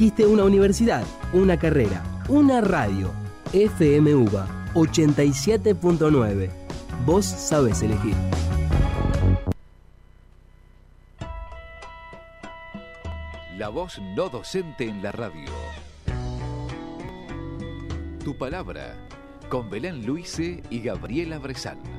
Existe 0.00 0.26
una 0.28 0.44
universidad, 0.44 1.04
una 1.32 1.58
carrera, 1.58 2.04
una 2.28 2.60
radio. 2.60 3.12
FMUBA 3.46 4.70
87.9. 4.74 6.50
Vos 7.04 7.24
sabés 7.24 7.82
elegir. 7.82 8.14
La 13.56 13.70
voz 13.70 14.00
no 14.14 14.28
docente 14.28 14.84
en 14.84 15.02
la 15.02 15.10
radio. 15.10 15.50
Tu 18.22 18.38
palabra, 18.38 18.94
con 19.48 19.68
Belén 19.68 20.06
Luise 20.06 20.62
y 20.70 20.78
Gabriela 20.80 21.40
Bresal. 21.40 21.97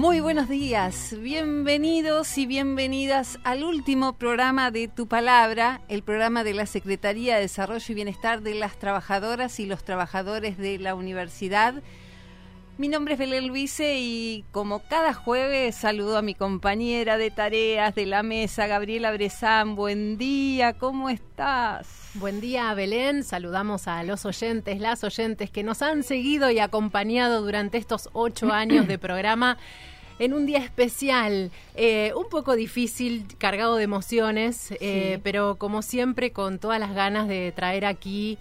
Muy 0.00 0.20
buenos 0.20 0.48
días, 0.48 1.14
bienvenidos 1.20 2.38
y 2.38 2.46
bienvenidas 2.46 3.38
al 3.44 3.62
último 3.62 4.14
programa 4.14 4.70
de 4.70 4.88
Tu 4.88 5.06
Palabra, 5.06 5.82
el 5.88 6.02
programa 6.02 6.42
de 6.42 6.54
la 6.54 6.64
Secretaría 6.64 7.34
de 7.34 7.42
Desarrollo 7.42 7.84
y 7.86 7.94
Bienestar 7.94 8.40
de 8.40 8.54
las 8.54 8.78
Trabajadoras 8.78 9.60
y 9.60 9.66
los 9.66 9.84
Trabajadores 9.84 10.56
de 10.56 10.78
la 10.78 10.94
Universidad. 10.94 11.82
Mi 12.78 12.88
nombre 12.88 13.12
es 13.12 13.20
Belén 13.20 13.46
Luise 13.46 13.98
y 13.98 14.46
como 14.52 14.78
cada 14.88 15.12
jueves 15.12 15.74
saludo 15.74 16.16
a 16.16 16.22
mi 16.22 16.34
compañera 16.34 17.18
de 17.18 17.30
tareas 17.30 17.94
de 17.94 18.06
la 18.06 18.22
mesa, 18.22 18.66
Gabriela 18.66 19.12
Brezán. 19.12 19.76
Buen 19.76 20.16
día, 20.16 20.72
¿cómo 20.78 21.10
estás? 21.10 22.08
Buen 22.14 22.40
día, 22.40 22.72
Belén. 22.72 23.22
Saludamos 23.22 23.86
a 23.86 24.02
los 24.02 24.24
oyentes, 24.24 24.80
las 24.80 25.04
oyentes 25.04 25.50
que 25.50 25.62
nos 25.62 25.82
han 25.82 26.02
seguido 26.02 26.50
y 26.50 26.58
acompañado 26.58 27.42
durante 27.42 27.76
estos 27.76 28.08
ocho 28.14 28.50
años 28.50 28.88
de 28.88 28.98
programa 28.98 29.58
en 30.20 30.34
un 30.34 30.44
día 30.44 30.58
especial, 30.58 31.50
eh, 31.74 32.12
un 32.14 32.28
poco 32.28 32.54
difícil, 32.54 33.24
cargado 33.38 33.76
de 33.76 33.84
emociones, 33.84 34.70
eh, 34.78 35.18
pero 35.22 35.56
como 35.56 35.80
siempre 35.80 36.30
con 36.30 36.58
todas 36.58 36.78
las 36.78 36.94
ganas 36.94 37.26
de 37.26 37.52
traer 37.56 37.86
aquí 37.86 38.36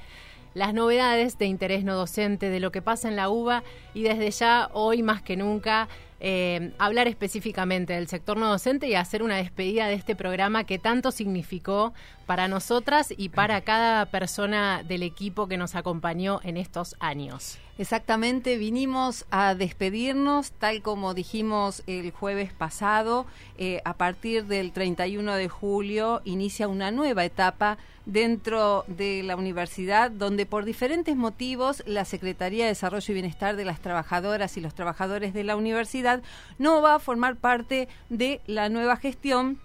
las 0.53 0.73
novedades 0.73 1.37
de 1.37 1.45
interés 1.45 1.85
no 1.85 1.95
docente, 1.95 2.49
de 2.49 2.59
lo 2.59 2.73
que 2.73 2.81
pasa 2.81 3.07
en 3.07 3.15
la 3.15 3.29
UBA 3.29 3.63
y 3.93 4.03
desde 4.03 4.29
ya, 4.29 4.69
hoy 4.73 5.03
más 5.03 5.21
que 5.21 5.37
nunca, 5.37 5.87
eh, 6.19 6.73
hablar 6.77 7.07
específicamente 7.07 7.93
del 7.93 8.07
sector 8.07 8.37
no 8.37 8.49
docente 8.49 8.87
y 8.87 8.95
hacer 8.95 9.23
una 9.23 9.37
despedida 9.37 9.87
de 9.87 9.93
este 9.93 10.15
programa 10.15 10.65
que 10.65 10.79
tanto 10.79 11.11
significó 11.11 11.93
para 12.25 12.47
nosotras 12.47 13.13
y 13.15 13.29
para 13.29 13.61
cada 13.61 14.05
persona 14.07 14.83
del 14.83 15.03
equipo 15.03 15.47
que 15.47 15.57
nos 15.57 15.75
acompañó 15.75 16.39
en 16.43 16.57
estos 16.57 16.95
años. 16.99 17.57
Exactamente, 17.77 18.57
vinimos 18.57 19.25
a 19.31 19.55
despedirnos, 19.55 20.51
tal 20.51 20.81
como 20.81 21.13
dijimos 21.13 21.81
el 21.87 22.11
jueves 22.11 22.51
pasado, 22.51 23.25
eh, 23.57 23.81
a 23.85 23.93
partir 23.93 24.47
del 24.47 24.73
31 24.73 25.35
de 25.35 25.47
julio 25.47 26.21
inicia 26.25 26.67
una 26.67 26.91
nueva 26.91 27.23
etapa 27.23 27.77
dentro 28.05 28.85
de 28.87 29.21
la 29.23 29.35
universidad, 29.35 30.09
donde 30.09 30.47
por 30.47 30.65
diferentes 30.65 31.15
motivos 31.15 31.83
la 31.85 32.05
Secretaría 32.05 32.63
de 32.65 32.71
Desarrollo 32.71 33.11
y 33.11 33.13
Bienestar 33.13 33.55
de 33.55 33.65
las 33.65 33.81
Trabajadoras 33.81 34.57
y 34.57 34.61
los 34.61 34.73
Trabajadores 34.73 35.33
de 35.33 35.43
la 35.43 35.55
Universidad 35.55 36.08
no 36.57 36.81
va 36.81 36.95
a 36.95 36.99
formar 36.99 37.35
parte 37.35 37.87
de 38.09 38.41
la 38.47 38.69
nueva 38.69 38.97
gestión 38.97 39.59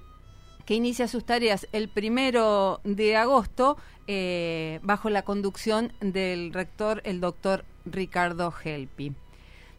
que 0.65 0.75
inicia 0.75 1.09
sus 1.09 1.25
tareas 1.25 1.69
el 1.73 1.89
primero 1.89 2.81
de 2.85 3.17
agosto 3.17 3.77
eh, 4.07 4.81
bajo 4.83 5.11
la 5.11 5.23
conducción 5.23 5.93
del 6.01 6.53
rector, 6.53 7.03
el 7.05 7.21
doctor 7.21 7.65
Ricardo 7.85 8.53
Helpi. 8.65 9.13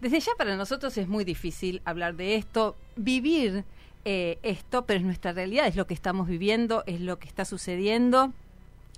Desde 0.02 0.20
ya 0.20 0.32
para 0.38 0.56
nosotros 0.56 0.98
es 0.98 1.08
muy 1.08 1.24
difícil 1.24 1.82
hablar 1.86 2.16
de 2.16 2.36
esto, 2.36 2.76
vivir 2.96 3.64
eh, 4.04 4.38
esto, 4.44 4.86
pero 4.86 5.00
es 5.00 5.06
nuestra 5.06 5.34
realidad, 5.34 5.68
es 5.68 5.76
lo 5.76 5.88
que 5.88 5.94
estamos 5.94 6.28
viviendo, 6.28 6.84
es 6.86 7.02
lo 7.02 7.18
que 7.18 7.28
está 7.28 7.46
sucediendo 7.46 8.34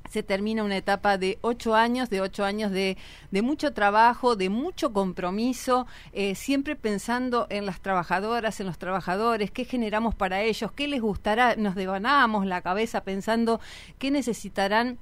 se 0.10 0.24
termina 0.24 0.64
una 0.64 0.78
etapa 0.78 1.18
de 1.18 1.38
ocho 1.42 1.76
años, 1.76 2.10
de 2.10 2.22
ocho 2.22 2.44
años 2.44 2.72
de, 2.72 2.98
de 3.32 3.42
mucho 3.42 3.74
trabajo, 3.74 4.36
de 4.36 4.50
mucho 4.50 4.94
compromiso, 4.94 5.88
eh, 6.14 6.36
siempre 6.36 6.76
pensando 6.76 7.48
en 7.50 7.66
las 7.66 7.82
trabajadoras, 7.82 8.60
en 8.60 8.68
los 8.68 8.78
trabajadores, 8.78 9.52
qué 9.52 9.66
generamos 9.66 10.16
para 10.16 10.42
ellos, 10.42 10.72
qué 10.72 10.88
les 10.88 11.02
gustará, 11.02 11.56
nos 11.56 11.76
devanábamos 11.76 12.46
la 12.46 12.62
cabeza 12.62 13.04
pensando 13.04 13.60
qué 13.98 14.12
necesitarán 14.12 14.98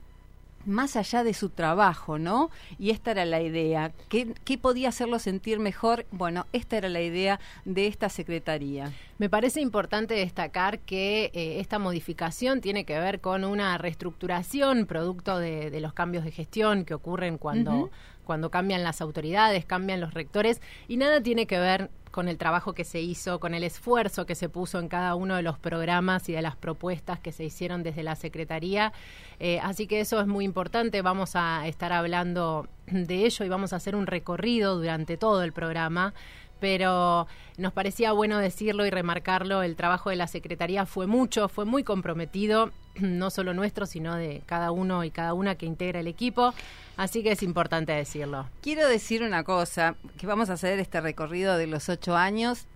más 0.66 0.96
allá 0.96 1.24
de 1.24 1.34
su 1.34 1.50
trabajo, 1.50 2.18
¿no? 2.18 2.50
Y 2.80 2.92
esta 2.92 3.12
era 3.12 3.26
la 3.26 3.42
idea. 3.42 3.92
¿Qué, 4.10 4.34
¿Qué, 4.44 4.58
podía 4.58 4.90
hacerlo 4.90 5.20
sentir 5.20 5.60
mejor? 5.60 6.06
Bueno, 6.12 6.48
esta 6.54 6.78
era 6.78 6.90
la 6.90 7.02
idea 7.02 7.40
de 7.66 7.88
esta 7.88 8.10
secretaría. 8.10 8.92
Me 9.18 9.30
parece 9.30 9.62
importante 9.62 10.14
destacar 10.14 10.80
que 10.80 11.32
eh, 11.34 11.60
esta 11.60 11.80
modificación 11.80 12.62
tiene 12.62 12.86
que 12.86 13.00
ver 13.00 13.22
con 13.22 13.46
una 13.46 13.78
reestructuración 13.78 14.86
producto 14.86 15.40
de, 15.40 15.70
de 15.70 15.80
los 15.80 15.94
cambios 15.94 16.24
de 16.24 16.32
gestión 16.32 16.86
que 16.86 16.94
ocurren 16.94 17.38
cuando, 17.38 17.72
uh 17.72 17.86
-huh. 17.86 17.92
cuando 18.26 18.50
cambian 18.50 18.84
las 18.84 19.02
autoridades, 19.02 19.66
cambian 19.66 20.02
los 20.02 20.14
rectores, 20.14 20.62
y 20.88 20.98
nada 20.98 21.22
tiene 21.22 21.46
que 21.46 21.60
ver 21.60 21.90
con 22.16 22.30
el 22.30 22.38
trabajo 22.38 22.72
que 22.72 22.86
se 22.86 23.02
hizo, 23.02 23.42
con 23.42 23.54
el 23.54 23.66
esfuerzo 23.66 24.26
que 24.26 24.36
se 24.36 24.48
puso 24.48 24.80
en 24.80 24.88
cada 24.88 25.16
uno 25.16 25.36
de 25.36 25.42
los 25.42 25.60
programas 25.60 26.30
y 26.30 26.32
de 26.32 26.42
las 26.42 26.56
propuestas 26.56 27.20
que 27.20 27.34
se 27.34 27.44
hicieron 27.44 27.84
desde 27.84 28.04
la 28.04 28.16
Secretaría. 28.16 28.94
Eh, 29.42 29.60
así 29.62 29.86
que 29.86 30.00
eso 30.00 30.22
es 30.22 30.26
muy 30.26 30.46
importante. 30.46 31.02
Vamos 31.02 31.36
a 31.36 31.68
estar 31.68 31.92
hablando 31.92 32.70
de 32.88 33.26
ello 33.26 33.44
y 33.44 33.50
vamos 33.50 33.74
a 33.74 33.76
hacer 33.76 33.98
un 33.98 34.08
recorrido 34.08 34.78
durante 34.78 35.18
todo 35.18 35.44
el 35.44 35.52
programa 35.52 36.14
pero 36.60 37.28
nos 37.58 37.74
parecía 37.74 38.12
bueno 38.12 38.38
decirlo 38.40 38.86
y 38.86 38.90
remarcarlo, 38.90 39.64
el 39.64 39.76
trabajo 39.76 40.10
de 40.10 40.16
la 40.16 40.28
Secretaría 40.28 40.86
fue 40.86 41.08
mucho, 41.08 41.48
fue 41.48 41.66
muy 41.66 41.84
comprometido, 41.84 42.72
no 43.00 43.30
solo 43.30 43.54
nuestro, 43.54 43.86
sino 43.86 44.16
de 44.16 44.42
cada 44.46 44.72
uno 44.72 45.04
y 45.04 45.12
cada 45.12 45.34
una 45.34 45.56
que 45.56 45.66
integra 45.66 46.00
el 46.00 46.08
equipo, 46.08 46.54
así 46.98 47.24
que 47.24 47.32
es 47.32 47.44
importante 47.44 47.92
decirlo. 47.94 48.48
Quiero 48.62 48.88
decir 48.88 49.24
una 49.24 49.44
cosa, 49.44 49.96
que 50.18 50.28
vamos 50.28 50.50
a 50.50 50.54
hacer 50.54 50.80
este 50.80 51.02
recorrido 51.02 51.58
de 51.58 51.68
los 51.68 51.90
ocho 51.90 52.16
años, 52.16 52.68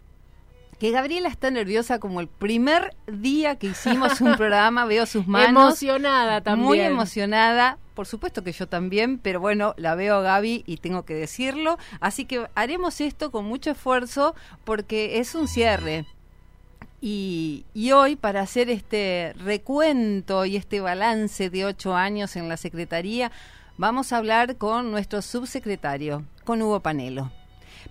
que 0.80 0.92
Gabriela 0.92 1.28
está 1.28 1.52
nerviosa 1.52 2.00
como 2.00 2.22
el 2.22 2.28
primer 2.28 2.96
día 3.06 3.58
que 3.58 3.68
hicimos 3.68 4.22
un 4.22 4.36
programa, 4.38 4.86
veo 4.86 5.06
sus 5.06 5.28
manos. 5.28 5.64
Emocionada 5.64 6.42
también. 6.42 6.66
Muy 6.66 6.80
emocionada. 6.80 7.78
Por 7.94 8.08
supuesto 8.08 8.44
que 8.46 8.54
yo 8.54 8.68
también, 8.68 9.20
pero 9.20 9.42
bueno, 9.42 9.74
la 9.76 9.96
veo 9.96 10.16
a 10.16 10.22
Gaby 10.22 10.64
y 10.66 10.78
tengo 10.78 11.04
que 11.04 11.14
decirlo. 11.14 11.78
Así 12.00 12.24
que 12.24 12.48
haremos 12.56 13.02
esto 13.02 13.30
con 13.30 13.44
mucho 13.44 13.72
esfuerzo 13.72 14.36
porque 14.64 15.20
es 15.20 15.36
un 15.36 15.50
cierre. 15.50 16.06
Y, 17.02 17.66
y, 17.74 17.92
hoy, 17.92 18.16
para 18.16 18.42
hacer 18.42 18.70
este 18.70 19.34
recuento 19.38 20.46
y 20.46 20.56
este 20.56 20.82
balance 20.82 21.50
de 21.50 21.66
ocho 21.66 21.96
años 21.96 22.36
en 22.36 22.50
la 22.50 22.58
Secretaría, 22.58 23.32
vamos 23.78 24.12
a 24.12 24.18
hablar 24.18 24.58
con 24.58 24.92
nuestro 24.92 25.22
subsecretario, 25.22 26.26
con 26.44 26.62
Hugo 26.62 26.82
Panelo. 26.82 27.32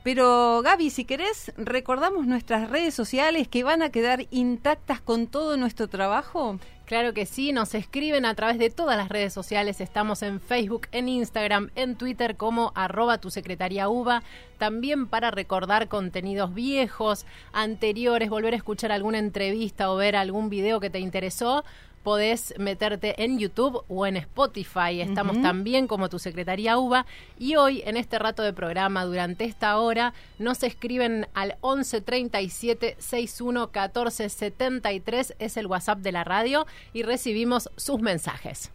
Pero 0.02 0.62
Gaby, 0.62 0.90
si 0.90 1.04
querés, 1.04 1.52
recordamos 1.56 2.26
nuestras 2.26 2.70
redes 2.70 2.94
sociales 2.94 3.48
que 3.48 3.64
van 3.64 3.82
a 3.82 3.90
quedar 3.90 4.26
intactas 4.30 5.00
con 5.00 5.26
todo 5.26 5.56
nuestro 5.56 5.88
trabajo. 5.88 6.58
Claro 6.88 7.12
que 7.12 7.26
sí, 7.26 7.52
nos 7.52 7.74
escriben 7.74 8.24
a 8.24 8.34
través 8.34 8.56
de 8.58 8.70
todas 8.70 8.96
las 8.96 9.10
redes 9.10 9.34
sociales, 9.34 9.82
estamos 9.82 10.22
en 10.22 10.40
Facebook, 10.40 10.88
en 10.90 11.06
Instagram, 11.06 11.70
en 11.74 11.96
Twitter 11.96 12.34
como 12.36 12.72
arroba 12.74 13.18
tu 13.18 13.30
secretaria 13.30 13.90
UBA, 13.90 14.22
también 14.56 15.06
para 15.06 15.30
recordar 15.30 15.88
contenidos 15.88 16.54
viejos, 16.54 17.26
anteriores, 17.52 18.30
volver 18.30 18.54
a 18.54 18.56
escuchar 18.56 18.90
alguna 18.90 19.18
entrevista 19.18 19.92
o 19.92 19.96
ver 19.96 20.16
algún 20.16 20.48
video 20.48 20.80
que 20.80 20.88
te 20.88 20.98
interesó, 20.98 21.62
podés 22.02 22.54
meterte 22.58 23.22
en 23.22 23.38
YouTube 23.38 23.82
o 23.88 24.06
en 24.06 24.16
Spotify. 24.16 25.00
Estamos 25.00 25.36
uh 25.36 25.40
-huh. 25.40 25.42
también 25.42 25.86
como 25.86 26.08
tu 26.08 26.18
secretaría 26.18 26.78
UBA. 26.78 27.06
Y 27.38 27.56
hoy, 27.56 27.82
en 27.84 27.96
este 27.96 28.18
rato 28.18 28.42
de 28.42 28.52
programa, 28.52 29.04
durante 29.04 29.44
esta 29.44 29.78
hora, 29.78 30.14
nos 30.38 30.62
escriben 30.62 31.26
al 31.34 31.56
11 31.60 32.00
37 32.00 32.96
61 32.98 33.70
14 33.70 34.28
73, 34.28 35.34
es 35.38 35.56
el 35.56 35.66
WhatsApp 35.66 35.98
de 35.98 36.12
la 36.12 36.24
radio, 36.24 36.66
y 36.92 37.02
recibimos 37.02 37.70
sus 37.76 38.00
mensajes. 38.00 38.70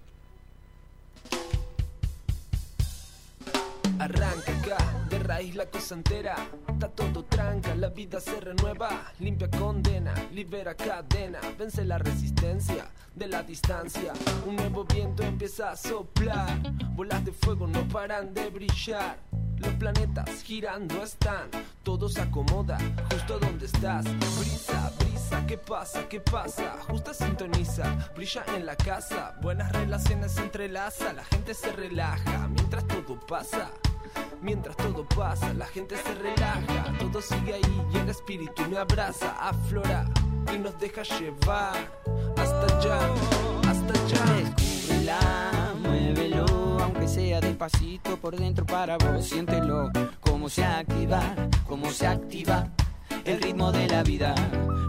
Arranca 4.00 4.52
acá, 4.58 4.78
de 5.10 5.20
raíz 5.20 5.56
la 5.56 5.66
cosa 5.68 5.96
entera. 5.96 6.36
Está 6.68 6.90
todo 6.90 7.24
tranca, 7.26 7.76
la 7.76 7.90
vida 7.90 8.20
se 8.20 8.40
renueva. 8.40 9.12
Limpia 9.20 9.50
condena, 9.50 10.14
libera 10.32 10.74
cadena. 10.76 11.40
Vence 11.58 11.86
la 11.86 11.98
resistencia 11.98 12.86
de 13.16 13.28
la 13.28 13.44
distancia. 13.44 14.14
Un 14.46 14.56
nuevo 14.56 14.84
viento 14.86 15.24
empieza 15.24 15.72
a 15.72 15.76
soplar. 15.76 16.60
Bolas 16.96 17.24
de 17.24 17.32
fuego 17.32 17.68
no 17.68 17.88
paran 17.88 18.34
de 18.34 18.50
brillar. 18.50 19.18
Los 19.64 19.74
planetas 19.76 20.44
girando 20.44 21.04
están, 21.04 21.50
todo 21.84 22.10
se 22.10 22.22
acomoda 22.22 22.78
justo 23.12 23.40
donde 23.40 23.66
estás. 23.66 24.04
Brisa, 24.38 24.92
brisa, 25.00 25.46
¿qué 25.48 25.58
pasa? 25.58 26.08
¿Qué 26.10 26.20
pasa? 26.20 26.76
Justa 26.88 27.14
sintoniza, 27.14 28.12
brilla 28.16 28.44
en 28.56 28.66
la 28.66 28.76
casa. 28.76 29.36
Buenas 29.42 29.72
relaciones 29.72 30.34
se 30.34 30.42
entrelaza, 30.42 31.14
la 31.14 31.24
gente 31.24 31.54
se 31.54 31.72
relaja 31.72 32.48
mientras 32.50 32.86
todo 32.88 33.20
pasa. 33.26 33.72
Mientras 34.42 34.76
todo 34.76 35.08
pasa, 35.08 35.54
la 35.54 35.66
gente 35.68 35.96
se 35.98 36.14
relaja, 36.16 36.94
todo 37.00 37.22
sigue 37.22 37.54
ahí 37.54 37.82
y 37.94 37.98
el 37.98 38.10
espíritu 38.10 38.64
me 38.70 38.78
abraza, 38.78 39.32
aflora 39.40 40.06
y 40.54 40.60
nos 40.60 40.78
deja 40.80 41.04
llevar 41.04 41.90
hasta 42.38 42.78
allá, 42.78 43.00
hasta 43.70 43.94
allá. 43.94 44.26
Descúbrela, 44.84 45.74
muévelo, 45.82 46.33
aunque 47.04 47.22
sea 47.22 47.42
despacito 47.42 48.18
por 48.18 48.38
dentro 48.38 48.66
para 48.66 48.98
vos, 48.98 49.26
siéntelo, 49.26 49.92
cómo 50.22 50.48
se 50.48 50.64
activa, 50.64 51.22
cómo 51.68 51.92
se 51.92 52.08
activa 52.08 52.70
el 53.26 53.42
ritmo 53.42 53.74
de 53.74 53.88
la 53.88 54.04
vida. 54.04 54.34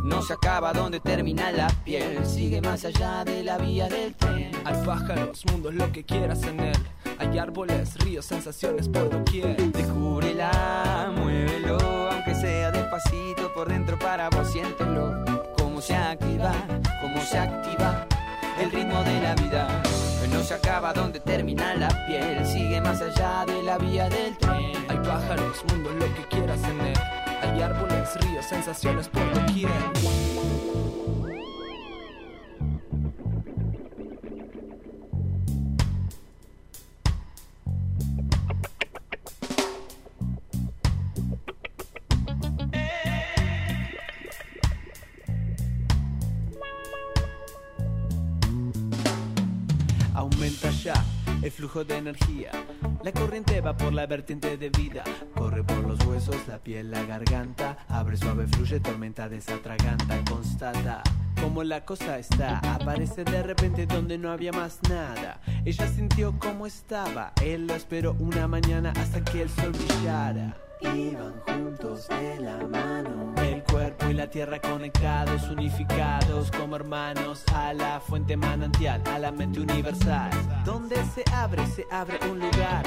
No 0.04 0.22
se 0.22 0.34
acaba 0.34 0.72
donde 0.72 1.00
termina 1.00 1.50
la 1.50 1.66
piel, 1.84 2.24
sigue 2.24 2.60
más 2.60 2.84
allá 2.84 3.24
de 3.24 3.42
la 3.42 3.58
vía 3.58 3.88
del 3.88 4.14
tren. 4.14 4.52
Hay 4.64 4.76
pájaros, 4.84 5.44
mundos, 5.50 5.74
lo 5.74 5.90
que 5.90 6.04
quieras 6.04 6.42
en 6.44 6.60
él. 6.60 6.76
Hay 7.18 7.36
árboles, 7.36 7.98
ríos, 7.98 8.26
sensaciones 8.26 8.88
por 8.88 9.10
doquier. 9.10 9.56
Descúbrela, 9.72 11.12
muévelo, 11.16 11.78
aunque 12.12 12.34
sea 12.36 12.70
despacito 12.70 13.52
por 13.54 13.68
dentro 13.68 13.98
para 13.98 14.30
vos, 14.30 14.52
siéntelo. 14.52 15.24
Cómo 15.56 15.80
se 15.80 15.96
activa, 15.96 16.52
cómo 17.00 17.20
se 17.22 17.38
activa 17.38 18.06
el 18.60 18.70
ritmo 18.70 19.02
de 19.02 19.20
la 19.20 19.34
vida. 19.34 20.03
No 20.30 20.42
se 20.42 20.54
acaba 20.54 20.92
donde 20.92 21.20
termina 21.20 21.74
la 21.74 21.88
piel, 22.06 22.44
sigue 22.46 22.80
más 22.80 23.00
allá 23.00 23.44
de 23.46 23.62
la 23.62 23.78
vía 23.78 24.08
del 24.08 24.36
tren. 24.38 24.72
Hay 24.88 24.98
pájaros, 24.98 25.64
mundos, 25.68 25.94
lo 25.94 26.14
que 26.14 26.28
quieras 26.28 26.60
en 26.64 26.80
él. 26.80 26.94
Hay 27.42 27.62
árboles, 27.62 28.08
ríos, 28.20 28.44
sensaciones 28.46 29.08
por 29.08 29.22
doquier. 29.34 29.70
De 51.82 51.96
energía. 51.96 52.52
La 53.02 53.10
corriente 53.10 53.60
va 53.60 53.76
por 53.76 53.92
la 53.92 54.06
vertiente 54.06 54.56
de 54.56 54.70
vida. 54.70 55.02
Corre 55.34 55.64
por 55.64 55.78
los 55.78 55.98
huesos, 56.06 56.36
la 56.46 56.58
piel, 56.58 56.92
la 56.92 57.02
garganta. 57.04 57.78
Abre 57.88 58.16
suave, 58.16 58.46
fluye, 58.46 58.78
tormenta 58.78 59.28
desatraganta. 59.28 60.22
Constata 60.30 61.02
cómo 61.44 61.62
la 61.62 61.84
cosa 61.84 62.18
está. 62.18 62.58
Aparece 62.58 63.22
de 63.24 63.42
repente 63.42 63.86
donde 63.86 64.16
no 64.16 64.30
había 64.30 64.52
más 64.52 64.78
nada. 64.88 65.40
Ella 65.64 65.86
sintió 65.88 66.38
cómo 66.38 66.66
estaba. 66.66 67.32
Él 67.42 67.66
lo 67.66 67.74
esperó 67.74 68.16
una 68.18 68.48
mañana 68.48 68.92
hasta 68.96 69.22
que 69.22 69.42
el 69.42 69.50
sol 69.50 69.72
brillara. 69.72 70.56
Iban 70.80 71.40
juntos 71.46 72.08
de 72.08 72.40
la 72.40 72.58
mano. 72.66 73.34
El 73.42 73.62
cuerpo 73.62 74.08
y 74.08 74.14
la 74.14 74.28
tierra 74.28 74.60
conectados, 74.60 75.48
unificados 75.48 76.50
como 76.50 76.76
hermanos 76.76 77.44
a 77.54 77.72
la 77.72 78.00
fuente 78.00 78.36
manantial, 78.36 79.02
a 79.06 79.18
la 79.18 79.30
mente 79.30 79.60
universal. 79.60 80.30
Donde 80.64 80.96
se 81.14 81.24
abre, 81.32 81.66
se 81.66 81.86
abre 81.90 82.18
un 82.30 82.38
lugar, 82.40 82.84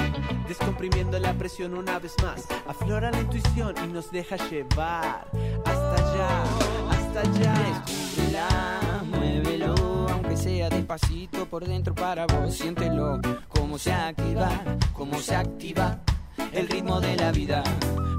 descomprimiendo 0.47 1.19
la 1.19 1.33
presión 1.33 1.73
una 1.73 1.99
vez 1.99 2.13
más. 2.23 2.45
Aflora 2.67 3.11
la 3.11 3.21
intuición 3.21 3.75
y 3.83 3.87
nos 3.87 4.11
deja 4.11 4.35
llevar 4.49 5.27
hasta 5.65 5.93
allá, 5.93 6.43
hasta 6.89 7.21
allá. 7.21 7.83
Descúbrela, 7.85 9.03
muévelo, 9.05 9.75
aunque 10.09 10.37
sea 10.37 10.69
despacito 10.69 11.45
por 11.45 11.65
dentro 11.65 11.95
para 11.95 12.25
vos, 12.25 12.53
siéntelo. 12.53 13.19
Cómo 13.47 13.77
se 13.77 13.93
activa, 13.93 14.49
cómo 14.93 15.17
se 15.19 15.35
activa 15.35 15.99
el 16.51 16.67
ritmo 16.67 16.99
de 16.99 17.15
la 17.15 17.31
vida. 17.31 17.63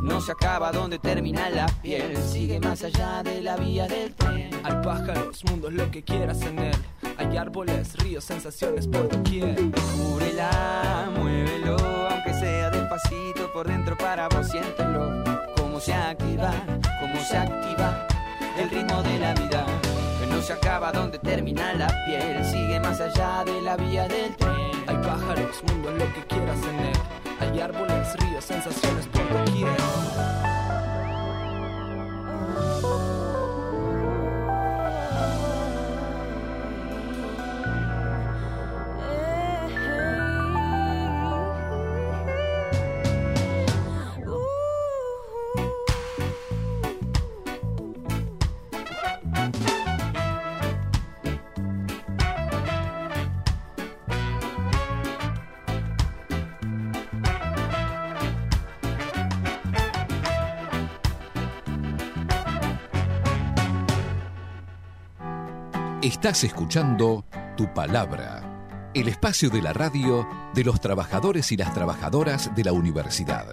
No 0.02 0.20
se 0.20 0.32
acaba 0.32 0.72
donde 0.72 0.98
termina 0.98 1.50
la 1.50 1.66
piel, 1.82 2.16
sigue 2.16 2.60
más 2.60 2.82
allá 2.82 3.22
de 3.22 3.42
la 3.42 3.56
vía 3.56 3.86
del 3.86 4.14
tren. 4.14 4.50
Hay 4.62 4.74
pájaros, 4.82 5.44
mundos, 5.44 5.72
lo 5.72 5.90
que 5.90 6.02
quieras 6.02 6.40
en 6.42 6.58
él. 6.58 6.76
Hay 7.18 7.36
árboles, 7.36 7.96
ríos, 7.98 8.24
sensaciones 8.24 8.86
por 8.86 9.08
doquier. 9.08 9.56
Descúbrela, 9.60 11.10
muévelo, 11.14 11.76
aunque 12.10 12.32
sea 12.32 12.70
despacito 12.70 13.52
por 13.52 13.66
dentro 13.66 13.98
para 13.98 14.28
vos, 14.28 14.48
siéntelo. 14.48 15.24
Cómo 15.56 15.80
se 15.80 15.92
activa, 15.92 16.52
cómo 17.00 17.20
se 17.20 17.36
activa 17.36 18.06
el 18.58 18.70
ritmo 18.70 19.02
de 19.02 19.18
la 19.18 19.34
vida. 19.34 19.66
Que 20.20 20.26
no 20.26 20.40
se 20.40 20.52
acaba 20.52 20.90
donde 20.92 21.18
termina 21.18 21.74
la 21.74 21.88
piel, 22.06 22.44
sigue 22.44 22.80
más 22.80 23.00
allá 23.00 23.44
de 23.44 23.60
la 23.62 23.76
vía 23.76 24.08
del 24.08 24.34
tren. 24.36 24.70
Hay 24.86 24.96
pájaros, 24.96 25.62
mundos, 25.66 25.92
lo 25.94 26.14
que 26.14 26.24
quieras 26.28 26.58
en 26.62 26.80
él. 26.80 27.27
Hay 27.50 27.60
árboles, 27.60 28.14
ríos, 28.18 28.44
sensaciones 28.44 29.06
por 29.06 29.26
doquier. 29.32 30.37
Estás 66.08 66.42
escuchando 66.42 67.26
Tu 67.54 67.70
Palabra, 67.74 68.90
el 68.94 69.08
espacio 69.08 69.50
de 69.50 69.60
la 69.60 69.74
radio 69.74 70.26
de 70.54 70.64
los 70.64 70.80
trabajadores 70.80 71.52
y 71.52 71.56
las 71.58 71.74
trabajadoras 71.74 72.50
de 72.56 72.64
la 72.64 72.72
universidad. 72.72 73.46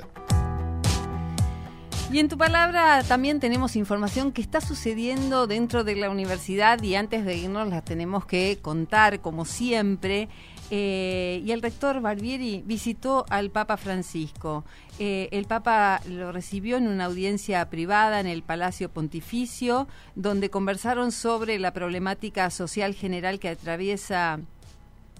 Y 2.09 2.19
en 2.19 2.29
tu 2.29 2.37
palabra 2.37 3.03
también 3.03 3.41
tenemos 3.41 3.75
información 3.75 4.31
que 4.31 4.41
está 4.41 4.61
sucediendo 4.61 5.47
dentro 5.47 5.83
de 5.83 5.97
la 5.97 6.09
universidad 6.09 6.81
y 6.81 6.95
antes 6.95 7.25
de 7.25 7.35
irnos 7.35 7.67
la 7.67 7.81
tenemos 7.81 8.25
que 8.25 8.57
contar 8.61 9.19
como 9.19 9.43
siempre. 9.43 10.29
Eh, 10.71 11.43
y 11.45 11.51
el 11.51 11.61
rector 11.61 12.01
Barbieri 12.01 12.63
visitó 12.65 13.25
al 13.29 13.51
Papa 13.51 13.77
Francisco. 13.77 14.65
Eh, 14.97 15.29
el 15.31 15.45
Papa 15.45 16.01
lo 16.09 16.31
recibió 16.31 16.77
en 16.77 16.87
una 16.87 17.05
audiencia 17.05 17.69
privada 17.69 18.19
en 18.19 18.27
el 18.27 18.41
Palacio 18.41 18.89
Pontificio, 18.89 19.87
donde 20.15 20.49
conversaron 20.49 21.11
sobre 21.11 21.59
la 21.59 21.71
problemática 21.71 22.49
social 22.49 22.95
general 22.95 23.39
que 23.39 23.49
atraviesa 23.49 24.39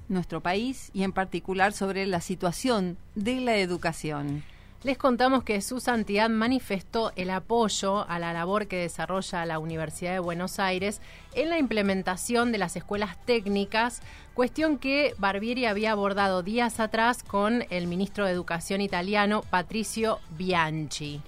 nuestro 0.08 0.42
país 0.42 0.92
y 0.94 1.04
en 1.04 1.12
particular 1.12 1.74
sobre 1.74 2.06
la 2.06 2.22
situación 2.22 2.98
de 3.16 3.40
la 3.42 3.58
educación. 3.58 4.44
Les 4.86 5.00
contamos 5.00 5.44
que 5.44 5.62
su 5.62 5.80
santidad 5.80 6.30
manifestó 6.30 7.12
el 7.16 7.32
apoyo 7.32 8.08
a 8.08 8.20
la 8.20 8.34
labor 8.34 8.68
que 8.68 8.78
desarrolla 8.78 9.44
la 9.44 9.58
Universidad 9.58 10.12
de 10.12 10.20
Buenos 10.20 10.60
Aires 10.60 11.02
en 11.34 11.50
la 11.50 11.58
implementación 11.58 12.52
de 12.52 12.60
las 12.60 12.76
escuelas 12.76 13.18
técnicas, 13.26 14.04
cuestión 14.36 14.78
que 14.78 15.16
Barbieri 15.18 15.66
había 15.66 15.92
abordado 15.92 16.44
días 16.44 16.80
atrás 16.80 17.24
con 17.24 17.66
el 17.72 17.88
ministro 17.88 18.28
de 18.28 18.34
Educación 18.34 18.80
italiano 18.80 19.42
Patricio 19.50 20.20
Bianchi. 20.38 21.20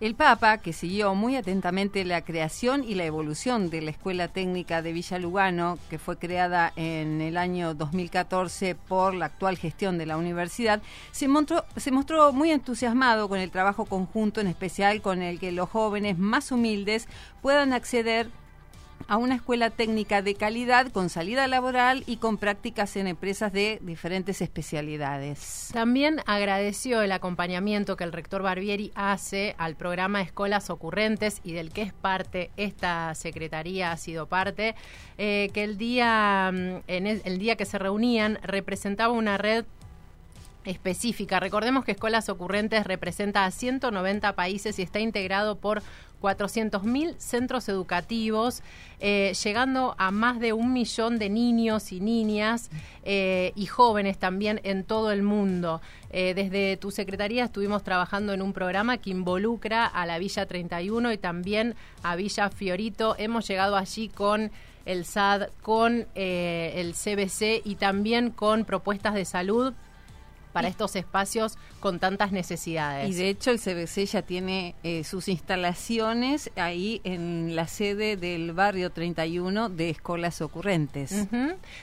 El 0.00 0.14
Papa, 0.14 0.58
que 0.58 0.72
siguió 0.72 1.16
muy 1.16 1.34
atentamente 1.34 2.04
la 2.04 2.22
creación 2.22 2.84
y 2.84 2.94
la 2.94 3.04
evolución 3.04 3.68
de 3.68 3.82
la 3.82 3.90
Escuela 3.90 4.28
Técnica 4.28 4.80
de 4.80 4.92
Villa 4.92 5.18
Lugano, 5.18 5.76
que 5.90 5.98
fue 5.98 6.16
creada 6.16 6.72
en 6.76 7.20
el 7.20 7.36
año 7.36 7.74
2014 7.74 8.76
por 8.76 9.12
la 9.12 9.26
actual 9.26 9.58
gestión 9.58 9.98
de 9.98 10.06
la 10.06 10.16
universidad, 10.16 10.80
se 11.10 11.26
mostró, 11.26 11.64
se 11.74 11.90
mostró 11.90 12.32
muy 12.32 12.52
entusiasmado 12.52 13.28
con 13.28 13.40
el 13.40 13.50
trabajo 13.50 13.86
conjunto, 13.86 14.40
en 14.40 14.46
especial 14.46 15.02
con 15.02 15.20
el 15.20 15.40
que 15.40 15.50
los 15.50 15.68
jóvenes 15.68 16.16
más 16.16 16.52
humildes 16.52 17.08
puedan 17.42 17.72
acceder 17.72 18.30
a 19.06 19.16
una 19.16 19.36
escuela 19.36 19.70
técnica 19.70 20.22
de 20.22 20.34
calidad 20.34 20.90
con 20.90 21.08
salida 21.08 21.46
laboral 21.46 22.02
y 22.06 22.16
con 22.16 22.36
prácticas 22.36 22.96
en 22.96 23.06
empresas 23.06 23.52
de 23.52 23.78
diferentes 23.82 24.42
especialidades. 24.42 25.70
También 25.72 26.20
agradeció 26.26 27.02
el 27.02 27.12
acompañamiento 27.12 27.96
que 27.96 28.04
el 28.04 28.12
rector 28.12 28.42
Barbieri 28.42 28.92
hace 28.94 29.54
al 29.58 29.76
programa 29.76 30.22
Escolas 30.22 30.70
Ocurrentes 30.70 31.40
y 31.44 31.52
del 31.52 31.70
que 31.70 31.82
es 31.82 31.92
parte 31.92 32.50
esta 32.56 33.14
secretaría 33.14 33.92
ha 33.92 33.96
sido 33.96 34.26
parte, 34.26 34.74
eh, 35.16 35.50
que 35.52 35.64
el 35.64 35.78
día 35.78 36.50
mm, 36.52 36.82
en 36.86 37.06
el, 37.06 37.22
el 37.24 37.38
día 37.38 37.56
que 37.56 37.64
se 37.64 37.78
reunían 37.78 38.38
representaba 38.42 39.12
una 39.12 39.38
red 39.38 39.64
específica. 40.64 41.40
Recordemos 41.40 41.84
que 41.84 41.92
Escuelas 41.92 42.28
Ocurrentes 42.28 42.86
representa 42.86 43.44
a 43.44 43.50
190 43.50 44.34
países 44.34 44.78
y 44.78 44.82
está 44.82 45.00
integrado 45.00 45.56
por 45.56 45.82
400.000 46.20 47.16
centros 47.18 47.68
educativos, 47.68 48.62
eh, 49.00 49.32
llegando 49.42 49.94
a 49.98 50.10
más 50.10 50.40
de 50.40 50.52
un 50.52 50.72
millón 50.72 51.18
de 51.18 51.28
niños 51.28 51.92
y 51.92 52.00
niñas 52.00 52.70
eh, 53.04 53.52
y 53.54 53.66
jóvenes 53.66 54.18
también 54.18 54.60
en 54.64 54.84
todo 54.84 55.12
el 55.12 55.22
mundo. 55.22 55.80
Eh, 56.10 56.34
desde 56.34 56.76
tu 56.76 56.90
secretaría 56.90 57.44
estuvimos 57.44 57.82
trabajando 57.82 58.32
en 58.32 58.42
un 58.42 58.52
programa 58.52 58.98
que 58.98 59.10
involucra 59.10 59.86
a 59.86 60.06
la 60.06 60.18
Villa 60.18 60.46
31 60.46 61.12
y 61.12 61.18
también 61.18 61.74
a 62.02 62.16
Villa 62.16 62.50
Fiorito. 62.50 63.14
Hemos 63.18 63.46
llegado 63.46 63.76
allí 63.76 64.08
con 64.08 64.50
el 64.86 65.04
SAD, 65.04 65.48
con 65.62 66.06
el 66.14 66.94
CBC 66.94 67.60
y 67.62 67.74
también 67.74 68.30
con 68.30 68.64
propuestas 68.64 69.12
de 69.12 69.26
salud 69.26 69.74
para 70.58 70.66
estos 70.66 70.96
espacios 70.96 71.56
con 71.78 72.00
tantas 72.00 72.32
necesidades. 72.32 73.08
Y 73.08 73.14
de 73.14 73.28
hecho 73.28 73.52
el 73.52 73.60
CBC 73.60 74.06
ya 74.06 74.22
tiene 74.22 74.74
eh, 74.82 75.04
sus 75.04 75.28
instalaciones 75.28 76.50
ahí 76.56 77.00
en 77.04 77.54
la 77.54 77.68
sede 77.68 78.16
del 78.16 78.50
barrio 78.54 78.90
31 78.90 79.68
de 79.68 79.90
Escolas 79.90 80.42
Ocurrentes. 80.42 81.28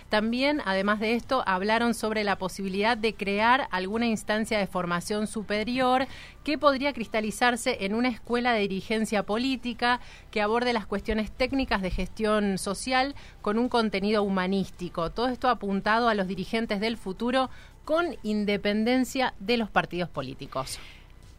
También, 0.10 0.62
además 0.65 1.00
de 1.00 1.13
esto, 1.13 1.41
hablaron 1.48 1.94
sobre 1.94 2.25
la 2.25 2.38
posibilidad 2.38 2.98
de 2.98 3.13
crear 3.13 3.70
alguna 3.72 4.08
instancia 4.08 4.60
de 4.60 4.67
formación 4.67 5.27
superior 5.27 6.05
que 6.44 6.58
podría 6.58 6.91
cristalizarse 6.91 7.77
en 7.86 7.94
una 7.94 8.10
escuela 8.10 8.51
de 8.51 8.60
dirigencia 8.60 9.24
política 9.24 10.01
que 10.32 10.41
aborde 10.41 10.74
las 10.74 10.86
cuestiones 10.86 11.32
técnicas 11.32 11.82
de 11.82 11.91
gestión 11.91 12.58
social 12.58 13.15
con 13.41 13.58
un 13.58 13.70
contenido 13.70 14.22
humanístico. 14.22 15.12
Todo 15.12 15.29
esto 15.29 15.48
apuntado 15.48 16.10
a 16.10 16.13
los 16.13 16.27
dirigentes 16.27 16.82
del 16.82 16.98
futuro 16.98 17.50
con 17.86 18.18
independencia 18.24 19.34
de 19.39 19.58
los 19.58 19.70
partidos 19.70 20.10
políticos. 20.10 20.80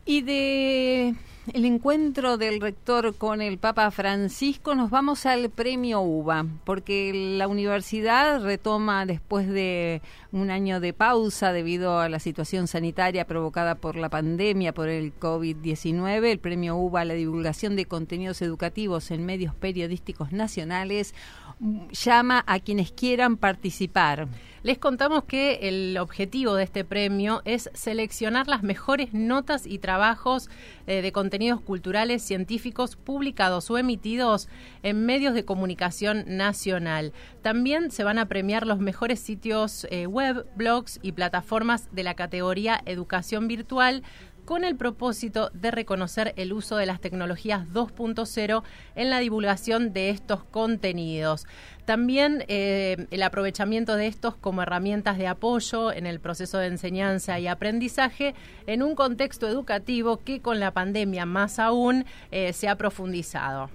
Y 0.06 0.22
de 0.22 1.14
el 1.52 1.64
encuentro 1.64 2.38
del 2.38 2.60
rector 2.60 3.14
con 3.14 3.40
el 3.40 3.58
Papa 3.58 3.92
Francisco 3.92 4.74
nos 4.74 4.90
vamos 4.90 5.26
al 5.26 5.48
premio 5.48 6.00
UBA, 6.00 6.44
porque 6.64 7.12
la 7.38 7.46
universidad 7.46 8.42
retoma 8.42 9.06
después 9.06 9.48
de 9.48 10.02
un 10.32 10.50
año 10.50 10.80
de 10.80 10.92
pausa 10.92 11.52
debido 11.52 12.00
a 12.00 12.08
la 12.08 12.18
situación 12.18 12.66
sanitaria 12.66 13.26
provocada 13.26 13.76
por 13.76 13.94
la 13.94 14.08
pandemia, 14.08 14.74
por 14.74 14.88
el 14.88 15.14
COVID-19, 15.14 16.24
el 16.24 16.38
premio 16.40 16.76
UBA 16.76 17.02
a 17.02 17.04
la 17.04 17.14
divulgación 17.14 17.76
de 17.76 17.86
contenidos 17.86 18.42
educativos 18.42 19.12
en 19.12 19.24
medios 19.24 19.54
periodísticos 19.54 20.32
nacionales 20.32 21.14
llama 21.92 22.42
a 22.46 22.58
quienes 22.58 22.90
quieran 22.90 23.36
participar. 23.36 24.26
Les 24.66 24.78
contamos 24.78 25.22
que 25.22 25.68
el 25.68 25.96
objetivo 25.96 26.56
de 26.56 26.64
este 26.64 26.84
premio 26.84 27.40
es 27.44 27.70
seleccionar 27.72 28.48
las 28.48 28.64
mejores 28.64 29.14
notas 29.14 29.64
y 29.64 29.78
trabajos 29.78 30.50
eh, 30.88 31.02
de 31.02 31.12
contenidos 31.12 31.60
culturales 31.60 32.24
científicos 32.24 32.96
publicados 32.96 33.70
o 33.70 33.78
emitidos 33.78 34.48
en 34.82 35.06
medios 35.06 35.34
de 35.34 35.44
comunicación 35.44 36.24
nacional. 36.26 37.12
También 37.42 37.92
se 37.92 38.02
van 38.02 38.18
a 38.18 38.26
premiar 38.26 38.66
los 38.66 38.80
mejores 38.80 39.20
sitios 39.20 39.86
eh, 39.92 40.08
web, 40.08 40.44
blogs 40.56 40.98
y 41.00 41.12
plataformas 41.12 41.88
de 41.94 42.02
la 42.02 42.14
categoría 42.14 42.82
educación 42.86 43.46
virtual 43.46 44.02
con 44.46 44.64
el 44.64 44.76
propósito 44.76 45.50
de 45.52 45.70
reconocer 45.70 46.32
el 46.36 46.54
uso 46.54 46.76
de 46.76 46.86
las 46.86 47.00
tecnologías 47.00 47.66
2.0 47.74 48.62
en 48.94 49.10
la 49.10 49.18
divulgación 49.18 49.92
de 49.92 50.08
estos 50.08 50.44
contenidos. 50.44 51.46
También 51.84 52.44
eh, 52.48 53.06
el 53.10 53.22
aprovechamiento 53.22 53.96
de 53.96 54.06
estos 54.06 54.36
como 54.36 54.62
herramientas 54.62 55.18
de 55.18 55.26
apoyo 55.26 55.92
en 55.92 56.06
el 56.06 56.20
proceso 56.20 56.58
de 56.58 56.68
enseñanza 56.68 57.38
y 57.38 57.48
aprendizaje 57.48 58.34
en 58.66 58.82
un 58.82 58.94
contexto 58.94 59.48
educativo 59.48 60.22
que 60.24 60.40
con 60.40 60.60
la 60.60 60.70
pandemia 60.70 61.26
más 61.26 61.58
aún 61.58 62.06
eh, 62.30 62.52
se 62.52 62.68
ha 62.68 62.76
profundizado. 62.76 63.68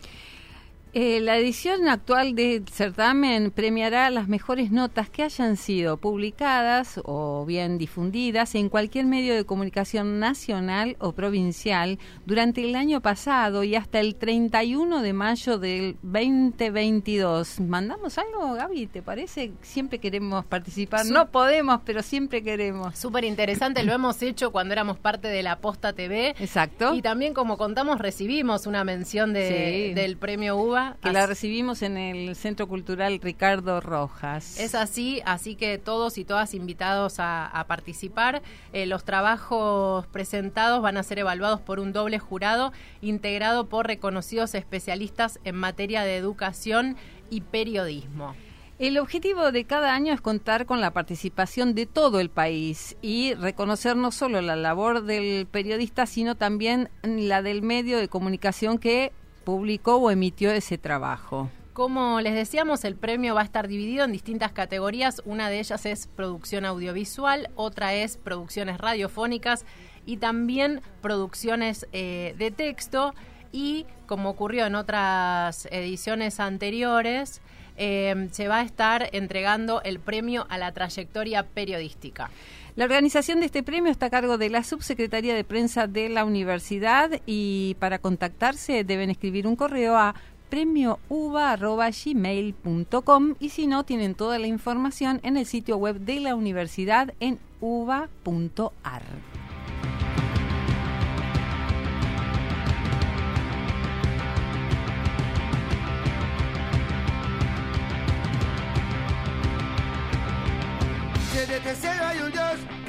Eh, 0.94 1.22
la 1.22 1.38
edición 1.38 1.88
actual 1.88 2.36
del 2.36 2.68
certamen 2.68 3.52
premiará 3.52 4.10
las 4.10 4.28
mejores 4.28 4.72
notas 4.72 5.10
que 5.10 5.24
hayan 5.24 5.56
sido 5.56 5.96
publicadas 5.96 7.00
o 7.06 7.46
bien 7.46 7.78
difundidas 7.78 8.56
en 8.56 8.68
cualquier 8.68 9.06
medio 9.06 9.34
de 9.34 9.46
comunicación 9.46 10.20
nacional 10.20 10.98
o 11.00 11.14
provincial 11.14 11.98
durante 12.26 12.62
el 12.68 12.76
año 12.76 13.00
pasado 13.00 13.64
y 13.64 13.76
hasta 13.76 14.02
el 14.02 14.16
31 14.16 15.02
de 15.02 15.14
mayo 15.14 15.58
del 15.58 15.96
2022. 16.02 17.62
¿Mandamos 17.62 18.18
algo, 18.18 18.54
Gaby? 18.56 18.88
¿Te 18.88 19.02
parece? 19.02 19.54
Siempre 19.62 20.00
queremos 20.00 20.44
participar. 20.44 21.06
no 21.06 21.30
podemos, 21.30 21.80
pero 21.86 22.04
siempre 22.04 22.44
queremos. 22.44 22.98
Súper 23.00 23.24
interesante, 23.24 23.84
lo 23.84 23.94
hemos 23.94 24.22
hecho 24.22 24.52
cuando 24.52 24.74
éramos 24.74 25.00
parte 25.00 25.30
de 25.30 25.42
la 25.42 25.60
Posta 25.60 25.94
TV. 25.94 26.36
Exacto. 26.38 26.94
Y 26.94 27.02
también, 27.02 27.34
como 27.34 27.58
contamos, 27.58 28.00
recibimos 28.00 28.66
una 28.68 28.84
mención 28.84 29.32
de, 29.32 29.94
del 29.96 30.18
premio 30.18 30.58
UBA 30.58 30.81
que 31.02 31.12
la 31.12 31.28
recibimos 31.28 31.82
en 31.82 31.98
el 31.98 32.36
Centro 32.36 32.68
Cultural 32.68 33.20
Ricardo 33.22 33.82
Rojas. 33.82 34.60
Es 34.60 34.76
así, 34.76 35.22
así 35.26 35.56
que 35.56 35.78
todos 35.78 36.18
y 36.18 36.26
todas 36.26 36.54
invitados 36.54 37.16
a, 37.18 37.66
participar. 37.68 38.42
Eh, 38.74 38.86
los 38.86 39.04
trabajos 39.04 40.08
presentados 40.08 40.82
van 40.82 40.98
a 40.98 41.04
ser 41.04 41.20
evaluados 41.20 41.62
por 41.62 41.80
un 41.80 41.94
doble 41.94 42.20
jurado 42.20 42.74
integrado 43.02 43.68
por 43.68 43.88
reconocidos 43.88 44.56
especialistas 44.56 45.40
en 45.44 45.56
materia 45.56 46.04
de 46.04 46.18
educación 46.18 46.98
y 47.30 47.42
periodismo. 47.42 48.36
El 48.82 48.98
objetivo 48.98 49.52
de 49.52 49.66
cada 49.66 49.94
año 49.94 50.12
es 50.12 50.22
contar 50.22 50.66
con 50.66 50.82
la 50.82 50.90
participación 50.90 51.76
de 51.76 51.86
todo 51.86 52.20
el 52.20 52.32
país 52.32 52.98
y 53.04 53.36
reconocer 53.36 53.96
no 53.96 54.12
solo 54.12 54.42
la 54.42 54.56
labor 54.56 55.04
del 55.04 55.46
periodista, 55.46 56.08
sino 56.08 56.34
también 56.34 56.90
la 57.04 57.44
del 57.44 57.62
medio 57.62 58.00
de 58.00 58.08
comunicación 58.08 58.80
que 58.80 59.12
publicó 59.44 59.96
o 59.96 60.12
emitió 60.12 60.52
ese 60.52 60.78
trabajo. 60.78 61.50
Como 61.74 62.20
les 62.20 62.34
decíamos, 62.34 62.84
el 62.84 62.96
premio 62.96 63.34
va 63.34 63.42
a 63.42 63.46
estar 63.46 63.68
dividido 63.68 64.04
en 64.04 64.12
distintas 64.12 64.52
categorías. 64.52 65.22
Una 65.26 65.50
de 65.50 65.60
ellas 65.60 65.86
es 65.86 66.08
producción 66.08 66.66
audiovisual, 66.66 67.50
otra 67.56 67.94
es 67.94 68.18
producciones 68.18 68.78
radiofónicas 68.78 69.66
y 70.06 70.18
también 70.18 70.82
producciones 71.02 71.88
eh, 71.94 72.36
de 72.38 72.52
texto. 72.52 73.14
Y 73.54 73.86
como 74.06 74.30
ocurrió 74.30 74.66
en 74.66 74.76
otras 74.76 75.68
ediciones 75.72 76.40
anteriores, 76.42 77.42
eh, 77.78 78.28
se 78.32 78.48
va 78.48 78.60
a 78.60 78.64
estar 78.64 79.10
entregando 79.14 79.82
el 79.84 80.00
premio 80.00 80.46
a 80.50 80.58
la 80.58 80.74
trayectoria 80.74 81.44
periodística. 81.44 82.30
La 82.76 82.86
organización 82.86 83.42
de 83.42 83.48
este 83.48 83.64
premio 83.64 83.92
está 83.92 84.06
a 84.06 84.10
cargo 84.10 84.38
de 84.38 84.50
la 84.50 84.64
Subsecretaría 84.64 85.36
de 85.36 85.44
Prensa 85.44 85.88
de 85.88 86.08
la 86.08 86.24
Universidad 86.24 87.20
y 87.26 87.76
para 87.80 88.00
contactarse 88.00 88.86
deben 88.86 89.10
escribir 89.10 89.46
un 89.46 89.58
correo 89.58 89.98
a 89.98 90.16
premiouva.gmail.com 90.50 93.36
y 93.40 93.50
si 93.50 93.68
no, 93.68 93.84
tienen 93.84 94.16
toda 94.16 94.40
la 94.40 94.48
información 94.48 95.20
en 95.24 95.36
el 95.38 95.46
sitio 95.46 95.76
web 95.78 96.00
de 96.00 96.22
la 96.22 96.36
universidad 96.36 97.14
en 97.20 97.40
uva.ar. 97.60 99.04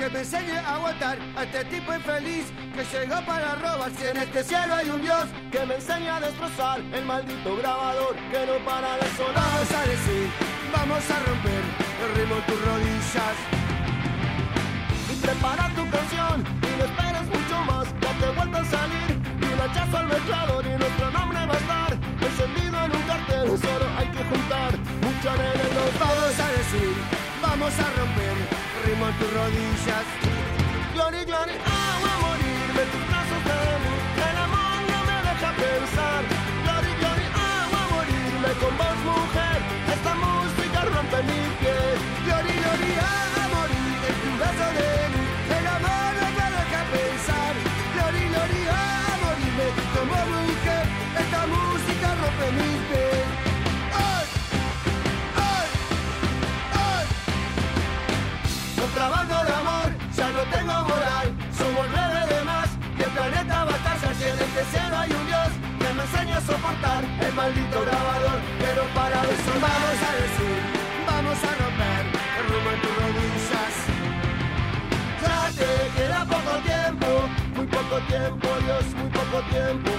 que 0.02 0.10
me 0.10 0.18
enseñe 0.18 0.58
a 0.58 0.74
aguantar 0.74 1.16
a 1.36 1.44
este 1.44 1.64
tipo 1.66 1.94
infeliz 1.94 2.46
que 2.74 2.82
llegó 2.82 3.24
para 3.24 3.54
robar. 3.54 3.88
Si 3.96 4.04
en 4.04 4.16
este 4.16 4.42
cielo 4.42 4.74
hay 4.74 4.90
un 4.90 5.00
Dios 5.00 5.26
que 5.52 5.64
me 5.64 5.76
enseña 5.76 6.16
a 6.16 6.20
destrozar 6.20 6.80
el 6.80 7.04
maldito 7.04 7.56
grabador 7.56 8.16
que 8.32 8.40
no 8.46 8.64
para 8.64 8.96
de 8.96 9.08
sonar. 9.16 9.34
Vamos 9.36 9.70
a 9.70 9.82
decir, 9.86 10.26
vamos 10.72 11.04
a 11.08 11.18
romper 11.20 11.62
el 12.02 12.10
ritmo 12.16 12.34
en 12.34 12.46
tus 12.46 12.60
rodillas. 12.66 13.36
Y 15.12 15.14
prepara 15.24 15.68
tu 15.76 15.88
canción 15.88 16.36
y 16.66 16.78
no 16.78 16.84
esperes 16.84 17.26
mucho 17.36 17.56
más. 17.70 17.86
Date 18.00 18.26
vuelta 18.34 18.58
a 18.58 18.64
salir 18.64 19.10
y 19.40 19.44
un 19.54 19.60
hachazo 19.60 19.98
al 19.98 20.06
mezclador 20.06 20.66
y 20.66 20.70
nuestro 20.82 21.10
nombre 21.12 21.38
va 21.46 21.54
a 21.54 21.58
estar 21.58 21.92
encendido 22.26 22.84
en 22.86 22.90
un 22.90 23.02
cartel. 23.02 23.46
Solo 23.56 23.86
hay 23.96 24.08
que 24.08 24.24
juntar 24.24 24.70
mucha 25.06 25.30
y 25.30 25.74
nos 25.78 25.94
vamos 26.00 26.40
a 26.40 26.48
decir, 26.58 27.21
vamos 27.52 27.74
a 27.78 27.88
romper 28.00 28.36
ritmo 28.86 29.08
en 29.08 29.14
tus 29.18 29.30
rodillas. 29.38 30.06
Glory, 30.94 31.22
glory, 31.30 31.56
agua 31.84 32.10
a 32.16 32.20
morirme, 32.24 32.82
tus 32.92 33.04
brazos 33.10 33.42
de 33.50 33.60
mí. 33.82 33.94
El 34.28 34.36
amor 34.46 34.78
no 34.92 34.98
me 35.08 35.16
deja 35.28 35.50
pensar. 35.64 36.20
Glory, 36.64 36.92
glory, 37.00 37.26
agua 37.52 37.80
a 37.84 37.92
morirme 37.94 38.50
con 38.60 38.72
vos, 38.80 38.98
mujer. 39.10 39.58
Esta 39.94 40.12
música 40.24 40.78
rompe 40.94 41.18
mi 41.28 41.42
soportar 66.46 67.04
el 67.20 67.32
maldito 67.34 67.80
grabador, 67.82 68.40
pero 68.58 68.82
para 68.94 69.22
eso 69.22 69.52
vamos 69.60 69.98
a 70.08 70.12
decir, 70.22 70.58
vamos 71.06 71.38
a 71.38 71.50
romper 71.60 72.02
el 72.38 72.44
rumbo 72.50 72.70
en 72.74 72.80
tus 72.82 72.94
rodillas. 73.00 73.74
Ya 75.22 75.40
te 75.58 75.70
queda 75.96 76.24
poco 76.24 76.54
tiempo, 76.70 77.08
muy 77.56 77.66
poco 77.66 77.96
tiempo, 78.08 78.48
Dios, 78.64 78.84
muy 78.98 79.10
poco 79.10 79.38
tiempo. 79.50 79.90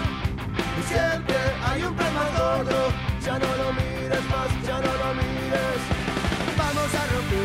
Y 0.79 0.81
siempre 0.83 1.37
hay 1.65 1.83
un 1.83 1.95
plan 1.95 2.13
más 2.13 2.31
gordo, 2.37 2.79
ya 3.23 3.39
no 3.39 3.49
lo 3.61 3.73
mires 3.73 4.25
más, 4.33 4.49
ya 4.67 4.77
no 4.85 4.91
lo 5.01 5.09
mires. 5.15 5.81
Vamos 6.57 6.89
a 6.93 7.03
romper. 7.13 7.42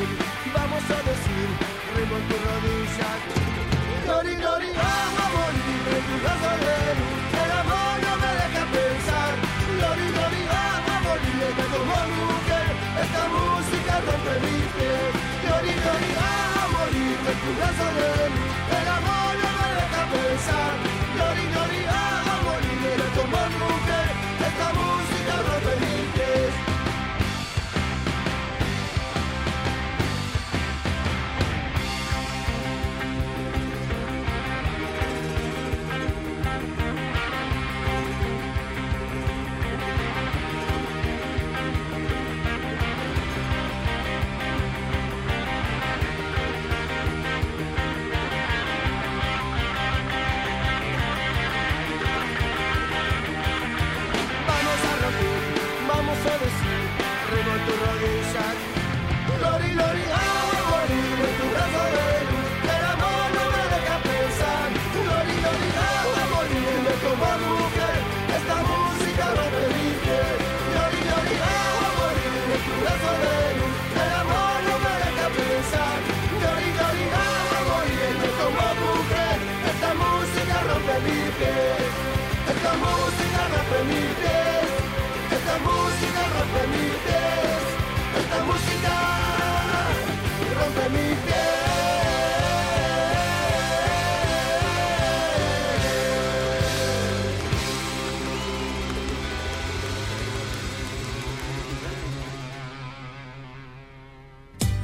De 17.56 17.72
luz. 17.96 18.32
El 18.80 18.88
amor 18.88 19.36
pensar. 20.12 20.87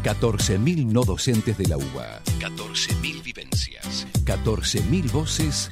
14.000 0.05 0.85
no 0.85 1.03
docentes 1.03 1.57
de 1.57 1.67
la 1.67 1.79
UBA. 1.79 2.21
14.000 2.39 3.23
vivencias. 3.23 4.07
14.000 4.27 5.11
voces 5.11 5.71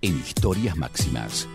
en 0.00 0.18
historias 0.18 0.78
máximas. 0.78 1.46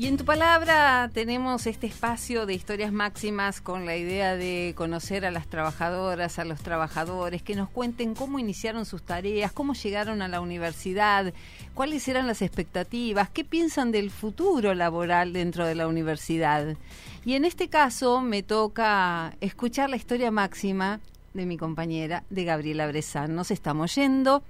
Y 0.00 0.06
en 0.06 0.16
tu 0.16 0.24
palabra 0.24 1.10
tenemos 1.12 1.66
este 1.66 1.86
espacio 1.86 2.46
de 2.46 2.54
historias 2.54 2.90
máximas 2.90 3.60
con 3.60 3.84
la 3.84 3.98
idea 3.98 4.34
de 4.34 4.72
conocer 4.74 5.26
a 5.26 5.30
las 5.30 5.46
trabajadoras, 5.46 6.38
a 6.38 6.46
los 6.46 6.62
trabajadores, 6.62 7.42
que 7.42 7.54
nos 7.54 7.68
cuenten 7.68 8.14
cómo 8.14 8.38
iniciaron 8.38 8.86
sus 8.86 9.02
tareas, 9.02 9.52
cómo 9.52 9.74
llegaron 9.74 10.22
a 10.22 10.28
la 10.28 10.40
universidad, 10.40 11.34
cuáles 11.74 12.08
eran 12.08 12.26
las 12.26 12.40
expectativas, 12.40 13.28
qué 13.28 13.44
piensan 13.44 13.92
del 13.92 14.10
futuro 14.10 14.72
laboral 14.72 15.34
dentro 15.34 15.66
de 15.66 15.74
la 15.74 15.86
universidad. 15.86 16.78
Y 17.26 17.34
en 17.34 17.44
este 17.44 17.68
caso 17.68 18.22
me 18.22 18.42
toca 18.42 19.36
escuchar 19.42 19.90
la 19.90 19.96
historia 19.96 20.30
máxima 20.30 20.98
de 21.34 21.44
mi 21.44 21.58
compañera, 21.58 22.24
de 22.30 22.44
Gabriela 22.44 22.86
Brezán. 22.86 23.34
Nos 23.34 23.50
estamos 23.50 23.94
yendo 23.96 24.42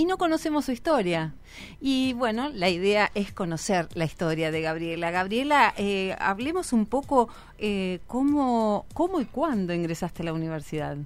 y 0.00 0.06
no 0.06 0.16
conocemos 0.16 0.64
su 0.64 0.72
historia. 0.72 1.34
Y 1.78 2.14
bueno, 2.14 2.48
la 2.48 2.70
idea 2.70 3.10
es 3.14 3.32
conocer 3.32 3.86
la 3.92 4.06
historia 4.06 4.50
de 4.50 4.62
Gabriela. 4.62 5.10
Gabriela, 5.10 5.74
eh, 5.76 6.16
hablemos 6.18 6.72
un 6.72 6.86
poco 6.86 7.28
eh, 7.58 8.00
cómo, 8.06 8.86
cómo 8.94 9.20
y 9.20 9.26
cuándo 9.26 9.74
ingresaste 9.74 10.22
a 10.22 10.24
la 10.24 10.32
universidad. 10.32 10.96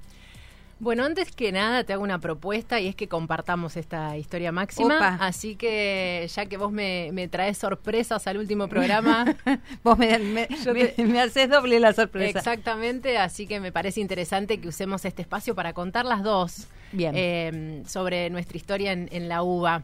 Bueno, 0.85 1.03
antes 1.05 1.33
que 1.33 1.51
nada 1.51 1.83
te 1.85 1.95
hago 1.95 2.03
una 2.03 2.19
propuesta 2.19 2.79
y 2.79 2.87
es 2.89 2.95
que 2.95 3.09
compartamos 3.09 3.77
esta 3.79 4.17
historia 4.19 4.53
máxima. 4.53 4.97
Opa. 4.97 5.17
Así 5.21 5.57
que 5.57 6.29
ya 6.33 6.45
que 6.45 6.59
vos 6.59 6.71
me, 6.71 7.09
me 7.13 7.27
traes 7.27 7.57
sorpresas 7.57 8.27
al 8.27 8.37
último 8.37 8.69
programa, 8.69 9.35
Vos 9.83 9.97
me, 9.99 10.19
me, 10.19 10.47
te- 10.95 11.21
haces 11.21 11.49
doble 11.49 11.81
la 11.81 11.95
sorpresa. 11.95 12.39
exactamente, 12.39 13.17
así 13.17 13.47
que 13.47 13.61
me 13.61 13.73
parece 13.73 14.01
interesante 14.03 14.61
que 14.61 14.69
usemos 14.69 15.05
este 15.07 15.23
espacio 15.23 15.55
para 15.55 15.73
contar 15.73 16.05
las 16.05 16.23
dos 16.23 16.67
Bien. 16.93 17.15
eh, 17.17 17.83
sobre 17.87 18.29
nuestra 18.29 18.57
historia 18.59 18.93
en, 18.93 19.09
en 19.11 19.29
la 19.29 19.43
UBA. 19.43 19.83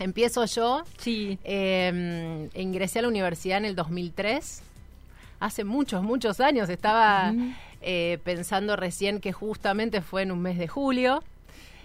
Empiezo 0.00 0.44
yo. 0.46 0.82
Sí. 0.98 1.38
Eh, 1.44 2.48
ingresé 2.54 2.98
a 2.98 3.02
la 3.02 3.08
universidad 3.08 3.58
en 3.58 3.66
el 3.66 3.76
2003. 3.76 4.62
Hace 5.40 5.64
muchos, 5.64 6.02
muchos 6.02 6.38
años. 6.40 6.68
Estaba 6.68 7.32
eh, 7.80 8.18
pensando 8.24 8.76
recién 8.76 9.20
que 9.20 9.32
justamente 9.32 10.02
fue 10.02 10.22
en 10.22 10.32
un 10.32 10.40
mes 10.40 10.58
de 10.58 10.68
julio. 10.68 11.22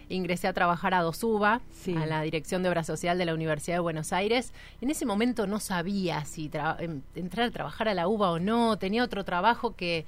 Ingresé 0.10 0.48
a 0.48 0.54
trabajar 0.54 0.94
a 0.94 1.02
DOSUBA, 1.02 1.62
Sí. 1.74 1.96
a 1.96 2.06
la 2.06 2.22
Dirección 2.22 2.62
de 2.62 2.70
Obra 2.70 2.84
Social 2.84 3.18
de 3.18 3.26
la 3.26 3.34
Universidad 3.34 3.78
de 3.78 3.80
Buenos 3.80 4.14
Aires. 4.14 4.52
En 4.82 4.92
ese 4.92 5.06
momento 5.06 5.48
no 5.48 5.60
sabía 5.60 6.26
si 6.26 6.52
em- 6.80 7.02
entrar 7.16 7.48
a 7.48 7.52
trabajar 7.52 7.88
a 7.88 7.94
la 7.96 8.08
UBA 8.08 8.32
o 8.32 8.40
no. 8.40 8.78
Tenía 8.78 9.04
otro 9.04 9.24
trabajo 9.24 9.76
que, 9.76 10.06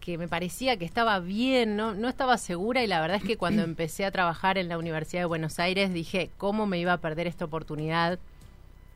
que 0.00 0.18
me 0.18 0.26
parecía 0.26 0.76
que 0.78 0.84
estaba 0.84 1.20
bien, 1.20 1.76
no, 1.76 1.94
no 1.94 2.08
estaba 2.08 2.38
segura 2.38 2.82
y 2.82 2.86
la 2.88 3.00
verdad 3.00 3.18
es 3.18 3.22
que 3.22 3.36
cuando 3.36 3.62
empecé 3.62 4.04
a 4.04 4.10
trabajar 4.10 4.58
en 4.58 4.68
la 4.68 4.78
Universidad 4.78 5.22
de 5.22 5.26
Buenos 5.26 5.58
Aires 5.60 5.92
dije, 5.92 6.30
¿cómo 6.38 6.66
me 6.66 6.80
iba 6.80 6.94
a 6.94 6.98
perder 6.98 7.26
esta 7.28 7.44
oportunidad 7.44 8.18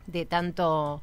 de 0.08 0.24
tanto 0.26 1.00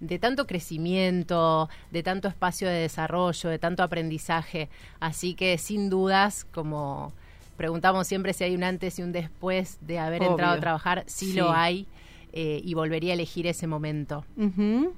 de 0.00 0.18
tanto 0.18 0.46
crecimiento, 0.46 1.68
de 1.90 2.02
tanto 2.02 2.28
espacio 2.28 2.68
de 2.68 2.74
desarrollo, 2.80 3.50
de 3.50 3.58
tanto 3.58 3.82
aprendizaje. 3.82 4.68
Así 5.00 5.34
que 5.34 5.58
sin 5.58 5.90
dudas, 5.90 6.46
como 6.52 7.12
preguntamos 7.56 8.06
siempre 8.06 8.32
si 8.32 8.44
hay 8.44 8.54
un 8.54 8.62
antes 8.64 8.98
y 8.98 9.02
un 9.02 9.12
después 9.12 9.78
de 9.80 9.98
haber 9.98 10.22
Obvio. 10.22 10.30
entrado 10.32 10.54
a 10.54 10.60
trabajar, 10.60 11.04
sí, 11.06 11.32
Sí. 11.32 11.38
lo 11.38 11.52
hay 11.52 11.86
eh, 12.32 12.60
y 12.62 12.74
volvería 12.74 13.12
a 13.12 13.14
elegir 13.14 13.46
ese 13.46 13.66
momento. 13.66 14.24
Ujú. 14.36 14.92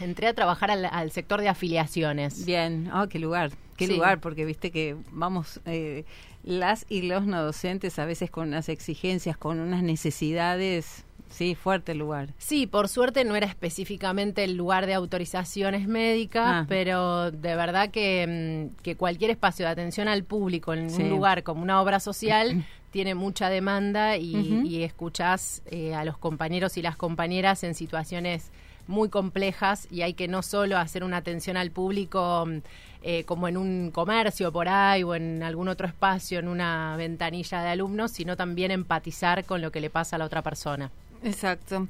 Entré 0.00 0.28
a 0.28 0.34
trabajar 0.34 0.70
al, 0.70 0.86
al 0.86 1.10
sector 1.12 1.40
de 1.40 1.48
afiliaciones. 1.48 2.46
Bien, 2.46 2.90
oh, 2.94 3.06
qué 3.08 3.18
lugar, 3.18 3.50
qué 3.76 3.86
Sí. 3.86 3.94
lugar, 3.94 4.18
porque 4.20 4.44
viste 4.46 4.70
que 4.70 4.96
vamos, 5.12 5.60
eh, 5.66 6.04
las 6.42 6.86
y 6.88 7.02
los 7.02 7.26
no 7.26 7.42
docentes 7.42 7.98
a 7.98 8.06
veces 8.06 8.30
con 8.30 8.48
unas 8.48 8.68
exigencias, 8.70 9.36
con 9.36 9.60
unas 9.60 9.82
necesidades, 9.82 11.04
sí, 11.30 11.54
fuerte 11.54 11.94
lugar. 11.94 12.28
Sí, 12.38 12.66
por 12.66 12.88
suerte 12.88 13.24
no 13.24 13.34
era 13.36 13.46
específicamente 13.46 14.44
el 14.44 14.56
lugar 14.56 14.86
de 14.86 14.94
autorizaciones 14.94 15.88
médicas, 15.88 16.44
Ah. 16.46 16.66
pero 16.68 17.30
de 17.30 17.56
verdad 17.56 17.90
que, 17.90 18.68
mm, 18.76 18.82
que 18.82 18.96
cualquier 18.96 19.30
espacio 19.30 19.64
de 19.66 19.72
atención 19.72 20.06
al 20.08 20.24
público 20.24 20.74
en 20.74 20.90
Sí. 20.90 21.02
un 21.02 21.10
lugar 21.10 21.42
como 21.42 21.62
una 21.62 21.80
obra 21.80 21.98
social 22.00 22.64
tiene 22.90 23.14
mucha 23.14 23.48
demanda 23.48 24.16
y, 24.16 24.34
Ujú. 24.58 24.66
y 24.66 24.82
escuchás 24.82 25.62
eh, 25.66 25.94
a 25.94 26.04
los 26.04 26.18
compañeros 26.18 26.76
y 26.76 26.82
las 26.82 26.96
compañeras 26.96 27.62
en 27.64 27.74
situaciones 27.74 28.50
muy 28.88 29.08
complejas 29.08 29.86
y 29.90 30.02
hay 30.02 30.14
que 30.14 30.26
no 30.26 30.42
solo 30.42 30.76
hacer 30.76 31.04
una 31.04 31.18
atención 31.18 31.56
al 31.56 31.70
público 31.70 32.44
mm, 32.46 32.58
eh, 33.02 33.24
como 33.24 33.46
en 33.48 33.56
un 33.56 33.90
comercio 33.92 34.52
por 34.52 34.68
ahí 34.68 35.02
o 35.04 35.14
en 35.14 35.42
algún 35.42 35.68
otro 35.68 35.86
espacio, 35.86 36.38
en 36.38 36.48
una 36.48 36.96
ventanilla 36.98 37.62
de 37.62 37.68
alumnos, 37.70 38.10
sino 38.10 38.36
también 38.36 38.72
empatizar 38.72 39.44
con 39.44 39.62
lo 39.62 39.70
que 39.70 39.80
le 39.80 39.88
pasa 39.88 40.16
a 40.16 40.18
la 40.18 40.24
otra 40.26 40.42
persona. 40.42 40.90
Exacto. 41.22 41.86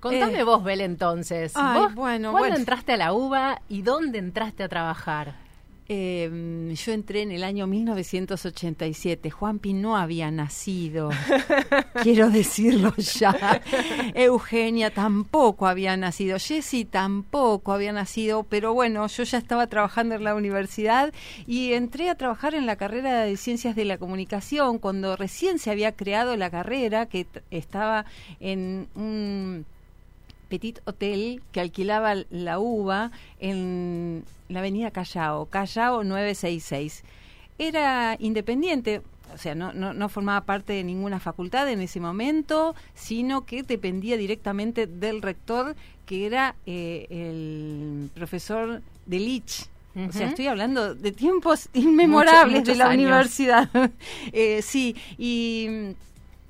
Contame 0.00 0.40
Eh, 0.40 0.44
vos, 0.44 0.62
Bel, 0.62 0.80
entonces. 0.82 1.52
ay, 1.56 1.80
¿Vos 1.80 1.94
bueno, 1.94 2.30
¿Cuándo 2.30 2.48
bueno. 2.48 2.56
entraste 2.56 2.92
a 2.92 2.96
la 2.98 3.12
UBA 3.14 3.62
y 3.68 3.82
dónde 3.82 4.18
entraste 4.18 4.62
a 4.62 4.68
trabajar? 4.68 5.34
Eh, 5.88 6.74
yo 6.74 6.92
entré 6.92 7.22
en 7.22 7.32
el 7.32 7.44
año 7.44 7.66
1987. 7.66 9.30
Juanpi 9.30 9.72
no 9.74 9.96
había 9.96 10.30
nacido. 10.30 11.10
Quiero 12.02 12.30
decirlo 12.30 12.94
ya. 12.96 13.60
Eugenia 14.14 14.90
tampoco 14.92 15.66
había 15.66 15.96
nacido. 15.96 16.38
Jessy 16.38 16.84
tampoco 16.84 17.72
había 17.72 17.92
nacido. 17.92 18.44
Pero 18.44 18.72
bueno, 18.72 19.06
yo 19.06 19.22
ya 19.24 19.38
estaba 19.38 19.66
trabajando 19.66 20.14
en 20.14 20.24
la 20.24 20.34
universidad 20.34 21.12
y 21.46 21.72
entré 21.74 22.08
a 22.08 22.14
trabajar 22.14 22.54
en 22.54 22.66
la 22.66 22.76
carrera 22.76 23.22
de 23.22 23.36
Ciencias 23.36 23.76
de 23.76 23.84
la 23.84 23.98
Comunicación 23.98 24.78
cuando 24.78 25.16
recién 25.16 25.58
se 25.58 25.70
había 25.70 25.92
creado 25.92 26.36
la 26.36 26.50
carrera 26.50 27.06
que 27.06 27.26
estaba 27.50 28.06
en 28.40 28.88
un 28.94 29.66
petit 30.54 30.78
hotel 30.84 31.42
que 31.50 31.60
alquilaba 31.60 32.14
la 32.30 32.60
uva 32.60 33.10
en 33.40 34.24
la 34.48 34.60
avenida 34.60 34.92
Callao, 34.92 35.46
Callao 35.46 36.04
966. 36.04 37.02
Era 37.58 38.16
independiente, 38.20 39.02
o 39.34 39.38
sea, 39.38 39.56
no, 39.56 39.72
no, 39.72 39.92
no, 39.94 40.08
formaba 40.08 40.42
parte 40.42 40.72
de 40.72 40.84
ninguna 40.84 41.18
facultad 41.18 41.68
en 41.68 41.80
ese 41.80 41.98
momento, 41.98 42.76
sino 42.94 43.44
que 43.46 43.64
dependía 43.64 44.16
directamente 44.16 44.86
del 44.86 45.22
rector, 45.22 45.74
que 46.06 46.26
era 46.26 46.54
eh, 46.66 47.06
el 47.10 48.10
profesor 48.14 48.80
de 49.06 49.18
Lich. 49.18 49.66
O 50.08 50.12
sea, 50.12 50.28
estoy 50.28 50.48
hablando 50.48 50.94
de 50.94 51.12
tiempos 51.12 51.68
inmemorables 51.72 52.64
de 52.64 52.74
la 52.76 52.90
universidad. 52.90 53.68
eh, 54.32 54.60
sí, 54.62 54.96
y 55.18 55.94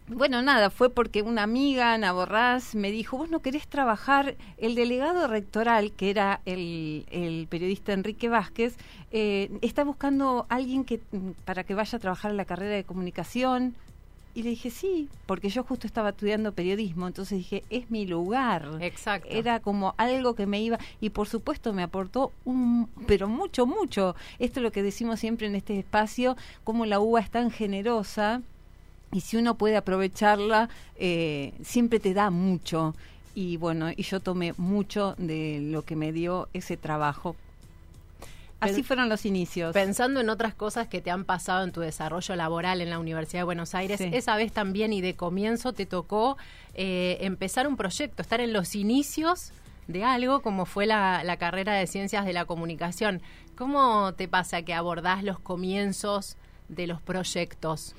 bueno, 0.06 0.42
nada, 0.42 0.68
fue 0.68 0.90
porque 0.90 1.22
una 1.22 1.42
amiga, 1.42 1.94
Ana 1.94 2.12
Borrás, 2.12 2.74
me 2.74 2.90
dijo, 2.90 3.16
vos 3.16 3.30
no 3.30 3.40
querés 3.40 3.66
trabajar, 3.66 4.36
el 4.58 4.74
delegado 4.74 5.26
rectoral, 5.28 5.92
que 5.92 6.10
era 6.10 6.42
el, 6.44 7.06
el 7.10 7.46
periodista 7.48 7.94
Enrique 7.94 8.28
Vázquez, 8.28 8.76
eh, 9.12 9.50
está 9.62 9.82
buscando 9.82 10.44
alguien 10.50 10.84
que 10.84 11.00
para 11.46 11.64
que 11.64 11.74
vaya 11.74 11.96
a 11.96 12.00
trabajar 12.00 12.30
en 12.30 12.36
la 12.36 12.44
carrera 12.44 12.74
de 12.74 12.84
comunicación. 12.84 13.74
Y 14.36 14.42
le 14.42 14.50
dije, 14.50 14.70
sí, 14.70 15.08
porque 15.26 15.48
yo 15.48 15.62
justo 15.62 15.86
estaba 15.86 16.08
estudiando 16.08 16.52
periodismo, 16.52 17.06
entonces 17.06 17.38
dije, 17.38 17.62
es 17.70 17.88
mi 17.92 18.04
lugar. 18.04 18.78
Exacto. 18.80 19.28
Era 19.30 19.60
como 19.60 19.94
algo 19.96 20.34
que 20.34 20.46
me 20.46 20.60
iba, 20.60 20.76
y 21.00 21.10
por 21.10 21.28
supuesto 21.28 21.72
me 21.72 21.84
aportó 21.84 22.32
un, 22.44 22.90
pero 23.06 23.28
mucho, 23.28 23.64
mucho. 23.64 24.16
Esto 24.40 24.58
es 24.58 24.64
lo 24.64 24.72
que 24.72 24.82
decimos 24.82 25.20
siempre 25.20 25.46
en 25.46 25.54
este 25.54 25.78
espacio, 25.78 26.36
como 26.64 26.84
la 26.84 26.98
uva 26.98 27.20
es 27.20 27.30
tan 27.30 27.52
generosa 27.52 28.42
y 29.14 29.20
si 29.20 29.36
uno 29.36 29.54
puede 29.54 29.76
aprovecharla, 29.76 30.68
eh, 30.96 31.54
siempre 31.62 32.00
te 32.00 32.14
da 32.14 32.30
mucho. 32.30 32.96
Y 33.32 33.58
bueno, 33.58 33.90
y 33.90 34.02
yo 34.02 34.18
tomé 34.18 34.54
mucho 34.56 35.14
de 35.18 35.60
lo 35.62 35.82
que 35.82 35.94
me 35.94 36.12
dio 36.12 36.48
ese 36.52 36.76
trabajo. 36.76 37.36
Así 38.58 38.82
fueron 38.82 39.08
los 39.08 39.24
inicios. 39.24 39.72
Pensando 39.72 40.20
en 40.20 40.30
otras 40.30 40.54
cosas 40.54 40.88
que 40.88 41.00
te 41.00 41.12
han 41.12 41.24
pasado 41.24 41.62
en 41.62 41.70
tu 41.70 41.80
desarrollo 41.80 42.34
laboral 42.34 42.80
en 42.80 42.90
la 42.90 42.98
Universidad 42.98 43.40
de 43.40 43.44
Buenos 43.44 43.76
Aires, 43.76 43.98
sí. 43.98 44.10
esa 44.12 44.34
vez 44.34 44.52
también 44.52 44.92
y 44.92 45.00
de 45.00 45.14
comienzo 45.14 45.72
te 45.72 45.86
tocó 45.86 46.36
eh, 46.74 47.18
empezar 47.20 47.68
un 47.68 47.76
proyecto, 47.76 48.20
estar 48.20 48.40
en 48.40 48.52
los 48.52 48.74
inicios 48.74 49.52
de 49.86 50.02
algo 50.02 50.40
como 50.40 50.66
fue 50.66 50.86
la, 50.86 51.22
la, 51.22 51.36
carrera 51.36 51.74
de 51.74 51.86
Ciencias 51.86 52.24
de 52.24 52.32
la 52.32 52.46
Comunicación. 52.46 53.22
¿Cómo 53.54 54.12
te 54.14 54.26
pasa 54.26 54.62
que 54.62 54.74
abordás 54.74 55.22
los 55.22 55.38
comienzos 55.38 56.36
de 56.68 56.88
los 56.88 57.00
proyectos? 57.00 57.94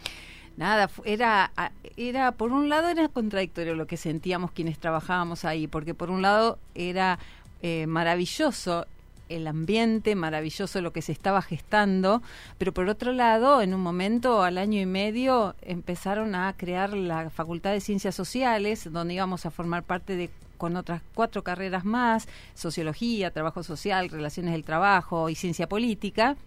Nada, 0.58 0.90
era, 1.04 1.52
era, 1.98 2.32
por 2.32 2.52
un 2.52 2.70
lado 2.70 2.90
era 2.90 3.08
contradictorio 3.08 3.76
lo 3.76 3.88
que 3.88 3.98
sentíamos 3.98 4.52
quienes 4.52 4.80
trabajábamos 4.80 5.46
ahí, 5.46 5.68
porque 5.68 5.94
por 5.94 6.10
un 6.10 6.22
lado 6.22 6.58
era 6.74 7.20
eh, 7.62 7.88
maravilloso 7.88 8.86
el 9.30 9.48
ambiente, 9.48 10.16
maravilloso 10.16 10.82
lo 10.82 10.94
que 10.94 11.02
se 11.02 11.12
estaba 11.12 11.42
gestando, 11.42 12.22
pero 12.58 12.74
por 12.74 12.88
otro 12.90 13.12
lado, 13.12 13.62
en 13.62 13.74
un 13.74 13.82
momento, 13.82 14.44
al 14.44 14.58
año 14.58 14.80
y 14.80 14.86
medio, 14.86 15.56
empezaron 15.62 16.36
a 16.36 16.54
crear 16.56 16.94
la 16.94 17.30
Facultad 17.30 17.72
de 17.72 17.82
Ciencias 17.82 18.16
Sociales, 18.16 18.92
donde 18.92 19.16
íbamos 19.16 19.46
a 19.46 19.52
formar 19.52 19.84
parte 19.84 20.16
de 20.16 20.30
con 20.58 20.78
otras 20.78 21.02
cuatro 21.14 21.44
carreras 21.44 21.84
más, 21.84 22.28
sociología, 22.54 23.32
trabajo 23.32 23.62
social, 23.62 24.10
relaciones 24.10 24.54
del 24.54 24.64
trabajo 24.64 25.30
y 25.30 25.36
ciencia 25.36 25.68
política, 25.68 26.38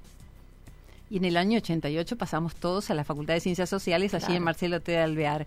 y 1.11 1.19
en 1.19 1.25
el 1.25 1.37
año 1.37 1.59
88 1.59 2.17
pasamos 2.17 2.55
todos 2.55 2.91
a 2.91 2.95
la 2.95 3.05
Facultad 3.05 3.35
de 3.35 3.41
Ciencias 3.41 3.69
Sociales 3.69 4.15
allí 4.15 4.27
claro. 4.27 4.37
en 4.37 4.43
Marcelo 4.43 4.81
T. 4.81 4.93
de 4.93 4.99
Alvear. 4.99 5.47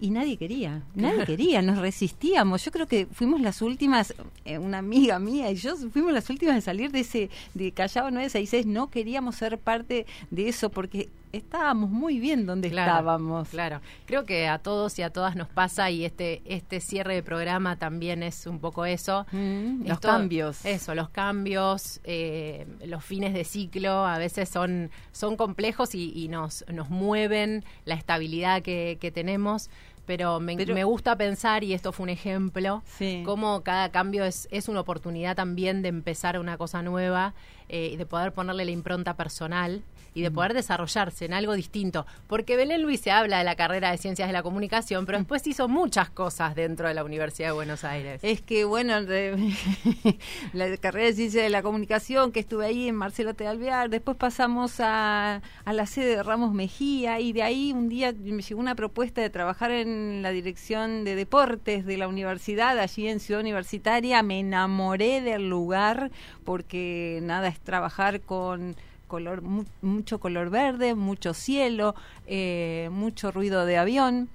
Y 0.00 0.10
nadie 0.10 0.36
quería, 0.36 0.82
nadie 0.94 1.24
quería, 1.24 1.62
nos 1.62 1.78
resistíamos. 1.78 2.64
Yo 2.64 2.72
creo 2.72 2.86
que 2.86 3.06
fuimos 3.06 3.40
las 3.40 3.62
últimas, 3.62 4.14
eh, 4.44 4.58
una 4.58 4.78
amiga 4.78 5.18
mía 5.18 5.50
y 5.50 5.56
yo 5.56 5.76
fuimos 5.76 6.12
las 6.12 6.28
últimas 6.30 6.56
en 6.56 6.62
salir 6.62 6.90
de 6.90 7.00
ese, 7.00 7.30
de 7.54 7.72
Callao 7.72 8.10
966, 8.10 8.66
no 8.66 8.90
queríamos 8.90 9.36
ser 9.36 9.58
parte 9.58 10.06
de 10.30 10.48
eso 10.48 10.70
porque 10.70 11.08
estábamos 11.36 11.90
muy 11.90 12.18
bien 12.18 12.46
donde 12.46 12.70
claro, 12.70 12.92
estábamos. 12.92 13.48
Claro, 13.48 13.80
creo 14.06 14.24
que 14.24 14.46
a 14.46 14.58
todos 14.58 14.98
y 14.98 15.02
a 15.02 15.10
todas 15.10 15.36
nos 15.36 15.48
pasa 15.48 15.90
y 15.90 16.04
este 16.04 16.42
este 16.44 16.80
cierre 16.80 17.14
de 17.14 17.22
programa 17.22 17.76
también 17.76 18.22
es 18.22 18.46
un 18.46 18.58
poco 18.58 18.84
eso. 18.86 19.26
Mm, 19.32 19.86
los 19.86 20.00
cambios. 20.00 20.64
Eso, 20.64 20.94
los 20.94 21.10
cambios, 21.10 22.00
eh, 22.04 22.66
los 22.86 23.04
fines 23.04 23.34
de 23.34 23.44
ciclo 23.44 24.06
a 24.06 24.18
veces 24.18 24.48
son, 24.48 24.90
son 25.12 25.36
complejos 25.36 25.94
y, 25.94 26.12
y 26.14 26.28
nos, 26.28 26.64
nos 26.68 26.90
mueven 26.90 27.64
la 27.84 27.94
estabilidad 27.94 28.62
que, 28.62 28.98
que 29.00 29.10
tenemos 29.10 29.70
pero 30.06 30.40
me, 30.40 30.56
pero 30.56 30.74
me, 30.74 30.84
gusta 30.84 31.16
pensar, 31.16 31.64
y 31.64 31.74
esto 31.74 31.92
fue 31.92 32.04
un 32.04 32.10
ejemplo, 32.10 32.82
sí. 32.86 33.22
cómo 33.24 33.62
cada 33.62 33.90
cambio 33.90 34.24
es, 34.24 34.48
es 34.50 34.68
una 34.68 34.80
oportunidad 34.80 35.36
también 35.36 35.82
de 35.82 35.88
empezar 35.88 36.38
una 36.38 36.56
cosa 36.58 36.82
nueva 36.82 37.34
eh, 37.68 37.90
y 37.92 37.96
de 37.96 38.06
poder 38.06 38.32
ponerle 38.32 38.64
la 38.64 38.70
impronta 38.70 39.16
personal 39.16 39.82
y 40.14 40.22
de 40.22 40.30
poder 40.30 40.54
desarrollarse 40.54 41.24
en 41.24 41.34
algo 41.34 41.54
distinto. 41.54 42.06
Porque 42.28 42.56
Belén 42.56 42.82
Luis 42.82 43.00
se 43.00 43.10
habla 43.10 43.38
de 43.38 43.44
la 43.44 43.56
carrera 43.56 43.90
de 43.90 43.98
Ciencias 43.98 44.28
de 44.28 44.32
la 44.32 44.42
Comunicación, 44.42 45.06
pero 45.06 45.18
después 45.18 45.46
hizo 45.46 45.68
muchas 45.68 46.08
cosas 46.08 46.54
dentro 46.54 46.88
de 46.88 46.94
la 46.94 47.04
Universidad 47.04 47.48
de 47.48 47.52
Buenos 47.52 47.84
Aires. 47.84 48.20
Es 48.22 48.40
que, 48.40 48.64
bueno, 48.64 48.94
la 50.52 50.76
carrera 50.76 51.06
de 51.06 51.14
Ciencias 51.14 51.42
de 51.42 51.50
la 51.50 51.62
Comunicación, 51.62 52.30
que 52.30 52.40
estuve 52.40 52.66
ahí 52.66 52.88
en 52.88 52.94
Marcelo 52.94 53.34
T. 53.34 53.46
Alvear, 53.46 53.90
después 53.90 54.16
pasamos 54.16 54.78
a, 54.78 55.42
a 55.64 55.72
la 55.72 55.86
sede 55.86 56.16
de 56.16 56.22
Ramos 56.22 56.54
Mejía, 56.54 57.18
y 57.18 57.32
de 57.32 57.42
ahí 57.42 57.72
un 57.72 57.88
día 57.88 58.12
me 58.12 58.42
llegó 58.42 58.60
una 58.60 58.76
propuesta 58.76 59.20
de 59.20 59.30
trabajar 59.30 59.72
en 59.72 59.93
la 60.22 60.30
dirección 60.30 61.04
de 61.04 61.14
deportes 61.14 61.84
de 61.84 61.96
la 61.96 62.08
universidad, 62.08 62.78
allí 62.78 63.08
en 63.08 63.20
Ciudad 63.20 63.40
Universitaria. 63.40 64.22
Me 64.22 64.40
enamoré 64.40 65.20
del 65.20 65.48
lugar, 65.48 66.10
porque 66.44 67.20
nada, 67.22 67.48
es 67.48 67.60
trabajar 67.60 68.20
con 68.20 68.76
color 69.06 69.42
mu 69.42 69.64
mucho 69.82 70.18
color 70.18 70.50
verde, 70.50 70.94
mucho 70.94 71.34
cielo, 71.34 71.94
eh, 72.26 72.88
mucho 72.90 73.30
ruido 73.30 73.66
de 73.66 73.76
avión 73.76 74.28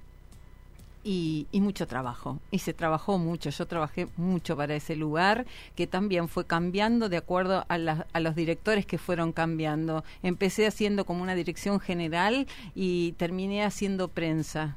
y, 1.02 1.46
mucho 1.52 1.86
trabajo. 1.86 2.38
Y 2.50 2.58
se 2.58 2.74
trabajó 2.74 3.18
mucho, 3.18 3.50
yo 3.50 3.66
trabajé 3.66 4.08
mucho 4.16 4.56
para 4.56 4.74
ese 4.74 4.96
lugar 4.96 5.46
que 5.74 5.86
también 5.86 6.28
fue 6.28 6.46
cambiando 6.46 7.08
de 7.08 7.16
acuerdo 7.16 7.64
a, 7.68 8.04
a 8.12 8.20
los 8.20 8.34
directores 8.34 8.86
que 8.86 8.98
fueron 8.98 9.32
cambiando. 9.32 10.04
Empecé 10.22 10.66
haciendo 10.66 11.04
como 11.04 11.22
una 11.22 11.34
dirección 11.34 11.80
general 11.80 12.46
y 12.74 13.12
terminé 13.12 13.64
haciendo 13.64 14.08
prensa. 14.08 14.76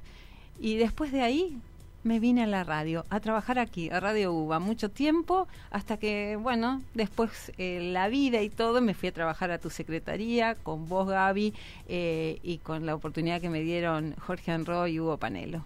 Y 0.64 0.78
después 0.78 1.12
de 1.12 1.22
ahí 1.22 1.58
me 2.06 2.22
vine 2.22 2.44
a 2.44 2.48
la 2.48 2.64
radio, 2.64 3.04
a 3.10 3.20
trabajar 3.20 3.60
aquí, 3.60 3.90
a 3.90 4.00
Radio 4.00 4.32
UBA, 4.32 4.60
mucho 4.60 4.88
tiempo, 4.88 5.46
hasta 5.72 5.98
que, 5.98 6.38
bueno, 6.40 6.82
después 6.94 7.52
eh, 7.58 7.90
la 7.92 8.08
vida 8.08 8.42
y 8.42 8.50
todo, 8.50 8.80
me 8.80 8.94
fui 8.94 9.10
a 9.10 9.12
trabajar 9.12 9.52
a 9.52 9.58
tu 9.58 9.70
secretaría, 9.70 10.56
con 10.56 10.88
vos, 10.88 11.10
Gaby, 11.10 11.54
eh, 11.90 12.40
y 12.44 12.60
con 12.60 12.86
la 12.86 12.96
oportunidad 12.96 13.42
que 13.42 13.50
me 13.50 13.60
dieron 13.60 14.16
Jorge 14.26 14.54
Anro 14.54 14.88
y 14.88 15.02
Hugo 15.02 15.18
Panelo. 15.18 15.66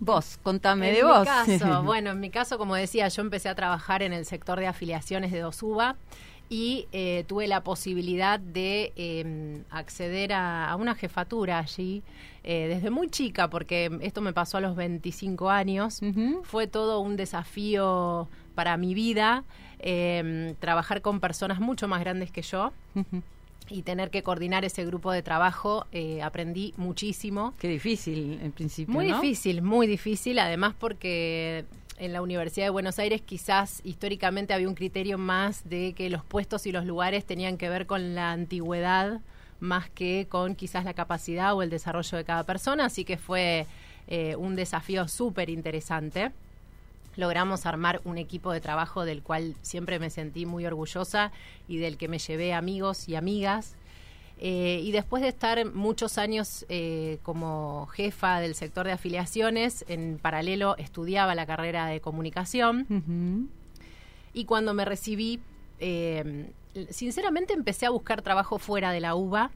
Vos, 0.00 0.40
contame 0.42 0.88
en 0.88 0.94
de 0.96 1.02
vos. 1.04 1.24
Caso, 1.24 1.82
bueno, 1.84 2.10
en 2.10 2.18
mi 2.18 2.30
caso, 2.30 2.58
como 2.58 2.74
decía, 2.74 3.06
yo 3.06 3.22
empecé 3.22 3.48
a 3.48 3.54
trabajar 3.54 4.02
en 4.02 4.12
el 4.12 4.26
sector 4.26 4.58
de 4.58 4.66
afiliaciones 4.66 5.30
de 5.30 5.38
Dosuba 5.38 5.94
y 6.48 6.86
eh, 6.92 7.24
tuve 7.26 7.46
la 7.46 7.62
posibilidad 7.62 8.40
de 8.40 8.92
eh, 8.96 9.62
acceder 9.70 10.32
a, 10.32 10.70
a, 10.70 10.76
una 10.76 10.94
jefatura 10.94 11.58
allí 11.58 12.02
eh, 12.44 12.68
desde 12.68 12.90
muy 12.90 13.08
chica, 13.10 13.50
porque 13.50 13.90
esto 14.00 14.20
me 14.20 14.32
pasó 14.32 14.56
a 14.56 14.60
los 14.60 14.74
25 14.74 15.50
años. 15.50 16.00
Uh 16.00 16.06
-huh. 16.06 16.42
Fue 16.44 16.66
todo 16.66 17.00
un 17.00 17.16
desafío 17.16 18.28
para 18.54 18.76
mi 18.76 18.94
vida, 18.94 19.44
em, 19.78 20.54
trabajar 20.56 21.02
con 21.02 21.20
personas 21.20 21.60
mucho 21.60 21.86
más 21.88 22.00
grandes 22.00 22.30
que 22.30 22.42
yo. 22.42 22.72
Uh 22.94 23.00
-huh 23.00 23.22
y 23.70 23.82
tener 23.82 24.10
que 24.10 24.22
coordinar 24.22 24.64
ese 24.64 24.84
grupo 24.84 25.12
de 25.12 25.22
trabajo, 25.22 25.86
eh, 25.92 26.22
aprendí 26.22 26.74
muchísimo. 26.76 27.54
Qué 27.58 27.68
difícil 27.68 28.38
en 28.42 28.52
principio. 28.52 28.94
Muy 28.94 29.08
¿no? 29.08 29.20
difícil, 29.20 29.62
muy 29.62 29.86
difícil, 29.86 30.38
además 30.38 30.74
porque 30.78 31.64
en 31.98 32.12
la 32.12 32.22
Universidad 32.22 32.66
de 32.66 32.70
Buenos 32.70 32.98
Aires 32.98 33.20
quizás 33.20 33.80
históricamente 33.84 34.54
había 34.54 34.68
un 34.68 34.74
criterio 34.74 35.18
más 35.18 35.68
de 35.68 35.92
que 35.94 36.10
los 36.10 36.24
puestos 36.24 36.66
y 36.66 36.72
los 36.72 36.84
lugares 36.84 37.24
tenían 37.24 37.56
que 37.56 37.68
ver 37.68 37.86
con 37.86 38.14
la 38.14 38.32
antigüedad 38.32 39.20
más 39.60 39.90
que 39.90 40.26
con 40.28 40.54
quizás 40.54 40.84
la 40.84 40.94
capacidad 40.94 41.54
o 41.54 41.62
el 41.62 41.70
desarrollo 41.70 42.16
de 42.16 42.24
cada 42.24 42.44
persona, 42.44 42.86
así 42.86 43.04
que 43.04 43.16
fue 43.16 43.66
eh, 44.06 44.36
un 44.36 44.56
desafío 44.56 45.08
súper 45.08 45.50
interesante. 45.50 46.32
logramos 47.16 47.66
armar 47.66 48.00
un 48.04 48.16
equipo 48.16 48.52
de 48.52 48.60
trabajo 48.60 49.04
del 49.04 49.22
cual 49.22 49.56
siempre 49.62 49.98
me 49.98 50.08
sentí 50.08 50.46
muy 50.46 50.64
orgullosa 50.66 51.32
y 51.66 51.78
del 51.78 51.96
que 51.96 52.06
me 52.06 52.20
llevé 52.20 52.54
amigos 52.54 53.08
y 53.08 53.16
amigas. 53.16 53.74
Eh, 54.40 54.80
y 54.84 54.92
después 54.92 55.22
de 55.22 55.28
estar 55.28 55.72
muchos 55.72 56.16
años 56.16 56.64
eh, 56.68 57.18
como 57.24 57.86
jefa 57.86 58.38
del 58.38 58.54
sector 58.54 58.86
de 58.86 58.92
afiliaciones, 58.92 59.84
en 59.88 60.18
paralelo 60.18 60.76
estudiaba 60.76 61.34
la 61.34 61.44
carrera 61.44 61.86
de 61.86 62.00
comunicación. 62.00 63.50
Y 64.32 64.44
cuando 64.44 64.74
me 64.74 64.84
recibí, 64.84 65.40
eh, 65.80 66.50
sinceramente 66.90 67.52
empecé 67.52 67.86
a 67.86 67.90
buscar 67.90 68.22
trabajo 68.22 68.58
fuera 68.58 68.92
de 68.92 69.00
la 69.00 69.16
UBA. 69.16 69.50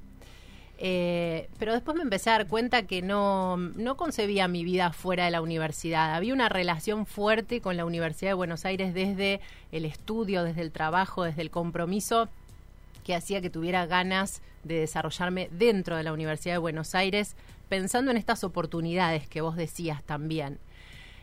pero 0.79 1.75
después 1.75 1.97
me 1.97 2.03
empecé 2.03 2.31
a 2.31 2.33
dar 2.33 2.49
cuenta 2.49 2.83
que 2.83 3.03
no, 3.03 3.57
no 3.57 3.97
concebía 3.97 4.49
mi 4.49 4.65
vida 4.65 4.93
fuera 4.93 5.27
de 5.27 5.31
la 5.31 5.43
universidad. 5.43 6.15
Había 6.17 6.35
una 6.35 6.49
relación 6.49 7.07
fuerte 7.07 7.61
con 7.61 7.77
la 7.77 7.85
Universidad 7.85 8.31
de 8.31 8.35
Buenos 8.35 8.65
Aires 8.65 8.95
desde 8.95 9.41
el 9.71 9.85
estudio, 9.85 10.43
desde 10.43 10.63
el 10.63 10.73
trabajo, 10.73 11.23
desde 11.23 11.43
el 11.43 11.51
compromiso 11.53 12.29
que 13.05 13.15
hacía 13.15 13.41
que 13.41 13.51
tuviera 13.51 13.87
ganas 13.87 14.43
de 14.65 14.81
desarrollarme 14.81 15.49
dentro 15.53 15.97
de 15.97 16.03
la 16.03 16.13
Universidad 16.13 16.55
de 16.55 16.59
Buenos 16.59 16.95
Aires, 16.95 17.37
pensando 17.69 18.11
en 18.11 18.17
estas 18.17 18.45
oportunidades 18.45 19.27
que 19.29 19.41
vos 19.41 19.57
decías 19.57 20.03
también. 20.03 20.59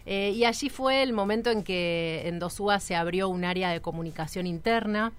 Eh, 0.05 0.31
y 0.31 0.45
allí 0.45 0.69
fue 0.69 1.03
el 1.03 1.13
momento 1.13 1.51
en 1.51 1.63
que 1.63 2.23
en 2.25 2.39
Dosúa 2.39 2.79
se 2.79 2.95
abrió 2.95 3.29
un 3.29 3.45
área 3.45 3.69
de 3.69 3.81
comunicación 3.81 4.47
interna, 4.47 5.11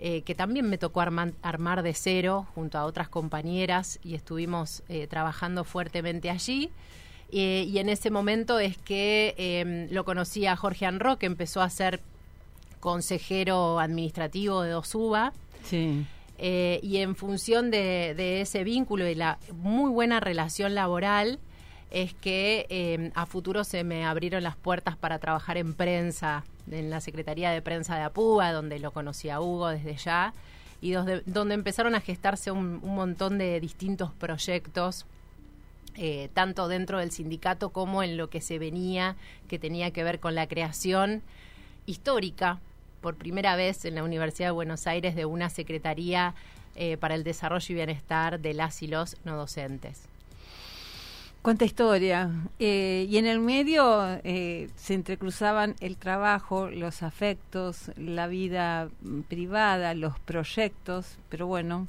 eh, 0.00 0.22
que 0.22 0.34
también 0.34 0.68
me 0.68 0.78
tocó 0.78 1.00
armar 1.00 1.82
de 1.82 1.94
cero 1.94 2.46
junto 2.54 2.78
a 2.78 2.84
otras 2.84 3.08
compañeras 3.08 4.00
y 4.02 4.14
estuvimos 4.14 4.82
eh, 4.88 5.06
trabajando 5.06 5.64
fuertemente 5.64 6.30
allí. 6.30 6.70
y 7.30 7.78
en 7.78 7.90
ese 7.90 8.10
momento 8.10 8.58
es 8.58 8.78
que 8.78 9.34
em, 9.36 9.88
lo 9.92 10.04
conocí 10.04 10.46
a 10.46 10.56
Jorge 10.56 10.86
Anro, 10.86 11.18
que 11.18 11.26
empezó 11.26 11.60
a 11.60 11.68
ser 11.68 12.00
consejero 12.80 13.78
administrativo 13.78 14.62
de 14.62 14.70
Dosuba. 14.70 15.32
Sí. 15.62 16.06
Eh, 16.38 16.78
y 16.82 16.98
en 16.98 17.16
función 17.16 17.70
de, 17.70 18.40
ese 18.40 18.62
vínculo 18.62 19.08
y 19.08 19.14
la 19.14 19.38
muy 19.52 19.90
buena 19.90 20.20
relación 20.20 20.74
laboral, 20.74 21.40
es 21.90 22.14
que 22.14 22.66
eh, 22.68 23.10
a 23.14 23.26
futuro 23.26 23.64
se 23.64 23.82
me 23.82 24.04
abrieron 24.04 24.42
las 24.42 24.56
puertas 24.56 24.96
para 24.96 25.18
trabajar 25.18 25.56
en 25.56 25.74
prensa, 25.74 26.44
en 26.70 26.90
la 26.90 27.00
Secretaría 27.00 27.50
de 27.50 27.62
Prensa 27.62 27.96
de 27.96 28.02
Apúa, 28.02 28.52
donde 28.52 28.78
lo 28.78 28.92
conocí 28.92 29.30
a 29.30 29.40
Hugo 29.40 29.68
desde 29.68 29.96
ya, 29.96 30.32
y 30.80 30.92
donde, 30.92 31.54
empezaron 31.54 31.94
a 31.94 32.00
gestarse 32.00 32.50
un, 32.52 32.80
montón 32.84 33.38
de 33.38 33.58
distintos 33.60 34.12
proyectos. 34.12 35.06
Eh, 36.00 36.28
tanto 36.32 36.68
dentro 36.68 37.00
del 37.00 37.10
sindicato 37.10 37.70
como 37.70 38.04
en 38.04 38.16
lo 38.16 38.30
que 38.30 38.40
se 38.40 38.60
venía, 38.60 39.16
que 39.48 39.58
tenía 39.58 39.90
que 39.90 40.04
ver 40.04 40.20
con 40.20 40.36
la 40.36 40.46
creación 40.46 41.22
histórica 41.86 42.60
por 43.00 43.16
primera 43.16 43.56
vez 43.56 43.84
en 43.84 43.94
la 43.94 44.04
Universidad 44.04 44.48
de 44.48 44.52
Buenos 44.52 44.86
Aires 44.86 45.14
de 45.14 45.24
una 45.24 45.50
Secretaría 45.50 46.34
eh, 46.76 46.96
para 46.96 47.14
el 47.14 47.24
Desarrollo 47.24 47.66
y 47.68 47.74
Bienestar 47.74 48.40
de 48.40 48.54
las 48.54 48.82
y 48.82 48.86
los 48.86 49.16
no 49.24 49.36
docentes. 49.36 50.02
Cuánta 51.42 51.64
historia. 51.64 52.30
Eh, 52.58 53.06
y 53.08 53.16
en 53.16 53.26
el 53.26 53.40
medio 53.40 54.20
eh, 54.24 54.68
se 54.76 54.94
entrecruzaban 54.94 55.76
el 55.80 55.96
trabajo, 55.96 56.68
los 56.68 57.02
afectos, 57.02 57.90
la 57.96 58.26
vida 58.26 58.90
privada, 59.28 59.94
los 59.94 60.18
proyectos, 60.18 61.16
pero 61.28 61.46
bueno, 61.46 61.86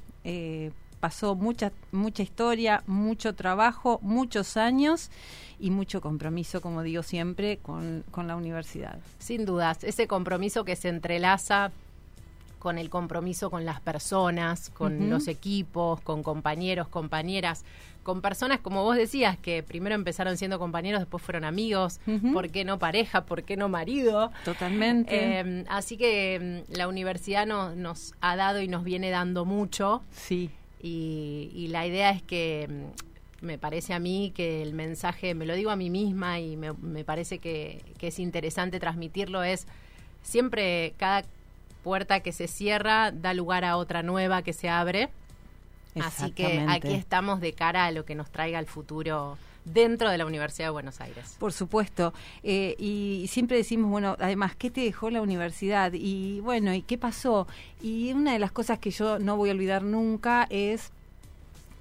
pasó 1.00 1.36
mucha, 1.36 1.72
mucha 1.92 2.24
historia, 2.24 2.84
mucho 2.88 3.34
trabajo, 3.36 4.00
muchos 4.02 4.58
años 4.58 5.10
y 5.60 5.72
mucho 5.72 6.02
compromiso, 6.02 6.62
como 6.62 6.84
digo 6.84 7.04
siempre, 7.04 7.58
con, 7.58 8.04
la 8.16 8.36
universidad. 8.36 9.00
Sin 9.18 9.46
dudas, 9.46 9.84
ese 9.84 10.08
compromiso 10.08 10.66
que 10.66 10.76
se 10.76 10.90
entrelaza 10.90 11.72
con 12.60 12.78
el 12.78 12.90
compromiso 12.90 13.50
con 13.50 13.64
las 13.64 13.80
personas, 13.80 14.70
con 14.70 15.10
los 15.10 15.30
equipos, 15.30 16.02
con 16.02 16.24
compañeros, 16.24 16.90
compañeras, 16.90 17.64
con 18.04 18.22
personas, 18.22 18.60
como 18.60 18.84
vos 18.84 18.98
decías, 18.98 19.38
que 19.38 19.64
primero 19.64 19.96
empezaron 19.96 20.36
siendo 20.36 20.60
compañeros, 20.60 21.00
después 21.00 21.24
fueron 21.24 21.46
amigos, 21.46 22.02
¿por 22.34 22.50
qué 22.50 22.66
no 22.66 22.78
pareja? 22.78 23.24
¿Por 23.24 23.44
qué 23.44 23.56
no 23.56 23.70
marido? 23.70 24.32
Totalmente. 24.44 25.40
Eh, 25.40 25.66
así 25.70 25.96
que 25.96 26.66
mm, 26.70 26.74
la 26.76 26.90
universidad 26.90 27.46
nos 27.46 28.14
ha 28.20 28.36
dado 28.36 28.60
y 28.62 28.68
nos 28.68 28.84
viene 28.84 29.10
dando 29.10 29.46
mucho. 29.46 30.04
Sí. 30.12 30.50
Y, 30.82 31.68
la 31.72 31.86
idea 31.86 32.12
es 32.12 32.22
que 32.22 32.68
mm, 32.70 33.46
me 33.46 33.58
parece 33.58 33.94
a 33.94 34.00
mí 34.00 34.32
que 34.36 34.62
el 34.62 34.74
mensaje, 34.74 35.34
me 35.34 35.46
lo 35.46 35.56
digo 35.56 35.72
a 35.72 35.76
mí 35.76 35.90
misma 35.90 36.40
y 36.40 36.58
me, 36.58 37.04
parece 37.04 37.40
que, 37.40 37.84
es 38.00 38.20
interesante 38.20 38.80
transmitirlo, 38.80 39.44
es 39.44 39.68
siempre 40.24 40.94
cada 40.98 41.24
puerta 41.84 42.20
que 42.22 42.32
se 42.32 42.48
cierra 42.48 43.12
da 43.12 43.34
lugar 43.34 43.66
a 43.66 43.78
otra 43.78 44.04
nueva 44.04 44.42
que 44.42 44.54
se 44.54 44.70
abre. 44.70 45.10
Así 46.00 46.32
que 46.32 46.66
aquí 46.68 46.94
estamos 46.94 47.42
de 47.42 47.54
cara 47.54 47.86
a 47.86 47.92
lo 47.92 48.06
que 48.06 48.16
nos 48.16 48.30
traiga 48.30 48.60
el 48.60 48.68
futuro 48.68 49.38
dentro 49.66 50.10
de 50.10 50.18
la 50.18 50.26
Universidad 50.26 50.68
de 50.68 50.72
Buenos 50.72 51.02
Aires. 51.02 51.36
Por 51.40 51.54
supuesto. 51.54 52.14
Eh, 52.44 52.76
y 52.80 53.26
siempre 53.30 53.58
decimos, 53.58 53.90
bueno, 53.90 54.16
además, 54.20 54.56
¿qué 54.56 54.70
te 54.70 54.82
dejó 54.82 55.10
la 55.10 55.22
universidad? 55.22 55.94
Y 55.94 56.40
bueno, 56.42 56.74
¿y 56.74 56.82
qué 56.82 56.98
pasó? 56.98 57.48
Y 57.82 58.12
una 58.14 58.34
de 58.34 58.40
las 58.40 58.52
cosas 58.52 58.80
que 58.80 58.92
yo 58.92 59.20
no 59.20 59.38
voy 59.38 59.50
a 59.50 59.54
olvidar 59.54 59.84
nunca 59.84 60.48
es 60.50 60.92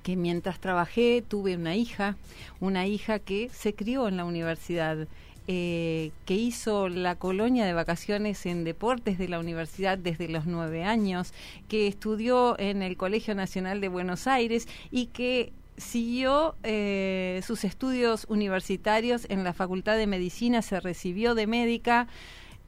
que 0.03 0.17
mientras 0.17 0.59
trabajé 0.59 1.23
tuve 1.27 1.57
una 1.57 1.77
hija, 1.77 2.17
una 2.61 2.87
hija 2.87 3.19
que 3.19 3.51
se 3.53 3.75
crió 3.75 4.09
en 4.09 4.17
la 4.17 4.25
universidad. 4.25 5.07
Eh, 5.51 6.11
que 6.27 6.35
hizo 6.35 6.91
la 6.91 7.15
colonia 7.15 7.65
de 7.65 7.73
vacaciones 7.73 8.45
en 8.45 8.65
deportes 8.65 9.17
de 9.17 9.29
la 9.29 9.39
universidad 9.39 9.97
desde 9.97 10.29
los 10.29 10.45
nueve 10.45 10.85
años, 10.85 11.33
que 11.69 11.87
estudió 11.87 12.59
en 12.59 12.83
el 12.83 12.99
Colegio 12.99 13.35
Nacional 13.35 13.81
de 13.81 13.89
Buenos 13.89 14.27
Aires 14.27 14.69
y 14.91 15.07
que 15.07 15.55
siguió 15.79 16.55
eh, 16.63 17.41
sus 17.47 17.65
estudios 17.65 18.27
universitarios 18.29 19.27
en 19.29 19.45
la 19.45 19.53
Facultad 19.53 19.97
de 19.97 20.07
Medicina, 20.07 20.63
se 20.63 20.81
recibió 20.81 21.35
de 21.35 21.47
médica. 21.47 22.09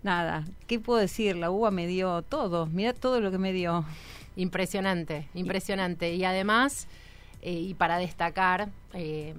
Nada, 0.02 0.46
¿qué 0.66 0.80
puedo 0.80 0.98
decir? 0.98 1.36
La 1.36 1.50
UBA 1.50 1.70
me 1.70 1.86
dio 1.86 2.22
todo, 2.22 2.66
mira 2.66 2.94
todo 2.94 3.20
lo 3.20 3.30
que 3.30 3.38
me 3.38 3.52
dio. 3.52 3.84
Impresionante, 4.36 5.28
impresionante. 5.34 6.14
Y 6.14 6.24
además, 6.24 6.88
eh, 7.42 7.52
y 7.52 7.74
para 7.74 7.98
destacar, 7.98 8.70
eh, 8.94 9.34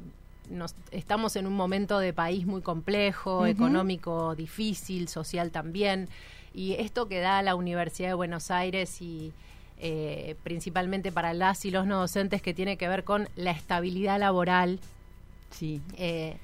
nos, 0.49 0.75
estamos 0.91 1.35
en 1.35 1.47
un 1.47 1.53
momento 1.53 1.97
de 1.99 2.13
país 2.13 2.45
muy 2.45 2.61
complejo, 2.61 3.45
económico 3.45 4.35
difícil, 4.35 5.07
social 5.07 5.51
también. 5.51 6.09
Y 6.53 6.73
esto 6.73 7.07
que 7.07 7.19
da 7.19 7.41
la 7.41 7.55
Universidad 7.55 8.09
de 8.09 8.13
Buenos 8.13 8.51
Aires 8.51 9.01
y 9.01 9.31
eh, 9.83 10.35
principalmente 10.43 11.11
para 11.11 11.33
las 11.33 11.65
y 11.65 11.71
los 11.71 11.87
no 11.87 12.01
docentes, 12.01 12.43
que 12.43 12.53
tiene 12.53 12.77
que 12.77 12.87
ver 12.87 13.03
con 13.03 13.27
la 13.35 13.49
estabilidad 13.49 14.19
laboral. 14.19 14.79
Sí. 15.49 15.81
Eh, 15.97 16.37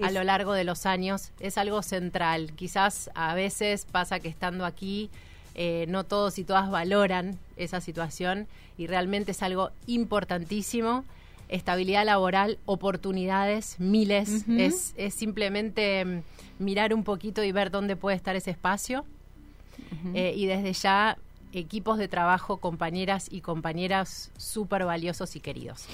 a 0.00 0.12
lo 0.12 0.22
largo 0.22 0.52
de 0.52 0.62
los 0.62 0.86
años 0.86 1.32
es 1.40 1.58
algo 1.58 1.82
central. 1.82 2.52
Quizás 2.54 3.10
a 3.16 3.34
veces 3.34 3.84
pasa 3.90 4.20
que 4.20 4.28
estando 4.28 4.64
aquí 4.64 5.10
eh, 5.56 5.86
no 5.88 6.04
todos 6.04 6.38
y 6.38 6.44
todas 6.44 6.70
valoran 6.70 7.36
esa 7.56 7.80
situación 7.80 8.46
y 8.78 8.86
realmente 8.86 9.32
es 9.32 9.42
algo 9.42 9.72
importantísimo. 9.88 11.04
Estabilidad 11.48 12.04
laboral, 12.04 12.58
oportunidades, 12.64 13.80
miles. 13.80 14.44
es, 14.48 14.94
es, 14.96 15.14
simplemente 15.14 16.04
mm, 16.04 16.22
mirar 16.60 16.94
un 16.94 17.02
poquito 17.02 17.42
y 17.42 17.50
ver 17.50 17.72
dónde 17.72 17.96
puede 17.96 18.16
estar 18.16 18.36
ese 18.36 18.52
espacio. 18.52 19.04
y 20.14 20.46
desde 20.46 20.72
ya 20.74 21.18
equipos 21.54 21.98
de 21.98 22.08
trabajo, 22.08 22.58
compañeras 22.58 23.28
y 23.30 23.40
compañeras 23.40 24.30
súper 24.36 24.84
valiosos 24.84 25.36
y 25.36 25.40
queridos. 25.40 25.86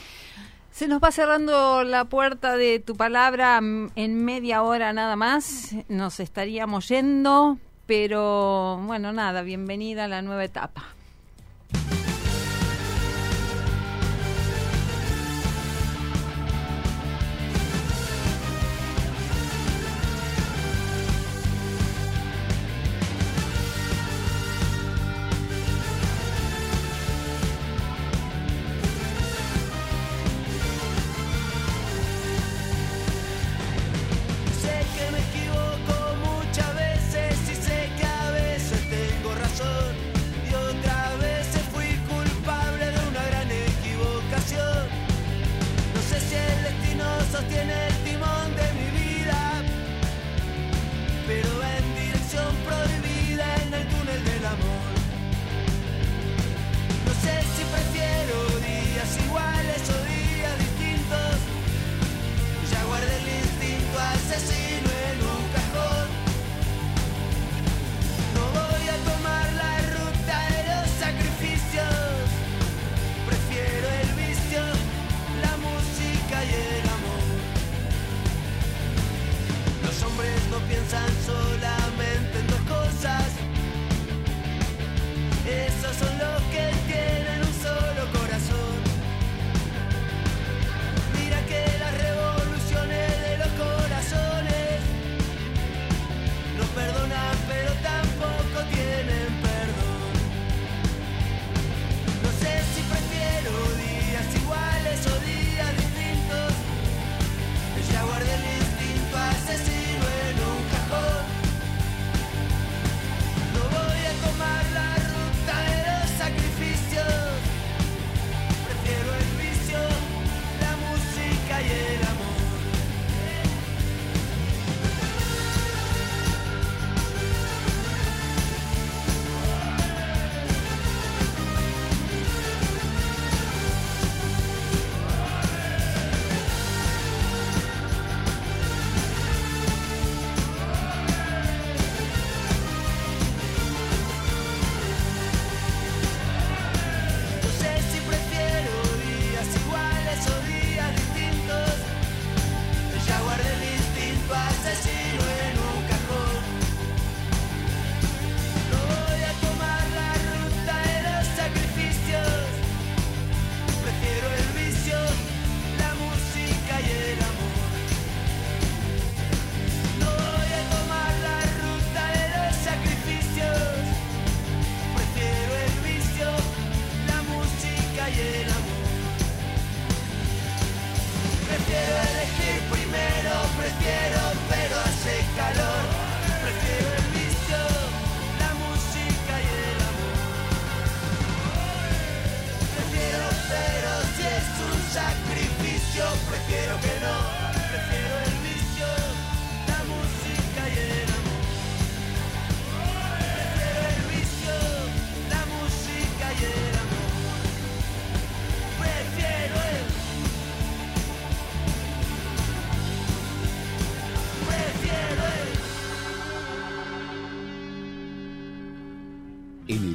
Se 0.70 0.86
nos 0.88 1.02
va 1.02 1.10
cerrando 1.10 1.82
la 1.84 2.04
puerta 2.04 2.56
de 2.56 2.78
tu 2.78 2.96
palabra 2.96 3.60
mm, 3.60 3.90
en 3.96 4.24
media 4.24 4.62
hora 4.62 4.92
nada 4.92 5.16
más. 5.16 5.74
Nos 5.88 6.20
estaríamos 6.20 6.88
yendo, 6.88 7.58
pero 7.86 8.80
bueno, 8.86 9.12
nada, 9.12 9.42
bienvenida 9.42 10.04
a 10.04 10.08
la 10.08 10.22
nueva 10.22 10.44
etapa. 10.44 10.84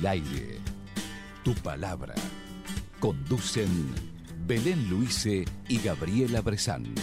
El 0.05 0.07
aire, 0.07 0.59
tu 1.43 1.55
palabra. 1.55 2.13
Conducen 2.99 3.91
Belén 4.45 4.87
Luise 4.87 5.45
y 5.67 5.79
Gabriela 5.79 6.41
Bresán. 6.41 6.93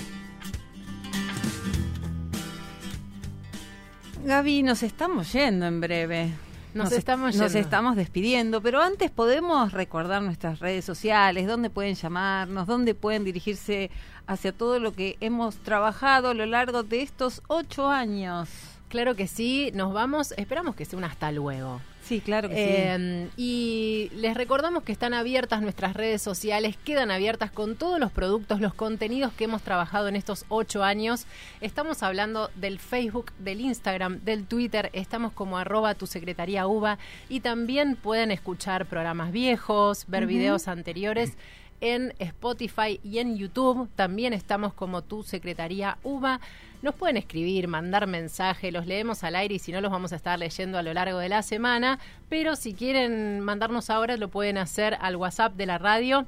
Gaby, 4.24 4.62
nos 4.62 4.84
estamos 4.84 5.32
yendo 5.32 5.66
en 5.66 5.80
breve. 5.80 6.30
Nos 6.74 6.92
estamos 6.92 7.34
Nos 7.34 7.52
yendo. 7.52 7.58
estamos 7.58 7.96
despidiendo, 7.96 8.62
pero 8.62 8.80
antes 8.80 9.10
podemos 9.10 9.72
recordar 9.72 10.22
nuestras 10.22 10.60
redes 10.60 10.84
sociales, 10.84 11.48
dónde 11.48 11.70
pueden 11.70 11.96
llamarnos, 11.96 12.68
dónde 12.68 12.94
pueden 12.94 13.24
dirigirse 13.24 13.90
hacia 14.28 14.52
todo 14.52 14.78
lo 14.78 14.94
que 14.94 15.16
hemos 15.20 15.56
trabajado 15.56 16.28
a 16.30 16.34
lo 16.34 16.46
largo 16.46 16.84
de 16.84 17.02
estos 17.02 17.42
ocho 17.48 17.88
años. 17.90 18.48
Claro 18.88 19.16
que 19.16 19.26
sí, 19.26 19.72
nos 19.74 19.92
vamos, 19.92 20.32
esperamos 20.36 20.76
que 20.76 20.84
sea 20.84 20.98
un 20.98 21.04
hasta 21.04 21.32
luego. 21.32 21.80
Sí, 22.02 22.20
claro 22.20 22.48
que 22.48 22.54
sí. 22.54 22.60
Eh, 22.64 23.28
y 23.36 24.10
les 24.16 24.36
recordamos 24.36 24.82
que 24.82 24.92
están 24.92 25.14
abiertas 25.14 25.62
nuestras 25.62 25.94
redes 25.94 26.20
sociales, 26.20 26.76
quedan 26.84 27.10
abiertas 27.10 27.50
con 27.50 27.76
todos 27.76 28.00
los 28.00 28.10
productos, 28.10 28.60
los 28.60 28.74
contenidos 28.74 29.32
que 29.32 29.44
hemos 29.44 29.62
trabajado 29.62 30.08
en 30.08 30.16
estos 30.16 30.44
ocho 30.48 30.82
años. 30.82 31.26
Estamos 31.60 32.02
hablando 32.02 32.50
del 32.56 32.78
Facebook, 32.80 33.32
del 33.38 33.60
Instagram, 33.60 34.20
del 34.24 34.46
Twitter, 34.46 34.90
estamos 34.92 35.32
como 35.32 35.58
arroba 35.58 35.94
tu 35.94 36.06
secretaría 36.06 36.66
UBA 36.66 36.98
y 37.28 37.40
también 37.40 37.94
pueden 37.94 38.32
escuchar 38.32 38.86
programas 38.86 39.30
viejos, 39.30 40.04
ver 40.08 40.26
videos 40.26 40.66
anteriores 40.66 41.36
en 41.82 42.14
Spotify 42.18 42.98
y 43.04 43.18
en 43.18 43.36
YouTube. 43.36 43.90
También 43.94 44.32
estamos 44.32 44.72
como 44.72 45.02
tu 45.02 45.22
secretaría 45.22 45.98
UBA. 46.02 46.40
Nos 46.80 46.94
pueden 46.94 47.18
escribir, 47.18 47.68
mandar 47.68 48.06
mensaje, 48.06 48.72
los 48.72 48.86
leemos 48.86 49.22
al 49.24 49.36
aire 49.36 49.56
y 49.56 49.58
si 49.58 49.72
no 49.72 49.80
los 49.80 49.90
vamos 49.90 50.12
a 50.12 50.16
estar 50.16 50.38
leyendo 50.38 50.78
a 50.78 50.82
lo 50.82 50.94
largo 50.94 51.18
de 51.18 51.28
la 51.28 51.42
semana. 51.42 51.98
Pero 52.28 52.56
si 52.56 52.72
quieren 52.72 53.40
mandarnos 53.40 53.90
ahora, 53.90 54.16
lo 54.16 54.28
pueden 54.28 54.56
hacer 54.56 54.96
al 55.00 55.16
WhatsApp 55.16 55.54
de 55.54 55.66
la 55.66 55.78
radio 55.78 56.26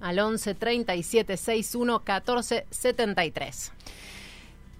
al 0.00 0.18
11 0.18 0.54
37 0.56 1.36
61 1.36 2.00
14 2.00 2.66
73. 2.68 3.72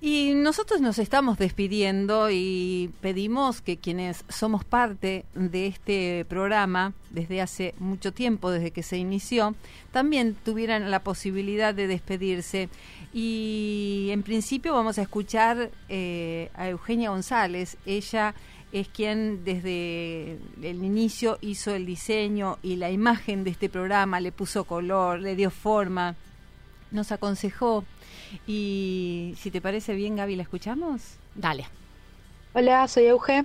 Y 0.04 0.34
nosotros 0.34 0.80
nos 0.80 0.98
estamos 0.98 1.38
despidiendo 1.38 2.28
y 2.28 2.90
pedimos 3.00 3.60
que 3.60 3.76
quienes 3.76 4.24
somos 4.28 4.64
parte 4.64 5.24
de 5.36 5.68
este 5.68 6.26
programa 6.28 6.92
desde 7.10 7.40
hace 7.40 7.72
mucho 7.78 8.12
tiempo, 8.12 8.50
desde 8.50 8.72
que 8.72 8.82
se 8.82 8.96
inició, 8.96 9.54
también 9.92 10.34
tuvieran 10.34 10.90
la 10.90 11.04
posibilidad 11.04 11.72
de 11.72 11.86
despedirse. 11.86 12.68
Y 13.14 14.08
en 14.10 14.24
principio 14.24 14.74
vamos 14.74 14.98
a 14.98 15.02
escuchar 15.02 15.70
eh, 15.88 16.50
a 16.54 16.68
Eugenia 16.68 17.10
González. 17.10 17.76
Ella 17.86 18.34
es 18.72 18.88
quien 18.88 19.44
desde 19.44 20.32
el 20.62 20.82
inicio 20.82 21.38
hizo 21.42 21.76
el 21.76 21.86
diseño 21.86 22.58
y 22.60 22.74
la 22.74 22.90
imagen 22.90 23.44
de 23.44 23.50
este 23.50 23.68
programa, 23.68 24.18
le 24.18 24.32
puso 24.32 24.64
color, 24.64 25.20
le 25.20 25.36
dio 25.36 25.50
forma, 25.50 26.16
nos 26.92 27.12
aconsejó. 27.12 27.84
Y 28.46 29.34
si 29.36 29.50
te 29.50 29.60
parece 29.60 29.94
bien, 29.94 30.16
Gaby, 30.16 30.36
¿la 30.36 30.42
escuchamos? 30.42 31.16
Dale. 31.34 31.66
Hola, 32.54 32.86
soy 32.88 33.06
Euge. 33.06 33.44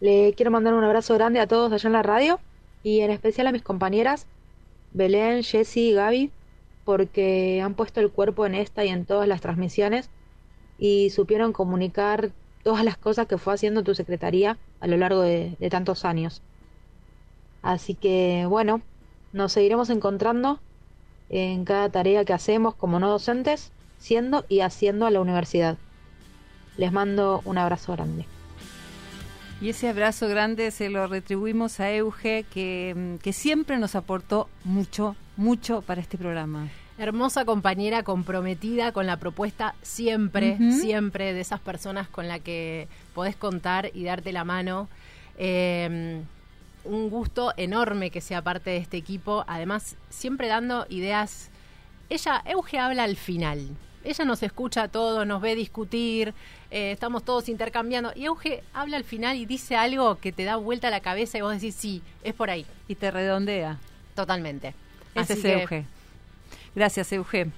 Le 0.00 0.34
quiero 0.34 0.50
mandar 0.50 0.74
un 0.74 0.84
abrazo 0.84 1.14
grande 1.14 1.40
a 1.40 1.46
todos 1.46 1.72
allá 1.72 1.88
en 1.88 1.92
la 1.92 2.02
radio 2.02 2.40
y 2.82 3.00
en 3.00 3.10
especial 3.10 3.46
a 3.46 3.52
mis 3.52 3.62
compañeras 3.62 4.26
Belén, 4.92 5.42
Jessy 5.42 5.90
y 5.90 5.92
Gaby 5.92 6.30
porque 6.84 7.60
han 7.62 7.74
puesto 7.74 8.00
el 8.00 8.10
cuerpo 8.10 8.46
en 8.46 8.54
esta 8.54 8.84
y 8.84 8.88
en 8.88 9.04
todas 9.04 9.28
las 9.28 9.42
transmisiones 9.42 10.08
y 10.78 11.10
supieron 11.10 11.52
comunicar 11.52 12.30
todas 12.62 12.84
las 12.84 12.96
cosas 12.96 13.26
que 13.26 13.36
fue 13.36 13.52
haciendo 13.54 13.82
tu 13.82 13.94
secretaría 13.94 14.58
a 14.80 14.86
lo 14.86 14.96
largo 14.96 15.20
de, 15.20 15.56
de 15.60 15.70
tantos 15.70 16.06
años. 16.06 16.42
Así 17.62 17.94
que 17.94 18.46
bueno, 18.48 18.80
nos 19.32 19.52
seguiremos 19.52 19.90
encontrando 19.90 20.60
en 21.30 21.64
cada 21.64 21.88
tarea 21.88 22.24
que 22.24 22.32
hacemos 22.32 22.74
como 22.74 22.98
no 22.98 23.08
docentes, 23.08 23.72
siendo 23.98 24.44
y 24.48 24.60
haciendo 24.60 25.06
a 25.06 25.10
la 25.10 25.20
universidad. 25.20 25.78
Les 26.76 26.92
mando 26.92 27.40
un 27.44 27.58
abrazo 27.58 27.92
grande. 27.92 28.26
Y 29.60 29.68
ese 29.68 29.88
abrazo 29.88 30.26
grande 30.26 30.70
se 30.70 30.88
lo 30.88 31.06
retribuimos 31.06 31.80
a 31.80 31.92
Euge, 31.92 32.44
que, 32.52 32.94
mm, 32.96 33.16
que 33.22 33.32
siempre 33.32 33.78
nos 33.78 33.94
aportó 33.94 34.48
mucho, 34.64 35.16
mucho 35.36 35.82
para 35.82 36.00
este 36.00 36.18
programa. 36.18 36.68
Hermosa 36.98 37.44
compañera 37.44 38.02
comprometida 38.02 38.92
con 38.92 39.06
la 39.06 39.18
propuesta 39.18 39.74
siempre, 39.82 40.58
siempre 40.72 41.32
de 41.32 41.40
esas 41.40 41.60
personas 41.60 42.08
con 42.08 42.28
la 42.28 42.40
que 42.40 42.88
podés 43.14 43.36
contar 43.36 43.90
y 43.94 44.04
darte 44.04 44.32
la 44.32 44.44
mano. 44.44 44.88
Eh, 45.38 46.22
un 46.84 47.10
gusto 47.10 47.52
enorme 47.56 48.10
que 48.10 48.20
sea 48.20 48.42
parte 48.42 48.70
de 48.70 48.76
este 48.78 48.96
equipo. 48.96 49.44
Además, 49.46 49.96
siempre 50.08 50.48
dando 50.48 50.86
ideas. 50.88 51.50
Ella, 52.08 52.42
Euge, 52.46 52.78
habla 52.78 53.04
al 53.04 53.16
final. 53.16 53.68
ella 54.02 54.24
nos 54.24 54.42
escucha 54.42 54.84
a 54.84 54.88
todos, 54.88 55.26
nos 55.26 55.42
ve 55.42 55.54
discutir, 55.54 56.34
eh, 56.70 56.92
estamos 56.92 57.24
todos 57.24 57.48
intercambiando. 57.48 58.12
Y 58.16 58.24
Euge 58.24 58.62
habla 58.72 58.96
al 58.96 59.04
final 59.04 59.36
y 59.36 59.46
dice 59.46 59.76
algo 59.76 60.16
que 60.16 60.32
te 60.32 60.44
da 60.44 60.56
vuelta 60.56 60.88
a 60.88 60.90
la 60.90 61.00
cabeza 61.00 61.38
y 61.38 61.42
vos 61.42 61.52
decís, 61.52 61.74
sí, 61.74 62.02
es 62.24 62.34
por 62.34 62.50
ahí. 62.50 62.66
Y 62.88 62.94
te 62.94 63.10
redondea. 63.10 63.78
Totalmente. 64.14 64.74
Ese 65.14 65.34
es 65.34 65.44
Euge. 65.44 65.84
Gracias, 66.74 67.12
Euge. 67.12 67.48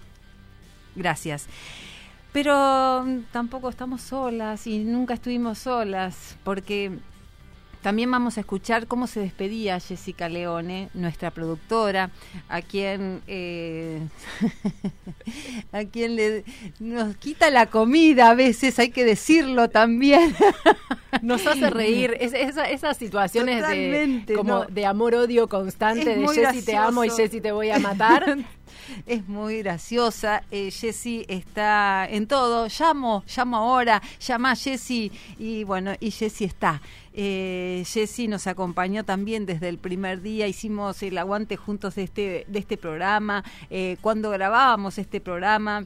Gracias. 0.95 1.47
Pero 2.33 3.05
mm, 3.05 3.25
tampoco 3.31 3.69
estamos 3.69 4.01
solas 4.01 4.67
y 4.67 4.79
nunca 4.81 5.15
estuvimos 5.15 5.59
solas, 5.59 6.37
porque 6.45 6.99
también 7.83 8.11
vamos 8.11 8.37
a 8.37 8.41
escuchar 8.41 8.87
cómo 8.87 9.07
se 9.07 9.21
despedía 9.21 9.79
Jessica 9.81 10.29
Leone, 10.29 10.89
nuestra 10.95 11.31
productora, 11.31 12.11
a 12.49 12.63
quien 12.63 13.23
eh, 13.27 14.01
a 15.73 15.85
quien 15.85 16.17
le 16.17 16.45
nos 16.79 17.17
quita 17.17 17.51
la 17.51 17.67
comida 17.67 18.31
a 18.31 18.35
veces, 18.35 18.79
hay 18.79 18.91
que 18.91 19.05
decirlo 19.05 19.69
también. 19.69 20.35
Nos 21.21 21.47
hace 21.47 21.69
reír 21.69 22.17
esas 22.21 22.97
situaciones 22.97 23.63
de 23.69 24.35
como 24.35 24.65
de 24.65 24.87
amor 24.87 25.15
odio 25.15 25.47
constante 25.47 26.17
de 26.17 26.27
Jessy 26.27 26.63
te 26.65 26.75
amo 26.75 27.05
y 27.05 27.11
Jessy 27.11 27.41
te 27.43 27.53
voy 27.53 27.71
a 27.71 27.79
matar. 27.79 28.39
es 29.07 29.29
muy 29.29 29.63
graciosa. 29.63 30.43
Eh, 30.51 30.71
Jessie 30.71 31.25
está 31.29 32.07
en 32.09 32.27
todo. 32.27 32.69
Llamo, 32.69 33.25
llamo 33.35 33.57
ahora, 33.57 34.03
llama 34.21 34.53
a 34.53 34.57
Jessie 34.57 35.13
y 35.39 35.65
bueno, 35.65 35.93
y 36.01 36.11
Jessie 36.11 36.47
está. 36.47 36.81
Eh, 37.15 37.85
Jessie 37.87 38.29
nos 38.29 38.47
acompañó 38.47 39.05
también 39.05 39.47
desde 39.47 39.69
el 39.69 39.79
primer 39.79 40.23
día, 40.23 40.47
hicimos 40.47 41.03
el 41.03 41.19
aguante 41.19 41.57
juntos 41.57 41.95
de 41.95 42.05
este, 42.05 42.47
de 42.49 42.59
este 42.59 42.77
programa, 42.77 43.45
eh, 43.71 43.97
cuando 44.01 44.31
grabábamos 44.31 44.99
este 44.99 45.21
programa. 45.21 45.85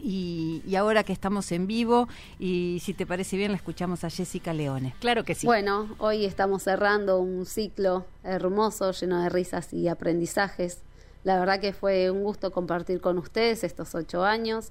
Y, 0.00 0.62
y, 0.64 0.76
ahora 0.76 1.02
que 1.02 1.12
estamos 1.12 1.50
en 1.50 1.66
vivo, 1.66 2.06
y 2.38 2.80
si 2.84 2.94
te 2.94 3.04
parece 3.04 3.36
bien, 3.36 3.50
la 3.50 3.56
escuchamos 3.56 4.04
a 4.04 4.10
Jessica 4.10 4.54
Leone. 4.54 4.94
Claro 5.00 5.24
que 5.24 5.34
sí. 5.34 5.44
Bueno, 5.44 5.88
hoy 5.98 6.24
estamos 6.24 6.62
cerrando 6.62 7.18
un 7.18 7.46
ciclo 7.46 8.06
hermoso, 8.22 8.92
lleno 8.92 9.20
de 9.20 9.28
risas 9.28 9.72
y 9.72 9.88
aprendizajes. 9.88 10.82
La 11.24 11.40
verdad 11.40 11.60
que 11.60 11.72
fue 11.72 12.12
un 12.12 12.22
gusto 12.22 12.52
compartir 12.52 13.00
con 13.00 13.18
ustedes 13.18 13.64
estos 13.64 13.96
ocho 13.96 14.24
años, 14.24 14.70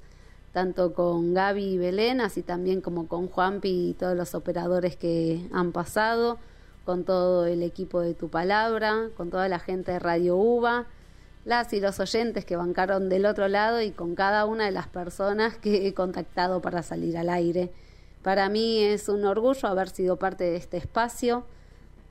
tanto 0.58 0.92
con 0.96 1.36
Gaby 1.36 1.74
y 1.74 1.78
Belén, 1.78 2.20
así 2.20 2.42
también 2.42 2.82
como 2.82 3.08
con 3.08 3.28
Juanpi 3.28 3.90
y 3.90 3.94
todos 3.94 4.18
los 4.18 4.34
operadores 4.34 4.96
que 4.96 5.48
han 5.54 5.72
pasado, 5.72 6.40
con 6.84 7.04
todo 7.04 7.46
el 7.46 7.62
equipo 7.62 8.02
de 8.02 8.16
Tu 8.16 8.28
Palabra, 8.30 9.10
con 9.16 9.30
toda 9.30 9.50
la 9.50 9.60
gente 9.60 9.92
de 9.92 10.00
Radio 10.00 10.36
UBA, 10.36 10.88
las 11.46 11.74
y 11.74 11.80
los 11.80 12.00
oyentes 12.00 12.44
que 12.44 12.56
bancaron 12.56 13.08
del 13.08 13.28
otro 13.28 13.48
lado 13.48 13.84
y 13.84 13.92
con 13.92 14.16
cada 14.16 14.46
una 14.46 14.66
de 14.66 14.72
las 14.72 14.88
personas 14.88 15.56
que 15.60 15.86
he 15.86 15.94
contactado 15.94 16.60
para 16.60 16.82
salir 16.82 17.20
al 17.20 17.30
aire. 17.30 17.72
Para 18.24 18.50
mí 18.50 18.82
es 18.82 19.10
un 19.10 19.26
orgullo 19.26 19.68
haber 19.68 19.90
sido 19.90 20.16
parte 20.16 20.46
de 20.46 20.56
este 20.56 20.78
espacio 20.78 21.46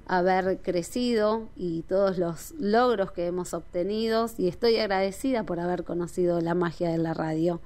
haber 0.07 0.59
crecido 0.59 1.49
y 1.57 1.83
todos 1.83 2.17
los 2.17 2.53
logros 2.61 3.11
que 3.11 3.27
hemos 3.27 3.55
obtenido 3.55 4.31
y 4.39 4.47
estoy 4.47 4.77
agradecida 4.77 5.43
por 5.43 5.59
haber 5.59 5.83
conocido 5.83 6.41
la 6.41 6.55
magia 6.55 6.93
de 6.93 6.99
la 6.99 7.13
radio. 7.13 7.61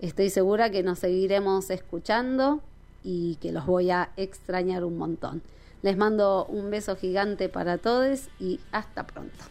Estoy 0.00 0.30
segura 0.30 0.70
que 0.70 0.82
nos 0.82 0.98
seguiremos 0.98 1.68
escuchando 1.68 2.62
y 3.04 3.36
que 3.36 3.52
los 3.52 3.66
voy 3.66 3.90
a 3.90 4.10
extrañar 4.16 4.82
un 4.82 4.96
montón. 4.96 5.42
Les 5.82 5.96
mando 5.96 6.46
un 6.46 6.70
beso 6.70 6.96
gigante 6.96 7.50
para 7.50 7.76
todos 7.76 8.28
y 8.38 8.60
hasta 8.72 9.06
pronto. 9.06 9.44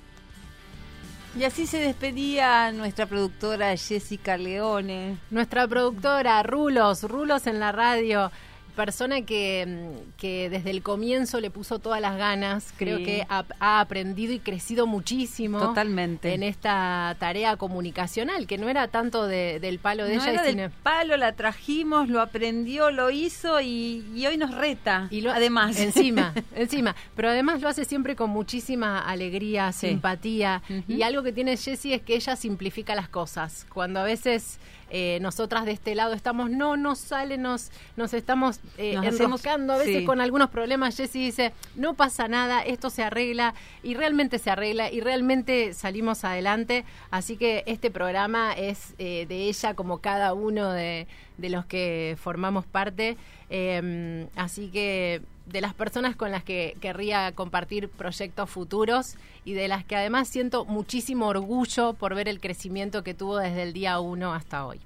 Y 1.38 1.44
así 1.44 1.68
se 1.68 1.78
despedía 1.78 2.72
nuestra 2.72 3.06
productora 3.06 3.78
Jessica 3.78 4.38
Leone. 4.38 5.20
Nuestra 5.30 5.68
productora 5.68 6.42
Rulos, 6.42 7.04
Rulos 7.04 7.46
en 7.46 7.60
la 7.60 7.72
radio 7.72 8.32
persona 8.80 9.24
que, 9.24 9.66
mm, 9.68 10.12
que, 10.18 10.50
desde 10.50 10.70
el 10.70 10.82
comienzo 10.82 11.42
le 11.42 11.52
puso 11.52 11.80
todas 11.80 12.00
las 12.00 12.18
ganas, 12.18 12.74
creo 12.78 13.00
que 13.00 13.26
ha, 13.28 13.44
aprendido 13.82 14.32
y 14.32 14.40
crecido 14.40 14.88
muchísimo. 14.88 15.60
Totalmente. 15.60 16.34
En 16.34 16.44
esta 16.44 17.14
tarea 17.20 17.58
comunicacional, 17.58 18.48
que 18.48 18.58
no 18.58 18.70
era 18.70 18.88
tanto 18.88 19.28
del 19.28 19.80
palo 19.80 20.06
de 20.06 20.16
ella. 20.16 20.32
Era 20.32 20.44
del 20.44 20.70
palo, 20.72 21.18
la 21.18 21.34
trajimos, 21.34 22.08
lo 22.08 22.22
aprendió, 22.22 22.90
lo 22.90 23.12
hizo 23.12 23.60
y, 23.60 24.26
hoy 24.26 24.38
nos 24.38 24.56
reta. 24.56 25.10
Y 25.12 25.20
lo, 25.20 25.32
además. 25.32 25.78
Encima, 25.78 26.34
encima. 26.56 26.96
Pero 27.18 27.32
además 27.32 27.60
lo 27.60 27.68
hace 27.68 27.84
siempre 27.84 28.16
con 28.16 28.30
muchísima 28.30 29.00
alegría, 29.00 29.74
simpatía. 29.74 30.62
Y 30.88 31.02
algo 31.02 31.22
que 31.22 31.34
tiene 31.34 31.58
Jessie 31.58 31.96
es 31.96 32.02
que 32.02 32.16
ella 32.16 32.38
simplifica 32.38 32.96
las 32.96 33.10
cosas. 33.10 33.66
Cuando 33.74 34.00
a 34.00 34.04
veces 34.04 34.58
eh, 34.90 35.20
nosotras 35.22 35.66
de 35.66 35.72
este 35.72 35.96
lado 35.96 36.14
estamos, 36.14 36.50
no, 36.50 36.78
no 36.78 36.96
sale, 36.96 37.38
nos, 37.38 37.72
nos 37.96 38.14
estamos 38.14 38.60
eh, 38.78 38.96
enroscando 39.02 39.74
a 39.74 39.78
veces 39.78 40.06
con 40.06 40.22
algunos 40.22 40.50
problemas. 40.50 40.96
Jessy 40.98 41.26
dice, 41.26 41.54
no 41.76 41.94
pasa 41.94 42.28
nada, 42.28 42.62
esto 42.62 42.90
se 42.90 43.04
arregla 43.04 43.54
y 43.84 43.94
realmente 43.94 44.40
se 44.40 44.50
arregla 44.50 44.92
y 44.92 45.02
realmente 45.02 45.74
salimos 45.74 46.24
adelante. 46.24 46.86
Así 47.12 47.38
que 47.38 47.64
este 47.66 47.92
programa 47.92 48.54
es 48.54 48.96
eh, 48.98 49.26
de 49.28 49.48
ella 49.48 49.74
como 49.74 50.00
cada 50.00 50.34
uno 50.34 50.72
de, 50.72 51.08
de 51.38 51.50
los 51.50 51.66
que 51.66 52.18
formamos 52.20 52.66
parte. 52.66 53.18
Em, 53.50 54.28
así 54.36 54.70
que 54.70 55.22
de 55.50 55.62
las 55.62 55.74
personas 55.74 56.16
con 56.16 56.32
las 56.32 56.44
que 56.44 56.78
querría 56.80 57.32
compartir 57.34 57.90
proyectos 57.90 58.50
futuros 58.50 59.16
y 59.46 59.54
de 59.54 59.68
las 59.68 59.84
que 59.84 59.96
además 59.96 60.28
siento 60.28 60.66
muchísimo 60.66 61.28
orgullo 61.28 61.94
por 61.94 62.16
ver 62.16 62.28
el 62.28 62.40
crecimiento 62.40 63.04
que 63.04 63.14
tuvo 63.14 63.38
desde 63.38 63.64
el 63.64 63.74
día 63.74 64.00
uno 64.00 64.34
hasta 64.34 64.66
hoy. 64.66 64.80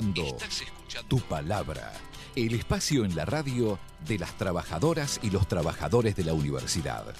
Escuchando, 0.00 1.06
Tu 1.08 1.20
Palabra, 1.20 1.92
el 2.34 2.54
espacio 2.54 3.04
en 3.04 3.14
la 3.14 3.24
radio 3.24 3.78
de 4.06 4.18
las 4.18 4.36
trabajadoras 4.36 5.20
y 5.22 5.30
los 5.30 5.46
trabajadores 5.46 6.16
de 6.16 6.24
la 6.24 6.32
universidad. 6.32 7.14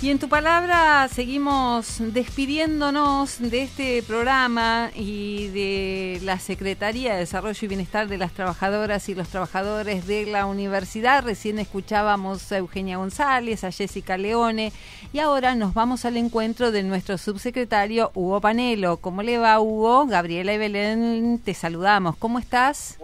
Y 0.00 0.10
en 0.10 0.20
tu 0.20 0.28
palabra 0.28 1.08
seguimos 1.08 1.96
despidiéndonos 1.98 3.40
de 3.40 3.62
este 3.62 4.00
programa 4.04 4.92
y 4.94 5.48
de 5.48 6.20
la 6.22 6.38
Secretaría 6.38 7.14
de 7.14 7.18
Desarrollo 7.18 7.58
y 7.60 7.66
Bienestar 7.66 8.06
de 8.06 8.16
las 8.16 8.32
Trabajadoras 8.32 9.08
y 9.08 9.16
los 9.16 9.28
Trabajadores 9.28 10.06
de 10.06 10.26
la 10.26 10.46
Universidad. 10.46 11.24
Recién 11.24 11.58
escuchábamos 11.58 12.52
a 12.52 12.58
Eugenia 12.58 12.98
González, 12.98 13.64
a 13.64 13.72
Jessica 13.72 14.16
Leone 14.16 14.72
y 15.12 15.18
ahora 15.18 15.56
nos 15.56 15.74
vamos 15.74 16.04
al 16.04 16.16
encuentro 16.16 16.70
de 16.70 16.84
nuestro 16.84 17.18
subsecretario 17.18 18.12
Hugo 18.14 18.40
Panelo. 18.40 18.98
¿Cómo 18.98 19.24
le 19.24 19.38
va 19.38 19.58
Hugo? 19.58 20.06
Gabriela 20.06 20.54
y 20.54 20.58
Belén, 20.58 21.40
te 21.44 21.54
saludamos. 21.54 22.16
¿Cómo 22.18 22.38
estás? 22.38 22.96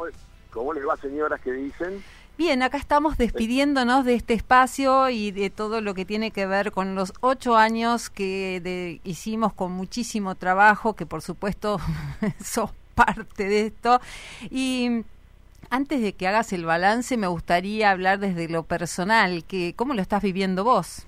¿Cómo 0.53 0.73
les 0.73 0.87
va 0.87 0.97
señoras 0.99 1.41
que 1.41 1.51
dicen? 1.51 2.05
Bien, 2.37 2.65
acá 2.65 2.79
estamos 2.79 3.17
despidiéndonos 3.17 4.05
de 4.05 4.17
este 4.17 4.35
espacio 4.35 5.09
y 5.09 5.31
de 5.31 5.51
todo 5.51 5.81
lo 5.81 5.95
que 5.95 6.05
tiene 6.05 6.33
que 6.33 6.47
ver 6.47 6.73
con 6.73 6.97
los 6.97 7.13
ocho 7.21 7.57
años 7.57 8.11
que 8.11 9.01
hicimos 9.05 9.53
con 9.53 9.71
muchísimo 9.71 10.35
trabajo, 10.35 10.97
que 10.97 11.07
por 11.07 11.23
supuesto 11.23 11.79
sos 12.45 12.73
parte 12.97 13.49
de 13.49 13.67
esto. 13.67 14.01
Y 14.51 15.05
antes 15.71 16.03
de 16.03 16.15
que 16.15 16.27
hagas 16.27 16.53
el 16.53 16.65
balance, 16.65 17.17
me 17.17 17.29
gustaría 17.29 17.93
hablar 17.93 18.19
desde 18.19 18.49
lo 18.49 18.65
personal, 18.65 19.45
que 19.45 19.75
¿cómo 19.77 19.95
lo 19.95 20.03
estás 20.03 20.21
viviendo 20.21 20.65
vos? 20.65 21.07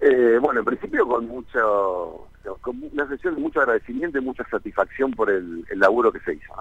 Eh, 0.00 0.38
bueno, 0.40 0.60
en 0.60 0.66
principio 0.66 1.06
con 1.06 1.28
mucho, 1.28 2.26
con 2.60 2.82
una 2.92 3.06
sesión 3.06 3.36
de 3.36 3.40
mucho 3.40 3.60
agradecimiento 3.60 4.18
y 4.18 4.20
mucha 4.20 4.44
satisfacción 4.48 5.12
por 5.12 5.30
el, 5.30 5.64
laburo 5.76 6.10
que 6.10 6.18
se 6.20 6.34
hizo. 6.34 6.52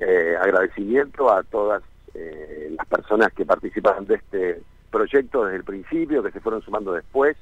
Eh, 0.00 0.36
agradecimiento 0.40 1.30
a 1.30 1.42
todas 1.42 1.82
eh, 2.18 2.74
las 2.76 2.86
personas 2.86 3.32
que 3.32 3.44
participaron 3.44 4.06
de 4.06 4.14
este 4.16 4.62
proyecto 4.90 5.44
desde 5.44 5.58
el 5.58 5.64
principio, 5.64 6.22
que 6.22 6.30
se 6.30 6.40
fueron 6.40 6.62
sumando 6.62 6.92
después. 6.92 7.36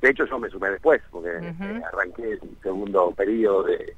De 0.00 0.10
hecho, 0.10 0.24
yo 0.26 0.38
me 0.38 0.48
sumé 0.48 0.70
después, 0.70 1.02
porque 1.10 1.30
eh, 1.30 1.82
arranqué 1.92 2.32
el 2.32 2.40
segundo 2.62 3.10
periodo 3.12 3.64
de, 3.64 3.94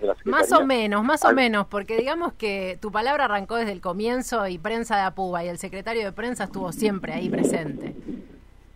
la 0.00 0.14
Más 0.24 0.52
o 0.52 0.64
menos, 0.64 1.04
más 1.04 1.24
o 1.24 1.32
menos, 1.32 1.66
porque 1.66 1.96
digamos 1.96 2.32
que 2.34 2.78
tu 2.80 2.92
palabra 2.92 3.24
arrancó 3.24 3.56
desde 3.56 3.72
el 3.72 3.80
comienzo 3.80 4.46
y 4.46 4.58
prensa 4.58 4.96
de 4.96 5.02
Apuba 5.02 5.44
y 5.44 5.48
el 5.48 5.58
secretario 5.58 6.04
de 6.04 6.12
prensa 6.12 6.44
estuvo 6.44 6.72
siempre 6.72 7.12
ahí 7.12 7.28
presente. 7.28 7.94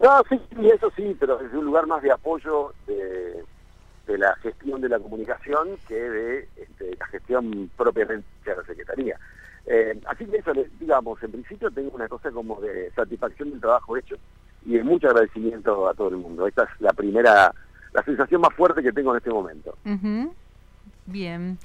No, 0.01 0.23
sí, 0.29 0.41
eso 0.63 0.91
sí, 0.97 1.17
pero 1.19 1.39
desde 1.39 1.57
un 1.57 1.65
lugar 1.65 1.87
más 1.87 2.03
de 2.03 2.11
apoyo 2.11 2.73
de, 2.87 3.45
la 4.19 4.35
gestión 4.37 4.81
de 4.81 4.89
la 4.89 4.99
comunicación 4.99 5.71
que 5.89 5.95
de 5.95 6.49
este, 6.57 6.97
la 6.99 7.07
gestión 7.07 7.71
propiamente 7.77 8.27
de 8.45 8.57
la 8.57 8.65
Secretaría. 8.65 9.19
Eh, 9.67 9.99
así 10.07 10.27
que 10.27 10.39
eso, 10.39 10.53
digamos, 10.79 11.23
en 11.23 11.33
principio 11.33 11.71
tengo 11.71 11.91
una 11.95 12.09
cosa 12.09 12.31
como 12.31 12.61
de 12.61 12.91
satisfacción 12.93 13.51
del 13.51 13.61
trabajo 13.61 13.97
hecho 13.97 14.17
y 14.67 14.75
de 14.75 14.85
mucho 14.85 15.09
agradecimiento 15.09 15.89
a 15.89 15.95
todo 15.95 16.09
el 16.09 16.17
mundo. 16.17 16.47
Esta 16.47 16.65
es 16.65 16.81
la 16.81 16.93
primera, 16.93 17.55
la 17.93 18.03
sensación 18.03 18.41
más 18.41 18.55
fuerte 18.55 18.83
que 18.83 18.93
tengo 18.93 19.13
en 19.13 19.19
este 19.19 19.31
momento. 19.31 19.77
Bien. 21.07 21.59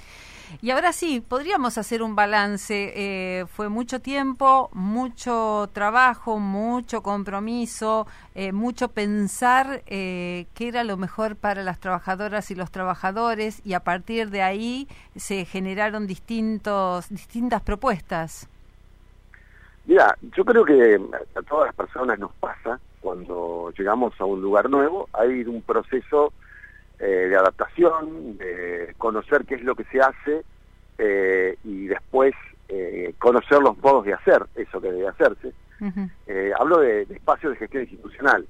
Y 0.61 0.71
ahora 0.71 0.93
sí, 0.93 1.21
podríamos 1.21 1.77
hacer 1.77 2.01
un 2.01 2.15
balance. 2.15 2.93
Eh, 2.95 3.45
fue 3.47 3.69
mucho 3.69 4.01
tiempo, 4.01 4.69
mucho 4.73 5.69
trabajo, 5.73 6.39
mucho 6.39 7.01
compromiso, 7.01 8.07
eh, 8.35 8.51
mucho 8.51 8.89
pensar 8.89 9.83
eh, 9.87 10.47
qué 10.53 10.67
era 10.67 10.83
lo 10.83 10.97
mejor 10.97 11.35
para 11.35 11.63
las 11.63 11.79
trabajadoras 11.79 12.51
y 12.51 12.55
los 12.55 12.71
trabajadores 12.71 13.61
y 13.65 13.73
a 13.73 13.81
partir 13.81 14.29
de 14.29 14.41
ahí 14.41 14.87
se 15.15 15.45
generaron 15.45 16.07
distintos, 16.07 17.09
distintas 17.09 17.61
propuestas. 17.61 18.47
Mira, 19.85 20.15
yo 20.35 20.45
creo 20.45 20.65
que 20.65 20.99
a 21.35 21.41
todas 21.43 21.67
las 21.67 21.75
personas 21.75 22.19
nos 22.19 22.31
pasa 22.33 22.79
cuando 23.01 23.71
llegamos 23.77 24.13
a 24.19 24.25
un 24.25 24.41
lugar 24.41 24.69
nuevo, 24.69 25.09
hay 25.13 25.43
un 25.45 25.61
proceso 25.61 26.33
eh, 27.01 27.29
de 27.29 27.35
adaptación, 27.37 28.37
de 28.37 28.93
conocer 28.97 29.45
qué 29.45 29.55
es 29.55 29.63
lo 29.63 29.73
que 29.73 29.85
se 29.85 30.01
hace 30.01 30.43
eh, 30.97 31.57
y 31.63 31.87
después 31.87 32.33
eh, 32.67 33.13
conocer 33.17 33.61
los 33.61 33.77
modos 33.77 34.03
de 34.03 34.13
hacer 34.13 34.45
eso 34.55 34.81
que 34.81 34.91
debe 34.91 35.07
hacerse. 35.07 35.53
hablo 36.59 36.79
de, 36.79 37.03
espacios 37.03 37.53
de 37.53 37.59
gestión 37.59 37.83
institucional. 37.83 38.45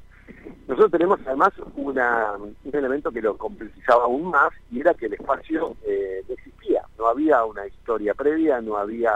Nosotros 0.67 0.89
tenemos 0.89 1.19
además 1.27 1.51
una, 1.75 2.31
un 2.37 2.75
elemento 2.75 3.11
que 3.11 3.21
lo 3.21 3.37
complejizaba 3.37 4.05
aún 4.05 4.31
más 4.31 4.49
y 4.71 4.79
era 4.79 4.95
que 4.95 5.05
el 5.05 5.13
espacio 5.13 5.75
no 5.85 6.33
existía, 6.33 6.81
no 6.97 7.05
había 7.05 7.45
una 7.45 7.67
historia 7.67 8.15
previa, 8.15 8.59
no 8.61 8.77
había, 8.77 9.11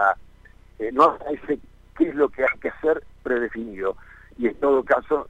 no 0.92 1.02
había 1.02 1.30
ese 1.32 1.58
qué 1.98 2.08
es 2.08 2.14
lo 2.14 2.28
que 2.28 2.42
hay 2.42 2.58
que 2.60 2.68
hacer 2.68 3.02
predefinido 3.24 3.96
y 4.38 4.46
en 4.46 4.54
todo 4.60 4.84
caso 4.84 5.26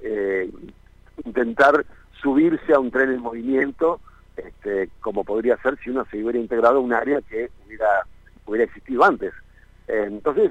intentar 1.24 1.86
subirse 2.24 2.72
a 2.72 2.80
un 2.80 2.90
tren 2.90 3.10
en 3.10 3.20
movimiento, 3.20 4.00
este, 4.36 4.88
como 5.00 5.22
podría 5.22 5.58
ser 5.58 5.78
si 5.78 5.90
uno 5.90 6.04
se 6.10 6.16
hubiera 6.16 6.38
integrado 6.38 6.78
a 6.78 6.80
un 6.80 6.94
área 6.94 7.20
que 7.20 7.50
hubiera, 7.66 8.64
existido 8.64 9.04
antes. 9.04 9.32
Eh, 9.86 10.04
entonces, 10.06 10.50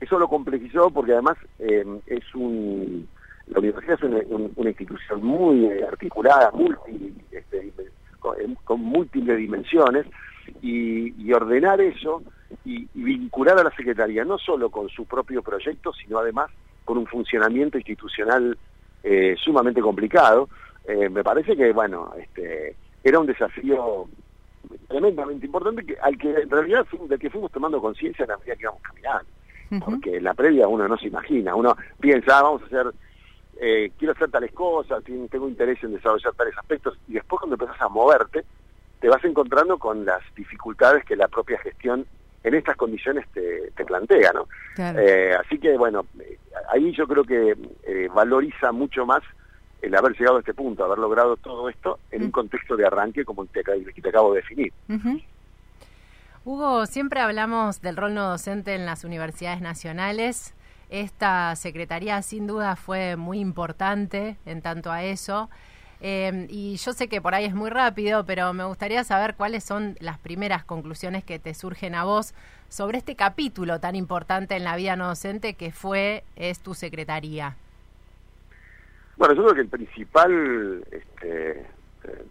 eso 0.00 0.18
lo 0.18 0.28
complejizó 0.28 0.90
porque 0.90 1.12
además 1.12 1.36
eh, 1.58 1.84
es 2.06 2.34
un 2.34 3.08
la 3.48 3.60
universidad 3.60 3.98
es 4.02 4.26
una, 4.56 4.70
institución 4.70 5.24
muy 5.24 5.70
articulada, 5.82 6.50
multi, 6.52 7.14
este, 7.30 7.72
con, 8.64 8.80
múltiples 8.80 9.38
dimensiones, 9.38 10.06
y, 10.62 11.32
ordenar 11.32 11.80
eso 11.80 12.22
y, 12.64 12.86
vincular 12.94 13.58
a 13.58 13.64
la 13.64 13.70
Secretaría 13.74 14.24
no 14.24 14.38
solo 14.38 14.70
con 14.70 14.88
su 14.88 15.06
propio 15.06 15.42
proyecto, 15.42 15.92
sino 15.92 16.18
además 16.18 16.50
con 16.84 16.98
un 16.98 17.06
funcionamiento 17.06 17.78
institucional 17.78 18.56
eh, 19.02 19.34
sumamente 19.42 19.80
complicado. 19.80 20.48
Eh, 20.88 21.08
me 21.08 21.22
parece 21.22 21.56
que, 21.56 21.72
bueno, 21.72 22.12
este, 22.18 22.74
era 23.04 23.20
un 23.20 23.26
desafío 23.26 24.08
tremendamente 24.88 25.46
importante 25.46 25.84
que, 25.84 25.96
al 26.00 26.18
que 26.18 26.30
en 26.30 26.50
realidad 26.50 26.86
del 27.08 27.18
que 27.18 27.30
fuimos 27.30 27.52
tomando 27.52 27.80
conciencia 27.80 28.24
en 28.24 28.30
la 28.30 28.38
medida 28.38 28.56
que 28.56 28.62
íbamos 28.62 28.82
caminando. 28.82 29.26
Porque 29.84 30.16
en 30.16 30.24
la 30.24 30.32
previa 30.32 30.66
uno 30.66 30.88
no 30.88 30.96
se 30.96 31.08
imagina, 31.08 31.54
uno 31.54 31.76
piensa, 32.00 32.38
ah, 32.38 32.42
vamos 32.42 32.62
a 32.62 32.66
hacer 32.66 32.86
eh, 33.60 33.90
quiero 33.98 34.12
hacer 34.12 34.30
tales 34.30 34.52
cosas, 34.52 35.02
tengo 35.04 35.48
interés 35.48 35.82
en 35.82 35.92
desarrollar 35.92 36.32
tales 36.34 36.56
aspectos, 36.56 36.98
y 37.08 37.14
después 37.14 37.40
cuando 37.40 37.56
empiezas 37.56 37.80
a 37.82 37.88
moverte, 37.88 38.44
te 39.00 39.08
vas 39.08 39.24
encontrando 39.24 39.78
con 39.78 40.04
las 40.04 40.22
dificultades 40.34 41.04
que 41.04 41.16
la 41.16 41.28
propia 41.28 41.58
gestión 41.58 42.06
en 42.44 42.54
estas 42.54 42.76
condiciones 42.76 43.26
te, 43.32 43.84
plantea, 43.84 44.32
¿no? 44.32 44.46
Eh, 44.78 45.34
así 45.38 45.58
que, 45.58 45.76
bueno, 45.76 46.06
eh, 46.20 46.38
ahí 46.70 46.92
yo 46.92 47.06
creo 47.06 47.24
que 47.24 47.56
eh, 47.84 48.08
valoriza 48.14 48.70
mucho 48.70 49.06
más 49.06 49.22
el 49.82 49.94
haber 49.94 50.12
llegado 50.12 50.36
a 50.36 50.40
este 50.40 50.54
punto, 50.54 50.84
haber 50.84 50.98
logrado 50.98 51.36
todo 51.36 51.68
esto 51.68 51.98
en 52.10 52.22
un 52.22 52.28
mm. 52.28 52.32
contexto 52.32 52.76
de 52.76 52.86
arranque 52.86 53.24
como 53.24 53.42
el 53.42 53.48
que 53.48 53.62
te, 53.62 54.08
acabo 54.08 54.32
de 54.32 54.40
definir. 54.40 54.72
Hugo, 56.44 56.86
siempre 56.86 57.20
hablamos 57.20 57.80
del 57.80 57.96
rol 57.96 58.14
no 58.14 58.28
docente 58.28 58.74
en 58.74 58.86
las 58.86 59.04
universidades 59.04 59.60
nacionales. 59.60 60.54
Esta 60.90 61.54
secretaría 61.56 62.22
sin 62.22 62.46
duda 62.46 62.74
fue 62.76 63.16
muy 63.16 63.38
importante 63.38 64.36
en 64.46 64.62
tanto 64.62 64.90
a 64.90 65.02
eso. 65.02 65.50
Eh, 66.00 66.46
y 66.48 66.76
yo 66.76 66.92
sé 66.92 67.08
que 67.08 67.20
por 67.20 67.34
ahí 67.34 67.44
es 67.44 67.54
muy 67.54 67.70
rápido, 67.70 68.24
pero 68.24 68.52
me 68.54 68.64
gustaría 68.64 69.04
saber 69.04 69.34
cuáles 69.34 69.64
son 69.64 69.96
las 70.00 70.18
primeras 70.18 70.64
conclusiones 70.64 71.24
que 71.24 71.38
te 71.38 71.54
surgen 71.54 71.94
a 71.94 72.04
vos 72.04 72.34
sobre 72.68 72.98
este 72.98 73.16
capítulo 73.16 73.80
tan 73.80 73.96
importante 73.96 74.54
en 74.56 74.64
la 74.64 74.76
vida 74.76 74.96
no 74.96 75.08
docente 75.08 75.54
que 75.54 75.72
fue 75.72 76.24
es 76.36 76.60
tu 76.60 76.74
secretaría. 76.74 77.56
Bueno, 79.18 79.34
yo 79.34 79.42
creo 79.42 79.54
que 79.54 79.60
el 79.62 79.68
principal 79.68 80.84
este, 80.92 81.50
eh, 81.50 82.24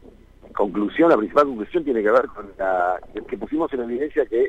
conclusión, 0.53 1.09
la 1.09 1.17
principal 1.17 1.45
conclusión 1.45 1.83
tiene 1.83 2.01
que 2.01 2.11
ver 2.11 2.27
con 2.27 2.49
la 2.57 2.99
que 3.29 3.37
pusimos 3.37 3.71
en 3.73 3.81
evidencia 3.81 4.25
que 4.25 4.47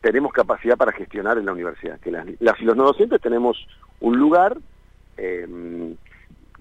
tenemos 0.00 0.32
capacidad 0.32 0.76
para 0.76 0.92
gestionar 0.92 1.38
en 1.38 1.46
la 1.46 1.52
universidad, 1.52 1.98
que 2.00 2.10
las, 2.10 2.26
y 2.28 2.64
los 2.64 2.76
no 2.76 2.84
docentes 2.84 3.20
tenemos 3.20 3.66
un 4.00 4.16
lugar 4.16 4.56
eh, 5.16 5.94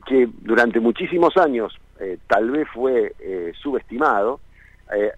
que 0.08 0.28
durante 0.42 0.80
muchísimos 0.80 1.38
años 1.38 1.78
eh, 2.00 2.18
tal 2.28 2.50
vez 2.50 2.68
fue 2.74 3.14
eh, 3.20 3.54
subestimado, 3.62 4.40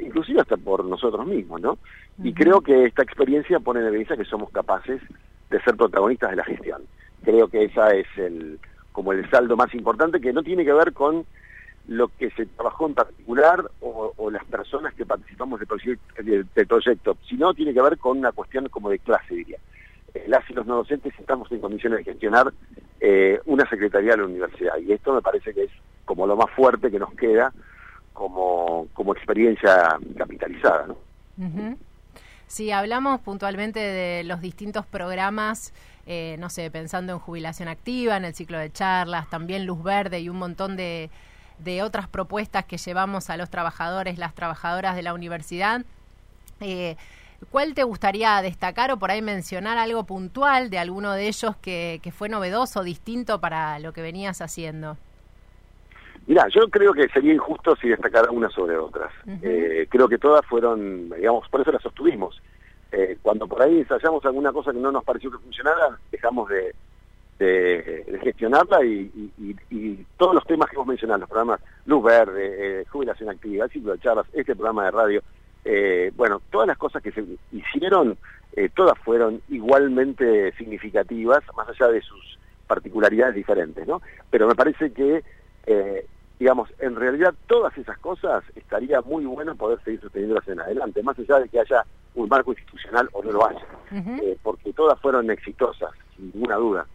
inclusive 0.01 0.39
hasta 0.39 0.55
por 0.55 0.85
nosotros 0.85 1.25
mismos, 1.25 1.59
¿no? 1.59 1.79
Y 2.23 2.31
creo 2.31 2.61
que 2.61 2.85
esta 2.85 3.01
experiencia 3.01 3.59
pone 3.59 3.79
en 3.79 3.87
evidencia 3.87 4.15
que 4.15 4.23
somos 4.23 4.51
capaces 4.51 5.01
de 5.49 5.61
ser 5.61 5.75
protagonistas 5.75 6.29
de 6.29 6.35
la 6.35 6.43
gestión. 6.43 6.83
Creo 7.23 7.47
que 7.47 7.63
esa 7.63 7.89
es 7.89 8.05
el 8.17 8.59
como 8.93 9.11
el 9.11 9.29
saldo 9.29 9.57
más 9.57 9.73
importante 9.73 10.21
que 10.21 10.31
no 10.31 10.41
tiene 10.41 10.63
que 10.63 10.71
ver 10.71 10.93
con 10.93 11.25
lo 11.89 12.07
que 12.07 12.29
se 12.31 12.45
trabajó 12.45 12.87
en 12.87 12.93
particular 12.93 13.69
o, 13.81 14.31
las 14.31 14.45
personas 14.45 14.93
que 14.93 15.05
participamos 15.05 15.59
del 15.59 15.67
proyecto, 15.67 16.23
del 16.23 16.67
proyecto, 16.67 17.17
sino 17.27 17.53
tiene 17.53 17.73
que 17.73 17.81
ver 17.81 17.97
con 17.97 18.17
una 18.17 18.31
cuestión 18.31 18.69
como 18.69 18.89
de 18.89 18.99
clase, 18.99 19.35
diría. 19.35 19.57
las 20.27 20.49
y 20.49 20.53
los 20.53 20.65
no 20.65 20.77
docentes 20.77 21.13
estamos 21.19 21.51
en 21.51 21.59
condiciones 21.59 21.99
de 21.99 22.05
gestionar 22.05 22.53
una 23.45 23.69
secretaría 23.69 24.11
de 24.11 24.17
la 24.17 24.25
universidad 24.25 24.77
y 24.77 24.93
esto 24.93 25.13
me 25.13 25.21
parece 25.21 25.53
que 25.53 25.63
es 25.63 25.71
como 26.05 26.25
lo 26.25 26.37
más 26.37 26.49
fuerte 26.51 26.89
que 26.89 26.99
nos 26.99 27.13
queda 27.15 27.51
como, 28.13 28.87
como 28.93 29.13
experiencia 29.13 29.97
capitalizada. 30.17 30.87
¿no? 30.87 30.97
Si 32.47 32.71
hablamos 32.71 33.19
puntualmente 33.21 33.79
de 33.79 34.23
los 34.23 34.39
distintos 34.39 34.85
programas, 34.85 35.73
eh, 36.05 36.35
no 36.39 36.49
sé, 36.49 36.69
pensando 36.71 37.13
en 37.13 37.19
jubilación 37.19 37.67
activa, 37.67 38.17
en 38.17 38.25
el 38.25 38.33
ciclo 38.33 38.57
de 38.57 38.71
charlas, 38.71 39.29
también 39.29 39.65
Luz 39.65 39.83
Verde 39.83 40.19
y 40.19 40.29
un 40.29 40.37
montón 40.37 40.75
de, 40.75 41.09
de 41.59 41.83
otras 41.83 42.07
propuestas 42.07 42.65
que 42.65 42.77
llevamos 42.77 43.29
a 43.29 43.37
los 43.37 43.49
trabajadores, 43.49 44.17
las 44.17 44.33
trabajadoras 44.33 44.95
de 44.95 45.03
la 45.03 45.13
universidad. 45.13 45.81
Eh, 46.59 46.95
¿Cuál 47.51 47.73
te 47.73 47.83
gustaría 47.83 48.41
destacar 48.41 48.91
o 48.91 48.97
por 48.97 49.11
ahí 49.11 49.21
mencionar 49.21 49.77
algo 49.77 50.05
puntual 50.05 50.69
de 50.69 50.79
alguno 50.79 51.11
de 51.13 51.27
ellos 51.27 51.55
que, 51.57 51.99
que 52.01 52.11
fue 52.11 52.29
novedoso, 52.29 52.83
distinto 52.83 53.41
para 53.41 53.79
lo 53.79 53.91
que 53.91 54.01
venías 54.01 54.41
haciendo? 54.41 54.97
Mira, 56.25 56.47
yo 56.47 56.69
creo 56.69 56.93
que 56.93 57.09
sería 57.09 57.33
injusto 57.33 57.75
si 57.75 57.89
destacara 57.89 58.31
una 58.31 58.49
sobre 58.49 58.77
otras. 58.77 59.11
Eh, 59.41 59.87
creo 59.89 60.07
que 60.07 60.17
todas 60.17 60.45
fueron, 60.45 61.09
digamos, 61.09 61.49
por 61.49 61.61
eso 61.61 61.71
las 61.71 61.81
sostuvimos. 61.81 62.41
Eh, 62.93 63.17
cuando 63.21 63.47
por 63.47 63.61
ahí 63.61 63.79
ensayamos 63.79 64.23
alguna 64.23 64.51
cosa 64.51 64.71
que 64.71 64.77
no 64.77 64.91
nos 64.91 65.03
pareció 65.03 65.31
que 65.31 65.39
funcionara, 65.39 65.97
dejamos 66.11 66.49
de, 66.49 66.73
gestionarla 68.23 68.85
y, 68.85 70.05
todos 70.17 70.35
los 70.35 70.45
temas 70.45 70.69
que 70.69 70.77
vos 70.77 70.87
mencionás, 70.87 71.19
los 71.19 71.27
programas 71.27 71.59
Luz 71.85 72.03
Verde, 72.03 72.81
eh, 72.81 72.85
Jubilación 72.89 73.29
Activa, 73.29 73.65
el 73.65 73.71
ciclo 73.71 73.91
de 73.91 73.99
charlas, 73.99 74.27
este 74.31 74.55
programa 74.55 74.85
de 74.85 74.91
radio, 74.91 75.21
bueno, 76.15 76.41
todas 76.51 76.67
las 76.67 76.77
cosas 76.77 77.03
que 77.03 77.11
se 77.11 77.25
hicieron, 77.51 78.17
todas 78.75 78.97
fueron 78.99 79.41
igualmente 79.49 80.53
significativas, 80.53 81.43
más 81.57 81.67
allá 81.67 81.91
de 81.91 82.01
sus 82.01 82.39
particularidades 82.67 83.35
diferentes, 83.35 83.85
¿no? 83.87 84.01
Pero 84.29 84.47
me 84.47 84.55
parece 84.55 84.93
que 84.93 85.23
eh, 85.65 86.05
digamos, 86.39 86.69
en 86.79 86.95
realidad 86.95 87.33
todas 87.47 87.77
esas 87.77 87.97
cosas 87.99 88.43
estaría 88.55 89.01
muy 89.01 89.25
bueno 89.25 89.55
poder 89.55 89.81
seguir 89.83 90.01
sosteniéndolas 90.01 90.47
en 90.47 90.59
adelante, 90.59 91.03
más 91.03 91.17
allá 91.17 91.39
de 91.39 91.49
que 91.49 91.59
haya 91.59 91.85
un 92.15 92.29
marco 92.29 92.51
institucional 92.51 93.09
o 93.13 93.23
no 93.23 93.31
lo 93.31 93.47
haya, 93.47 93.65
eh, 93.91 94.37
porque 94.41 94.73
todas 94.73 94.99
fueron 94.99 95.29
exitosas, 95.31 95.91
sin 96.15 96.31
ninguna 96.33 96.55
duda. 96.55 96.87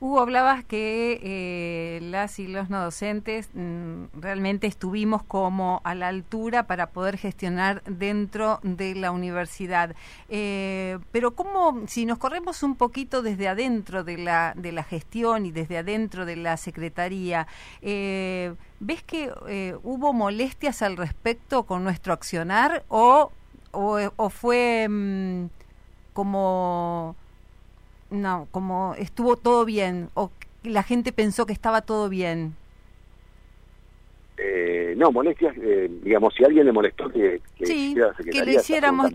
Hugo, 0.00 0.20
hablabas 0.20 0.64
que 0.64 1.20
eh, 1.22 2.00
las 2.02 2.38
y 2.38 2.46
los 2.46 2.70
no 2.70 2.82
docentes 2.82 3.50
mm, 3.54 4.04
realmente 4.14 4.66
estuvimos 4.66 5.22
como 5.22 5.80
a 5.84 5.94
la 5.94 6.08
altura 6.08 6.66
para 6.66 6.90
poder 6.90 7.18
gestionar 7.18 7.82
dentro 7.84 8.60
de 8.62 8.94
la 8.94 9.10
universidad. 9.10 9.94
Eh, 10.28 10.98
pero 11.12 11.32
¿cómo, 11.32 11.82
si 11.86 12.06
nos 12.06 12.18
corremos 12.18 12.62
un 12.62 12.76
poquito 12.76 13.22
desde 13.22 13.48
adentro 13.48 14.04
de 14.04 14.18
la, 14.18 14.54
de 14.56 14.72
la 14.72 14.84
gestión 14.84 15.46
y 15.46 15.52
desde 15.52 15.78
adentro 15.78 16.26
de 16.26 16.36
la 16.36 16.56
Secretaría, 16.56 17.46
eh, 17.82 18.54
¿ves 18.80 19.02
que 19.02 19.32
hubo 19.82 20.12
molestias 20.12 20.82
al 20.82 20.96
respecto 20.96 21.64
con 21.64 21.82
nuestro 21.82 22.12
accionar 22.12 22.84
o, 22.88 23.32
o, 23.78 24.30
fue 24.30 24.86
mm, 24.88 25.46
como 26.12 27.14
no, 28.10 28.48
como 28.50 28.94
estuvo 28.98 29.36
todo 29.36 29.64
bien 29.64 30.10
o 30.14 30.30
la 30.64 30.82
gente 30.82 31.12
pensó 31.12 31.46
que 31.46 31.52
estaba 31.52 31.82
todo 31.82 32.08
bien. 32.08 32.56
Eh, 34.40 34.94
no, 34.96 35.10
molestias, 35.10 35.56
eh, 35.60 35.90
digamos, 36.02 36.32
si 36.34 36.44
alguien 36.44 36.64
le 36.64 36.72
molestó 36.72 37.08
que, 37.08 37.40
que, 37.56 37.66
sí, 37.66 37.96
que 38.30 38.44
lo 38.44 38.52
hiciéramos. 38.52 39.10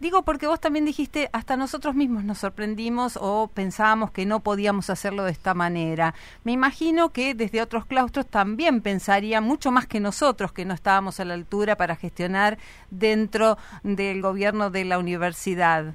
digo 0.00 0.22
porque 0.22 0.46
vos 0.46 0.60
también 0.60 0.86
dijiste, 0.86 1.28
hasta 1.32 1.58
nosotros 1.58 1.94
mismos 1.94 2.24
nos 2.24 2.38
sorprendimos 2.38 3.18
o 3.20 3.50
pensábamos 3.52 4.10
que 4.12 4.24
no 4.24 4.40
podíamos 4.40 4.88
hacerlo 4.88 5.24
de 5.24 5.32
esta 5.32 5.52
manera. 5.52 6.14
Me 6.44 6.52
imagino 6.52 7.10
que 7.10 7.34
desde 7.34 7.60
otros 7.60 7.84
claustros 7.84 8.26
también 8.26 8.80
pensarían 8.80 9.44
mucho 9.44 9.70
más 9.70 9.86
que 9.86 10.00
nosotros 10.00 10.52
que 10.52 10.64
no 10.64 10.72
estábamos 10.72 11.20
a 11.20 11.26
la 11.26 11.34
altura 11.34 11.76
para 11.76 11.94
gestionar 11.94 12.56
dentro 12.90 13.58
del 13.82 14.22
gobierno 14.22 14.70
de 14.70 14.86
la 14.86 14.98
universidad. 14.98 15.94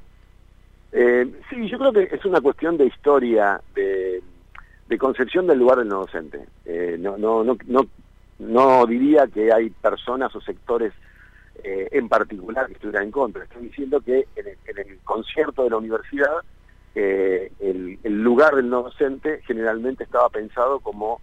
Eh, 0.92 1.32
sí, 1.50 1.68
yo 1.68 1.80
creo 1.80 1.94
que 1.94 2.16
es 2.16 2.26
una 2.26 2.42
cuestión 2.42 2.78
de 2.78 2.86
historia, 2.86 3.60
de, 3.76 4.22
concepción 4.98 5.48
del 5.48 5.60
lugar 5.60 5.80
del 5.80 5.90
no 5.90 6.00
docente. 6.02 6.46
Eh, 6.66 6.96
no, 7.00 7.18
no, 7.18 7.44
no, 7.44 7.58
no, 7.66 7.88
no 8.40 8.86
diría 8.86 9.28
que 9.28 9.52
hay 9.52 9.70
personas 9.70 10.36
o 10.36 10.42
sectores 10.42 10.94
eh, 11.64 11.88
en 11.92 12.08
particular 12.08 12.68
que 12.68 12.74
estuvieran 12.74 13.06
en 13.06 13.12
contra. 13.12 13.44
Estoy 13.44 13.64
diciendo 13.64 14.02
que 14.02 14.28
en 14.36 14.48
el, 14.48 15.00
concierto 15.04 15.64
de 15.64 15.70
la 15.70 15.78
universidad 15.78 16.44
el, 16.94 18.00
lugar 18.04 18.56
del 18.56 18.70
no 18.70 18.84
docente 18.84 19.42
generalmente 19.46 20.04
estaba 20.04 20.30
pensado 20.30 20.80
como 20.80 21.22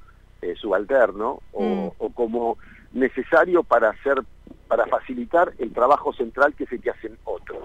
subalterno 0.56 1.40
o, 1.52 1.62
mm. 1.62 1.90
o 1.98 2.10
como 2.10 2.58
necesario 2.92 3.62
para 3.62 3.90
hacer 3.90 4.22
para 4.68 4.86
facilitar 4.86 5.52
el 5.58 5.72
trabajo 5.72 6.12
central 6.12 6.54
que 6.54 6.64
es 6.64 6.72
el 6.72 6.80
que 6.80 6.90
hacen 6.90 7.16
otros. 7.24 7.62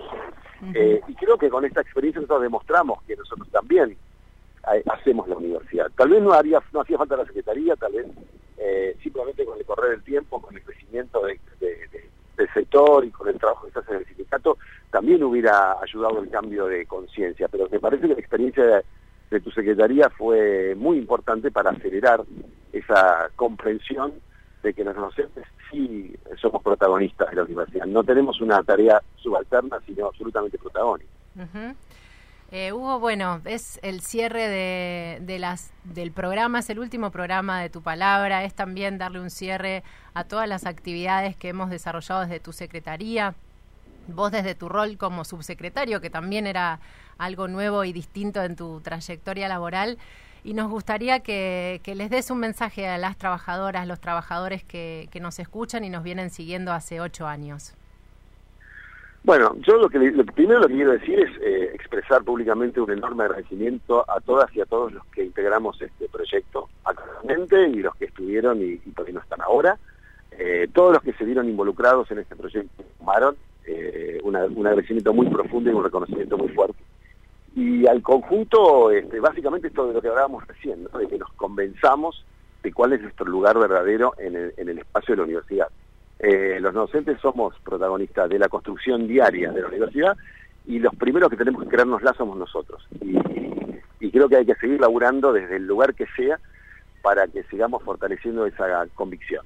Eh, 0.74 1.02
y 1.08 1.16
creo 1.16 1.38
que 1.38 1.50
con 1.50 1.64
esta 1.66 1.82
experiencia 1.82 2.22
nosotros 2.22 2.44
demostramos 2.44 3.02
que 3.04 3.16
nosotros 3.16 3.48
también 3.50 3.92
eh, 3.92 3.96
hacemos 4.86 5.28
la 5.28 5.36
universidad. 5.36 5.90
Tal 5.96 6.10
vez 6.10 6.22
no, 6.22 6.34
haría, 6.34 6.62
no 6.72 6.82
hacía 6.82 6.98
falta 6.98 7.18
la 7.18 7.26
Secretaría, 7.26 7.76
tal 7.76 7.94
vez 7.94 8.08
eh, 8.58 8.98
simplemente 9.02 9.46
con 9.46 9.58
el 9.58 9.66
correr 9.66 9.92
del 9.92 10.04
tiempo, 10.04 10.42
con 10.42 10.56
el 10.56 10.64
crecimiento 10.64 11.22
del 11.26 11.40
sector 12.54 13.06
y 13.06 13.12
con 13.12 13.28
el 13.28 13.38
trabajo 13.38 13.66
que 13.66 13.74
se 13.74 13.80
hace 13.80 13.92
en 13.92 13.98
el 14.00 14.06
sindicato, 14.06 14.58
también 14.92 15.24
hubiera 15.24 15.76
ayudado 15.82 16.20
el 16.22 16.30
cambio 16.30 16.66
de 16.66 16.86
conciencia. 16.86 17.48
Pero 17.48 17.68
me 17.70 17.80
parece 17.80 18.08
que 18.08 18.14
la 18.14 18.20
experiencia 18.20 18.66
de, 18.66 18.84
de 19.32 19.40
tu 19.40 19.52
Secretaría 19.52 20.10
fue 20.10 20.76
muy 20.76 20.98
importante 20.98 21.52
para 21.52 21.72
acelerar 21.72 22.24
esa 22.72 23.30
comprensión 23.36 24.14
de 24.64 24.74
que 24.74 24.84
los 24.84 24.96
docentes 24.96 25.46
sí 25.72 26.14
somos 26.42 26.62
protagonistas 26.62 27.30
de 27.30 27.36
la 27.38 27.44
universidad. 27.44 27.86
No 27.86 28.04
tenemos 28.04 28.42
una 28.42 28.62
tarea 28.64 29.02
subalterna, 29.16 29.80
sino 29.86 30.08
absolutamente 30.08 30.58
protagónica. 30.58 31.10
Eh, 32.52 32.74
Hugo, 32.74 33.00
bueno, 33.00 33.42
es 33.46 33.80
el 33.84 34.02
cierre 34.02 34.48
de, 34.48 35.40
las, 35.40 35.70
del 35.84 36.12
programa, 36.12 36.60
es 36.60 36.70
el 36.72 36.80
último 36.80 37.12
programa 37.12 37.62
de 37.62 37.70
Tu 37.70 37.84
Palabra, 37.84 38.44
es 38.44 38.56
también 38.56 38.98
darle 38.98 39.20
un 39.20 39.30
cierre 39.30 39.84
a 40.16 40.24
todas 40.24 40.50
las 40.50 40.66
actividades 40.66 41.36
que 41.36 41.50
hemos 41.50 41.70
desarrollado 41.70 42.22
desde 42.22 42.40
tu 42.40 42.52
secretaría, 42.52 43.36
vos 44.08 44.32
desde 44.32 44.56
tu 44.56 44.68
rol 44.68 44.98
como 44.98 45.26
subsecretario, 45.26 46.02
que 46.02 46.10
también 46.10 46.48
era 46.48 46.80
algo 47.20 47.48
nuevo 47.48 47.84
y 47.84 47.94
distinto 47.94 48.42
en 48.42 48.56
tu 48.56 48.82
trayectoria 48.82 49.48
laboral. 49.48 50.00
Y 50.44 50.56
nos 50.56 50.72
gustaría 50.72 51.20
que, 51.20 51.82
les 51.86 52.10
des 52.10 52.32
un 52.32 52.40
mensaje 52.40 52.88
a 52.88 52.98
las 52.98 53.16
trabajadoras, 53.18 53.86
los 53.86 54.00
trabajadores 54.00 54.64
que, 54.64 55.08
que 55.12 55.20
nos 55.20 55.38
escuchan 55.38 55.84
y 55.84 55.90
nos 55.90 56.02
vienen 56.02 56.32
siguiendo 56.32 56.74
hace 56.74 57.00
ocho 57.00 57.28
años. 57.28 57.76
Bueno, 59.30 59.56
yo 59.60 59.78
lo 59.78 59.90
que 59.90 60.00
lo 60.00 60.26
primero 60.26 60.62
lo 60.62 60.68
que 60.68 60.74
quiero 60.74 60.94
decir 60.94 61.20
es 61.20 61.30
eh, 61.40 61.70
expresar 61.76 62.24
públicamente 62.24 62.82
un 62.82 62.90
enorme 62.90 63.26
agradecimiento 63.26 64.04
a 64.10 64.20
todas 64.22 64.50
y 64.56 64.60
a 64.60 64.66
todos 64.66 64.92
los 64.92 65.06
que 65.06 65.24
integramos 65.24 65.80
este 65.80 66.10
proyecto 66.10 66.68
actualmente 66.84 67.70
y 67.70 67.76
los 67.76 67.96
que 67.98 68.06
estuvieron 68.06 68.60
y, 68.60 68.80
qué 68.80 69.14
no 69.14 69.20
están 69.20 69.40
ahora. 69.42 69.78
Eh, 70.32 70.68
todos 70.74 70.94
los 70.94 71.04
que 71.04 71.14
se 71.14 71.26
vieron 71.26 71.48
involucrados 71.48 72.10
en 72.10 72.18
este 72.18 72.36
proyecto 72.36 72.84
tomaron 72.98 73.36
eh, 73.68 74.20
un 74.24 74.36
agradecimiento 74.36 75.14
muy 75.14 75.28
profundo 75.28 75.70
y 75.70 75.74
un 75.76 75.84
reconocimiento 75.84 76.36
muy 76.36 76.50
fuerte. 76.50 76.80
Y 77.56 77.86
al 77.86 78.02
conjunto, 78.02 78.90
este, 78.90 79.20
básicamente 79.20 79.68
esto 79.68 79.86
de 79.90 79.94
lo 79.94 80.02
que 80.02 80.08
hablábamos 80.08 80.48
recién, 80.48 80.86
de 80.86 81.08
que 81.08 81.20
nos 81.20 81.32
convenzamos 81.34 82.26
de 82.64 82.74
cuál 82.74 82.94
es 82.94 83.02
nuestro 83.04 83.28
lugar 83.28 83.60
verdadero 83.60 84.12
en 84.18 84.36
el 84.36 84.80
espacio 84.80 85.14
de 85.14 85.18
la 85.18 85.24
universidad. 85.26 85.68
Eh, 86.20 86.58
los 86.60 86.74
docentes 86.74 87.18
somos 87.22 87.56
protagonistas 87.64 88.30
de 88.30 88.40
la 88.40 88.50
construcción 88.50 89.08
diaria 89.08 89.52
de 89.52 89.62
la 89.62 89.68
universidad 89.70 90.18
y 90.66 90.80
los 90.80 90.94
primeros 90.96 91.30
que 91.30 91.38
tenemos 91.38 91.64
que 91.64 91.70
creárnosla 91.70 92.14
somos 92.14 92.38
nosotros. 92.38 92.86
Y, 93.02 93.18
creo 94.12 94.28
que 94.28 94.38
hay 94.38 94.46
que 94.46 94.56
seguir 94.56 94.82
laburando 94.82 95.32
desde 95.32 95.58
el 95.58 95.68
lugar 95.68 95.94
que 95.94 96.06
sea 96.18 96.40
para 97.04 97.28
que 97.28 97.44
sigamos 97.44 97.84
fortaleciendo 97.84 98.46
esa 98.46 98.86
convicción. 98.96 99.46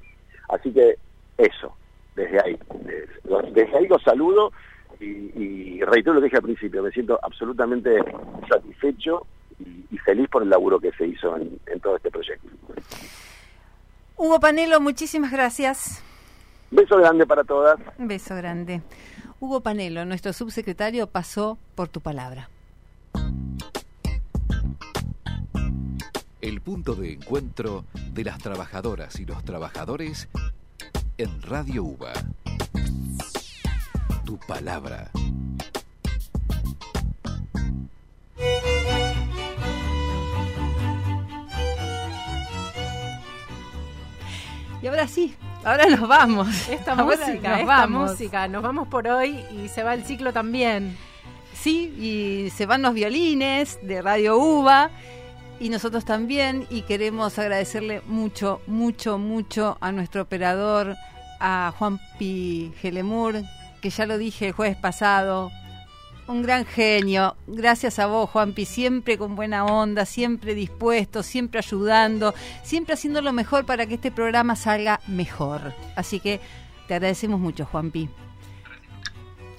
Así 0.50 0.72
que 0.72 0.98
eso, 1.38 1.76
desde 2.16 2.40
ahí. 2.40 2.58
Desde, 3.54 3.78
ahí 3.78 3.88
los 3.88 4.02
saludo 4.02 4.52
y, 5.00 5.82
reitero 5.82 6.14
lo 6.14 6.22
que 6.22 6.26
dije 6.26 6.38
al 6.38 6.44
principio, 6.44 6.82
me 6.82 6.92
siento 6.92 7.20
absolutamente 7.22 8.00
satisfecho 8.50 9.28
y, 9.60 9.98
feliz 9.98 10.28
por 10.30 10.44
el 10.44 10.50
laburo 10.50 10.80
que 10.80 10.92
se 10.94 11.08
hizo 11.08 11.36
en, 11.36 11.60
en 11.68 11.80
todo 11.80 11.98
este 11.98 12.10
proyecto. 12.10 12.48
Hugo 14.18 14.40
Panelo, 14.40 14.80
muchísimas 14.80 15.32
gracias. 15.32 16.04
Beso 16.74 16.98
grande 16.98 17.28
para 17.28 17.44
todas. 17.44 17.80
Beso 18.00 18.36
grande. 18.36 18.82
Hugo 19.40 19.62
Panelo, 19.62 20.06
nuestro 20.06 20.34
subsecretario, 20.34 21.06
pasó 21.06 21.60
por 21.76 21.88
tu 21.88 22.02
palabra. 22.02 22.50
El 26.42 26.62
punto 26.62 26.96
de 26.96 27.14
encuentro 27.14 27.86
de 28.12 28.24
las 28.24 28.40
trabajadoras 28.40 29.20
y 29.20 29.26
los 29.26 29.44
trabajadores 29.46 30.30
en 31.20 31.42
Radio 31.44 31.84
UBA. 31.84 32.14
Tu 34.26 34.40
palabra. 34.40 35.12
Y 44.82 44.88
ahora 44.88 45.08
sí, 45.08 45.36
Ahora 45.64 45.86
nos 45.88 46.08
vamos. 46.08 46.70
Esta 46.70 46.96
música, 46.96 47.60
esta 47.60 47.88
música. 47.88 48.48
Nos 48.48 48.62
vamos 48.62 48.88
por 48.88 49.08
hoy 49.08 49.44
y 49.52 49.70
se 49.70 49.84
va 49.84 49.94
el 49.94 50.04
ciclo 50.04 50.34
también. 50.34 50.98
Sí, 51.54 51.94
y 51.98 52.50
se 52.50 52.66
van 52.66 52.82
los 52.82 52.94
violines 52.94 53.80
de 53.82 54.02
Radio 54.02 54.38
UBA 54.38 54.90
y 55.60 55.70
nosotros 55.70 56.04
también 56.04 56.68
y 56.70 56.82
queremos 56.82 57.40
agradecerle 57.40 58.02
mucho, 58.08 58.60
mucho, 58.68 59.18
mucho 59.18 59.78
a 59.80 59.94
nuestro 59.94 60.24
operador, 60.24 60.98
a 61.40 61.74
Juan 61.78 62.00
Pi 62.20 62.74
Gelemur, 62.82 63.36
que 63.82 63.90
ya 63.90 64.06
lo 64.06 64.18
dije 64.18 64.48
el 64.48 64.52
jueves 64.52 64.76
pasado, 64.76 65.52
un 66.28 66.42
gran 66.42 66.66
genio. 66.66 67.36
Gracias 67.48 68.00
a 68.00 68.08
vos, 68.08 68.30
Juanpi, 68.30 68.66
siempre 68.66 69.18
con 69.18 69.36
buena 69.36 69.66
onda, 69.66 70.06
siempre 70.06 70.56
dispuesto, 70.56 71.24
siempre 71.24 71.60
ayudando, 71.60 72.34
siempre 72.64 72.94
haciendo 72.94 73.22
lo 73.22 73.34
mejor 73.34 73.66
para 73.66 73.86
que 73.86 73.96
este 73.96 74.12
programa 74.12 74.56
salga 74.56 75.02
mejor. 75.08 75.74
Así 75.96 76.20
que 76.20 76.40
te 76.88 76.96
agradecemos 76.96 77.40
mucho, 77.40 77.66
Juanpi. 77.66 78.10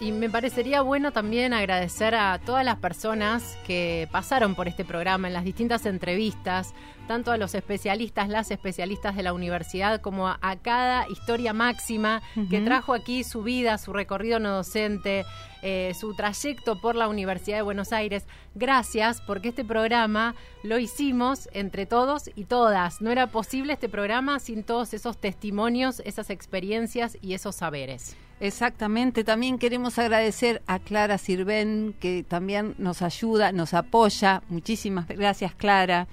Y 0.05 0.13
me 0.13 0.29
parecería 0.29 0.83
bueno 0.83 1.13
también 1.13 1.55
agradecer 1.55 2.15
a 2.15 2.39
todas 2.39 2.63
las 2.63 2.77
personas 2.77 3.57
que 3.67 4.07
pasaron 4.13 4.55
por 4.55 4.69
este 4.69 4.85
programa 4.85 5.29
en 5.29 5.33
las 5.33 5.45
distintas 5.45 5.87
entrevistas, 5.87 6.75
tanto 7.09 7.33
a 7.33 7.39
los 7.39 7.55
especialistas, 7.55 8.29
las 8.29 8.51
especialistas 8.51 9.17
de 9.17 9.23
la 9.23 9.33
universidad, 9.33 10.03
como 10.03 10.29
a, 10.29 10.57
cada 10.61 11.09
historia 11.09 11.55
máxima 11.55 12.21
que 12.51 12.61
trajo 12.61 12.93
aquí 12.93 13.25
su 13.25 13.43
vida, 13.43 13.79
su 13.79 13.95
recorrido 13.95 14.39
no 14.41 14.51
docente, 14.51 15.25
eh, 15.63 15.95
su 15.99 16.15
trayecto 16.15 16.79
por 16.79 16.97
la 16.97 17.09
Universidad 17.09 17.57
de 17.57 17.63
Buenos 17.63 17.95
Aires. 17.95 18.27
Gracias, 18.55 19.23
porque 19.23 19.49
este 19.49 19.65
programa 19.65 20.35
lo 20.63 20.79
hicimos 20.79 21.49
entre 21.55 21.87
todos 21.87 22.29
y 22.35 22.45
todas. 22.45 23.01
No 23.01 23.11
era 23.11 23.29
posible 23.29 23.73
este 23.73 23.89
programa 23.89 24.39
sin 24.39 24.65
todos 24.65 24.93
esos 24.93 25.17
testimonios, 25.17 26.03
esas 26.05 26.29
experiencias 26.29 27.17
y 27.23 27.33
esos 27.33 27.55
saberes. 27.55 28.19
Exactamente, 28.41 29.25
también 29.25 29.59
queremos 29.59 29.99
agradecer 29.99 30.63
a 30.67 30.79
Clara 30.79 31.19
Sirven, 31.19 31.95
que 32.01 32.25
también 32.27 32.75
nos 32.79 33.01
ayuda, 33.01 33.53
nos 33.53 33.75
apoya. 33.75 34.43
Muchísimas 34.49 35.07
gracias, 35.09 35.55
Clara. 35.55 36.09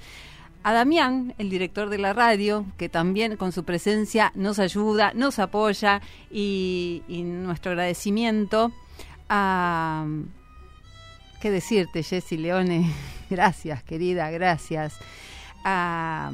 A 0.63 0.73
Damián, 0.73 1.33
el 1.39 1.49
director 1.49 1.89
de 1.89 1.97
la 1.97 2.13
radio, 2.13 2.65
que 2.77 2.87
también 2.87 3.35
con 3.35 3.51
su 3.51 3.63
presencia 3.63 4.31
nos 4.35 4.59
ayuda, 4.59 5.11
nos 5.15 5.39
apoya 5.39 6.01
y, 6.29 7.01
nuestro 7.09 7.71
agradecimiento 7.71 8.71
a... 9.27 10.05
¿Qué 11.41 11.49
decirte, 11.49 12.03
Jessy 12.03 12.37
Leone? 12.37 12.91
Gracias, 13.31 13.81
querida, 13.81 14.29
gracias. 14.29 14.99
A 15.63 16.31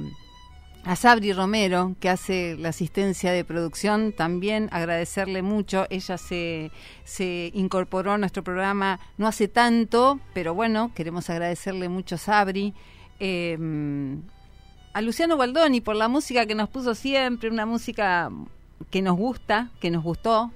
a 0.88 0.96
Sabri 0.96 1.34
Romero, 1.34 1.96
que 2.00 2.10
hace 2.10 2.56
la 2.58 2.70
asistencia 2.70 3.34
de 3.34 3.44
producción, 3.44 4.14
también 4.14 4.70
agradecerle 4.72 5.42
mucho. 5.42 5.86
Ella 5.90 6.18
se, 6.18 6.72
se 7.04 7.52
incorporó 7.54 8.14
a 8.14 8.18
nuestro 8.18 8.42
programa 8.42 9.00
no 9.18 9.28
hace 9.28 9.50
tanto, 9.50 10.22
pero 10.34 10.54
bueno, 10.54 10.92
queremos 10.96 11.30
agradecerle 11.30 11.90
mucho 11.90 12.16
a 12.16 12.18
Sabri. 12.18 12.74
Em, 13.20 14.22
a 14.94 15.02
Luciano 15.02 15.36
Baldoni 15.36 15.82
por 15.82 15.98
la 15.98 16.08
música 16.08 16.46
que 16.46 16.56
nos 16.56 16.70
puso 16.70 16.96
siempre, 16.96 17.50
una 17.50 17.66
música 17.66 18.32
que 18.90 19.02
nos 19.02 19.18
gusta, 19.18 19.70
que 19.82 19.92
nos 19.92 20.04
gustó, 20.04 20.52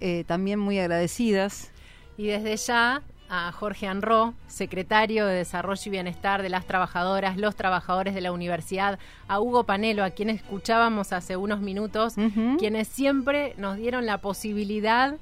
eh, 0.00 0.24
también 0.26 0.58
muy 0.58 0.80
agradecidas. 0.80 1.70
Y 2.18 2.26
desde 2.26 2.56
ya 2.56 3.02
a 3.28 3.52
Jorge 3.52 3.86
Anro, 3.86 4.34
secretario 4.46 5.26
de 5.26 5.34
Desarrollo 5.34 5.82
y 5.86 5.90
Bienestar 5.90 6.42
de 6.42 6.48
las 6.48 6.66
Trabajadoras, 6.66 7.36
los 7.36 7.56
trabajadores 7.56 8.14
de 8.14 8.20
la 8.20 8.32
universidad, 8.32 8.98
a 9.28 9.40
Hugo 9.40 9.64
Panelo, 9.64 10.04
a 10.04 10.10
quien 10.10 10.30
escuchábamos 10.30 11.12
hace 11.12 11.36
unos 11.36 11.60
minutos, 11.60 12.14
quienes 12.58 12.88
siempre 12.88 13.54
nos 13.58 13.76
dieron 13.76 14.06
la 14.06 14.18
posibilidad 14.18 15.16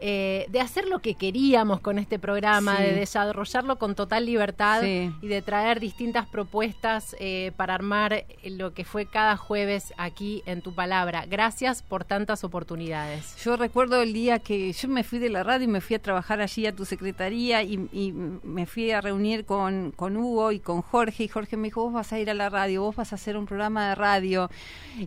eh, 0.00 0.46
de 0.48 0.60
hacer 0.60 0.86
lo 0.86 1.00
que 1.00 1.14
queríamos 1.14 1.80
con 1.80 1.98
este 1.98 2.18
programa, 2.18 2.80
de 2.80 2.92
desarrollarlo 2.92 3.78
con 3.78 3.94
total 3.94 4.26
libertad 4.26 4.82
y 4.84 5.26
de 5.26 5.42
traer 5.42 5.80
distintas 5.80 6.26
propuestas 6.26 7.16
eh, 7.18 7.52
para 7.56 7.74
armar 7.74 8.24
lo 8.44 8.74
que 8.74 8.84
fue 8.84 9.06
cada 9.06 9.36
jueves 9.36 9.92
aquí 9.96 10.42
en 10.46 10.62
Tu 10.62 10.72
Palabra. 10.72 11.26
Gracias 11.26 11.82
por 11.82 12.04
tantas 12.04 12.44
oportunidades. 12.44 13.36
Yo 13.42 13.56
recuerdo 13.56 14.00
el 14.02 14.12
día 14.12 14.38
que 14.38 14.72
yo 14.72 14.88
me 14.88 15.02
fui 15.02 15.18
de 15.18 15.30
la 15.30 15.42
radio 15.42 15.64
y 15.64 15.68
me 15.68 15.80
fui 15.80 15.96
a 15.96 16.02
trabajar 16.02 16.40
allí 16.40 16.66
a 16.66 16.74
tu 16.74 16.84
secretaría 16.84 17.62
y, 17.62 17.78
me 17.78 18.66
fui 18.66 18.90
a 18.90 19.00
reunir 19.00 19.44
con, 19.44 19.92
con 19.92 20.16
Hugo 20.16 20.52
y 20.52 20.60
con 20.60 20.82
Jorge 20.82 21.24
y 21.24 21.28
Jorge 21.28 21.56
me 21.56 21.68
dijo, 21.68 21.82
vos 21.82 21.92
vas 21.92 22.12
a 22.12 22.18
ir 22.18 22.30
a 22.30 22.34
la 22.34 22.48
radio, 22.48 22.82
vos 22.82 22.96
vas 22.96 23.12
a 23.12 23.16
hacer 23.16 23.36
un 23.36 23.46
programa 23.46 23.90
de 23.90 23.94
radio. 23.94 24.50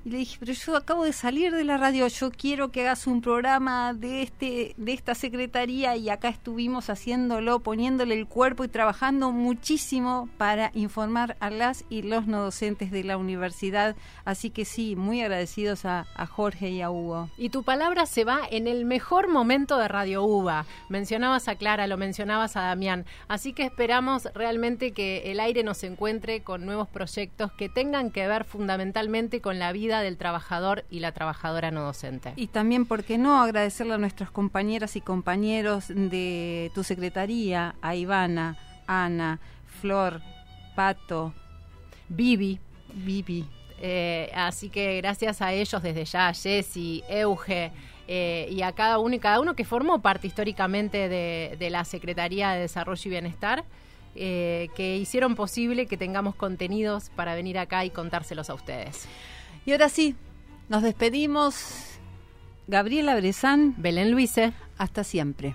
Y 0.06 0.10
le 0.10 0.18
dije, 0.18 0.38
pero 0.40 0.54
yo 0.54 0.76
acabo 0.76 1.04
de 1.04 1.14
salir 1.14 1.54
de 1.54 1.64
la 1.64 1.78
radio, 1.78 2.08
yo 2.08 2.32
quiero 2.32 2.72
que 2.72 2.82
hagas 2.82 3.08
un 3.08 3.22
programa 3.22 3.94
de 3.94 4.24
este 4.24 4.76
de 4.82 4.94
esta 4.94 5.14
secretaría 5.14 5.96
y 5.96 6.10
acá 6.10 6.28
estuvimos 6.28 6.90
haciéndolo, 6.90 7.60
poniéndole 7.60 8.16
el 8.16 8.28
cuerpo 8.28 8.64
y 8.64 8.68
trabajando 8.68 9.32
muchísimo 9.32 10.28
para 10.38 10.72
informar 10.74 11.38
a 11.40 11.52
las 11.52 11.86
y 11.90 12.02
los 12.02 12.26
no 12.26 12.42
docentes 12.42 12.90
de 12.90 13.04
la 13.04 13.18
universidad. 13.18 13.96
Así 14.26 14.50
que 14.50 14.66
sí, 14.66 14.96
muy 14.96 15.22
agradecidos 15.22 15.86
a, 15.86 16.08
a 16.16 16.26
Jorge 16.26 16.70
y 16.72 16.82
a 16.82 16.90
Hugo. 16.90 17.30
Y 17.38 17.50
tu 17.50 17.64
palabra 17.64 18.08
se 18.08 18.24
va 18.24 18.40
en 18.50 18.68
el 18.68 18.86
mejor 18.86 19.28
momento 19.30 19.78
de 19.78 19.88
Radio 19.88 20.24
UBA. 20.24 20.66
Mencionabas 20.90 21.48
a 21.48 21.56
Clara, 21.56 21.86
lo 21.86 21.98
mencionabas 21.98 22.58
a 22.58 22.62
Damián. 22.62 23.06
Así 23.28 23.54
que 23.54 23.64
esperamos 23.64 24.30
realmente 24.34 24.94
que 24.94 25.32
el 25.32 25.40
aire 25.40 25.64
nos 25.64 25.84
encuentre 25.84 26.42
con 26.42 26.66
nuevos 26.66 26.88
proyectos 26.88 27.52
que 27.52 27.70
tengan 27.70 28.10
que 28.10 28.28
ver 28.28 28.46
fundamentalmente 28.46 29.42
con 29.42 29.60
la 29.60 29.72
vida 29.72 30.02
del 30.02 30.18
trabajador 30.18 30.86
y 30.90 31.02
la 31.02 31.12
trabajadora 31.12 31.70
no 31.70 31.84
docente. 31.84 32.34
Y 32.36 32.48
también, 32.48 32.86
¿por 32.86 33.04
qué 33.04 33.20
no 33.20 33.40
agradecerle 33.42 33.94
a 33.94 33.98
nuestras 34.00 34.32
compañeras 34.72 34.96
y 34.96 35.02
compañeros 35.02 35.88
de 35.90 36.72
tu 36.74 36.86
secretaría, 36.86 37.76
a 37.82 37.94
Ivana, 37.94 38.58
Ana, 38.88 39.42
Flor, 39.82 40.22
Pato, 40.78 41.34
Vivi, 42.08 42.58
Vivi. 42.94 43.46
Eh, 43.82 44.32
así 44.34 44.70
que 44.70 44.96
gracias 45.02 45.42
a 45.42 45.52
ellos 45.52 45.84
desde 45.84 46.06
ya, 46.06 46.34
Jessy, 46.34 47.04
Euge, 47.10 47.74
eh, 48.08 48.48
y 48.50 48.62
a 48.62 48.72
cada 48.72 48.98
uno 49.00 49.14
y 49.14 49.20
cada 49.20 49.42
uno 49.42 49.58
que 49.58 49.66
formó 49.66 50.02
parte 50.02 50.28
históricamente 50.28 51.10
de, 51.10 51.58
de 51.60 51.70
la 51.70 51.84
Secretaría 51.84 52.52
de 52.52 52.62
Desarrollo 52.62 53.02
y 53.04 53.10
Bienestar, 53.10 53.66
eh, 54.16 54.70
que 54.74 54.96
hicieron 54.96 55.36
posible 55.36 55.86
que 55.86 55.98
tengamos 55.98 56.34
contenidos 56.34 57.10
para 57.10 57.36
venir 57.36 57.60
acá 57.60 57.84
y 57.84 57.90
contárselos 57.90 58.50
a 58.50 58.54
ustedes. 58.54 59.06
Y 59.66 59.74
ahora 59.74 59.90
sí, 59.90 60.16
nos 60.70 60.82
despedimos. 60.82 61.91
Gabriela 62.68 63.16
Brezán, 63.16 63.76
Belén 63.78 64.12
Luise, 64.12 64.54
hasta 64.78 65.04
siempre. 65.04 65.54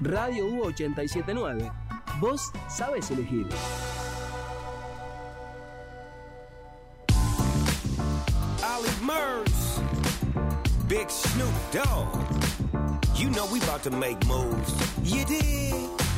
Radio 0.00 0.46
U 0.46 0.62
879. 0.64 1.70
Vos 2.20 2.50
sabes 2.68 3.10
elegir. 3.10 3.46
Murs, 9.10 9.80
Big 10.86 11.10
Snoop 11.10 11.54
Dogg. 11.72 12.44
You 13.16 13.28
know 13.30 13.44
we 13.52 13.58
about 13.58 13.82
to 13.82 13.90
make 13.90 14.24
moves. 14.26 14.72
You 15.02 15.24
dig? 15.24 16.09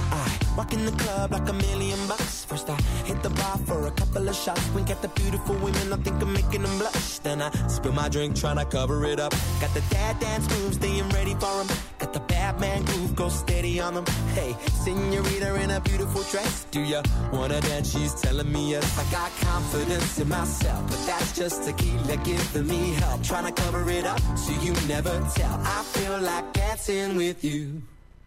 Walk 0.57 0.73
in 0.75 0.85
the 0.85 0.93
club 0.93 1.33
like 1.33 1.49
a 1.49 1.53
million 1.53 1.99
bucks. 2.07 2.45
First 2.45 2.69
I 2.69 2.77
hit 3.05 3.23
the 3.23 3.31
bar 3.31 3.57
for 3.67 3.87
a 3.87 3.91
couple 3.91 4.29
of 4.29 4.37
shots. 4.37 4.69
Wink 4.75 4.91
at 4.91 5.01
the 5.01 5.09
beautiful 5.09 5.55
women, 5.57 5.93
I 5.93 5.97
think 5.97 6.21
I'm 6.21 6.33
making 6.33 6.63
them 6.63 6.79
blush. 6.79 7.19
Then 7.21 7.41
I 7.41 7.51
spill 7.69 7.93
my 7.93 8.09
drink, 8.11 8.37
trying 8.37 8.59
to 8.59 8.67
cover 8.67 9.05
it 9.07 9.19
up. 9.19 9.33
Got 9.61 9.73
the 9.73 9.83
dad 9.89 10.21
dance 10.21 10.47
moves, 10.51 10.77
staying 10.77 11.09
ready 11.11 11.33
for 11.35 11.65
them. 11.65 11.77
Got 11.99 12.13
the 12.13 12.21
bad 12.21 12.61
man 12.61 12.85
groove, 12.85 13.17
go 13.17 13.31
steady 13.31 13.81
on 13.81 13.95
them. 13.95 14.05
Hey, 14.35 14.55
senorita 14.85 15.55
in 15.63 15.71
a 15.71 15.81
beautiful 15.81 16.23
dress. 16.25 16.67
Do 16.71 16.81
ya 16.81 17.03
wanna 17.33 17.61
dance? 17.63 17.93
She's 17.93 18.15
telling 18.21 18.53
me 18.53 18.73
yes. 18.73 18.99
I 18.99 19.11
got 19.11 19.31
confidence 19.41 20.19
in 20.19 20.29
myself, 20.29 20.87
but 20.87 21.07
that's 21.07 21.33
just 21.33 21.65
tequila 21.65 22.17
giving 22.19 22.67
me 22.67 22.93
help. 22.95 23.23
Trying 23.23 23.47
to 23.47 23.63
cover 23.63 23.89
it 23.91 24.05
up 24.05 24.21
so 24.37 24.53
you 24.61 24.75
never 24.87 25.15
tell. 25.35 25.61
I 25.65 25.83
feel 25.95 26.21
like 26.21 26.53
dancing 26.53 27.17
with 27.17 27.43
you. 27.43 27.83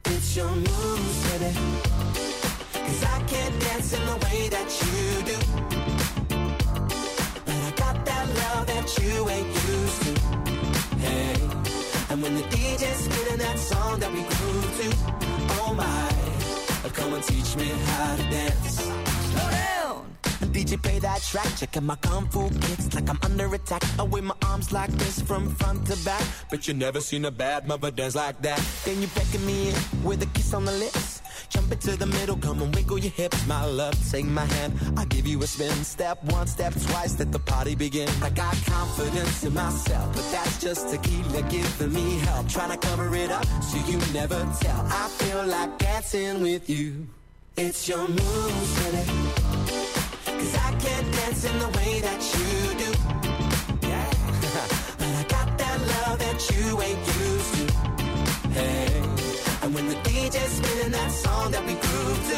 It's 0.08 0.36
your 0.36 0.50
moves, 0.50 1.32
baby. 1.32 1.52
Cause 2.74 3.04
I 3.04 3.24
can't 3.28 3.60
dance 3.62 3.94
in 3.94 4.06
the 4.06 4.18
way 4.26 4.50
that 4.50 4.70
you 4.82 5.00
do. 5.32 5.38
But 7.46 7.56
I 7.56 7.72
got 7.76 8.06
that 8.06 8.26
love 8.42 8.68
that 8.68 8.88
you 9.02 9.30
ain't 9.30 9.48
used 9.48 10.02
to. 10.04 10.14
Hey. 10.98 11.34
And 12.10 12.22
when 12.22 12.36
the 12.36 12.44
DJ's 12.44 13.00
spinning 13.06 13.40
that 13.40 13.58
song 13.58 14.00
that 14.00 14.12
we 14.12 14.22
grew 14.22 14.62
to, 14.80 14.88
oh 15.62 15.74
my, 15.76 16.16
come 16.94 17.14
and 17.14 17.24
teach 17.24 17.56
me 17.58 17.66
how 17.66 18.16
to 18.16 18.24
dance. 18.30 18.76
Slow 18.80 19.50
down. 19.50 19.75
DJ 20.66 20.82
play 20.82 20.98
that 20.98 21.22
track, 21.22 21.48
checking 21.58 21.86
my 21.86 21.96
kung 21.98 22.28
fu 22.30 22.50
kicks 22.50 22.92
like 22.96 23.08
I'm 23.08 23.20
under 23.22 23.54
attack. 23.54 23.84
I 24.00 24.04
wave 24.04 24.24
my 24.24 24.34
arms 24.46 24.72
like 24.72 24.90
this 24.94 25.22
from 25.22 25.48
front 25.56 25.86
to 25.88 25.96
back. 26.04 26.24
But 26.50 26.68
you 26.68 26.74
never 26.74 27.02
seen 27.02 27.26
a 27.26 27.32
bad 27.32 27.68
mother 27.68 27.92
dance 27.92 28.16
like 28.16 28.42
that. 28.42 28.60
Then 28.84 29.00
you 29.00 29.08
beckon 29.14 29.46
me 29.46 29.70
in 29.70 29.76
with 30.04 30.24
a 30.24 30.26
kiss 30.28 30.56
on 30.56 30.66
the 30.66 30.72
lips. 30.72 31.22
Jump 31.50 31.72
into 31.72 31.96
the 31.96 32.08
middle, 32.08 32.36
come 32.38 32.64
and 32.64 32.74
wiggle 32.74 32.98
your 32.98 33.12
hips, 33.12 33.46
my 33.46 33.64
love. 33.64 33.94
Take 34.10 34.26
my 34.26 34.46
hand, 34.46 34.74
I'll 34.98 35.06
give 35.06 35.28
you 35.28 35.40
a 35.44 35.48
spin. 35.48 35.84
Step 35.84 36.24
one, 36.24 36.48
step 36.48 36.74
twice, 36.74 37.20
let 37.20 37.32
the 37.32 37.40
party 37.40 37.76
begin. 37.76 38.10
I 38.24 38.32
got 38.32 38.56
confidence 38.66 39.44
in 39.44 39.54
myself, 39.54 40.16
but 40.16 40.28
that's 40.32 40.60
just 40.60 40.90
tequila 40.90 41.44
giving 41.44 41.94
me 41.94 42.18
help. 42.22 42.50
Trying 42.50 42.72
to 42.72 42.78
cover 42.78 43.14
it 43.16 43.30
up 43.30 43.46
so 43.62 43.78
you 43.86 44.00
never 44.14 44.40
tell. 44.60 44.82
I 44.90 45.10
feel 45.10 45.46
like 45.46 45.78
dancing 45.78 46.42
with 46.42 46.68
you. 46.68 47.08
It's 47.56 47.88
your 47.88 48.08
moves, 48.08 48.84
baby. 48.84 49.85
Cause 50.46 50.56
I 50.58 50.72
can't 50.78 51.12
dance 51.12 51.44
in 51.44 51.58
the 51.58 51.68
way 51.70 52.02
that 52.02 52.22
you 52.36 52.50
do. 52.84 52.92
Yeah. 53.88 54.12
but 55.00 55.08
I 55.08 55.24
got 55.28 55.58
that 55.58 55.80
love 55.82 56.20
that 56.20 56.40
you 56.52 56.82
ain't 56.84 57.00
used 57.18 57.52
to. 57.56 57.66
Hey. 58.50 59.02
And 59.64 59.74
when 59.74 59.88
the 59.88 59.96
DJ's 59.96 60.52
spinning 60.52 60.92
that 60.92 61.12
song 61.12 61.50
that 61.50 61.66
we 61.66 61.74
grew 61.74 62.14
to, 62.30 62.38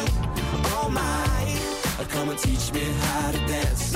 oh 0.72 0.88
my, 0.90 2.02
uh, 2.02 2.08
come 2.08 2.30
and 2.30 2.38
teach 2.38 2.72
me 2.72 2.80
how 2.80 3.30
to 3.32 3.38
dance. 3.46 3.92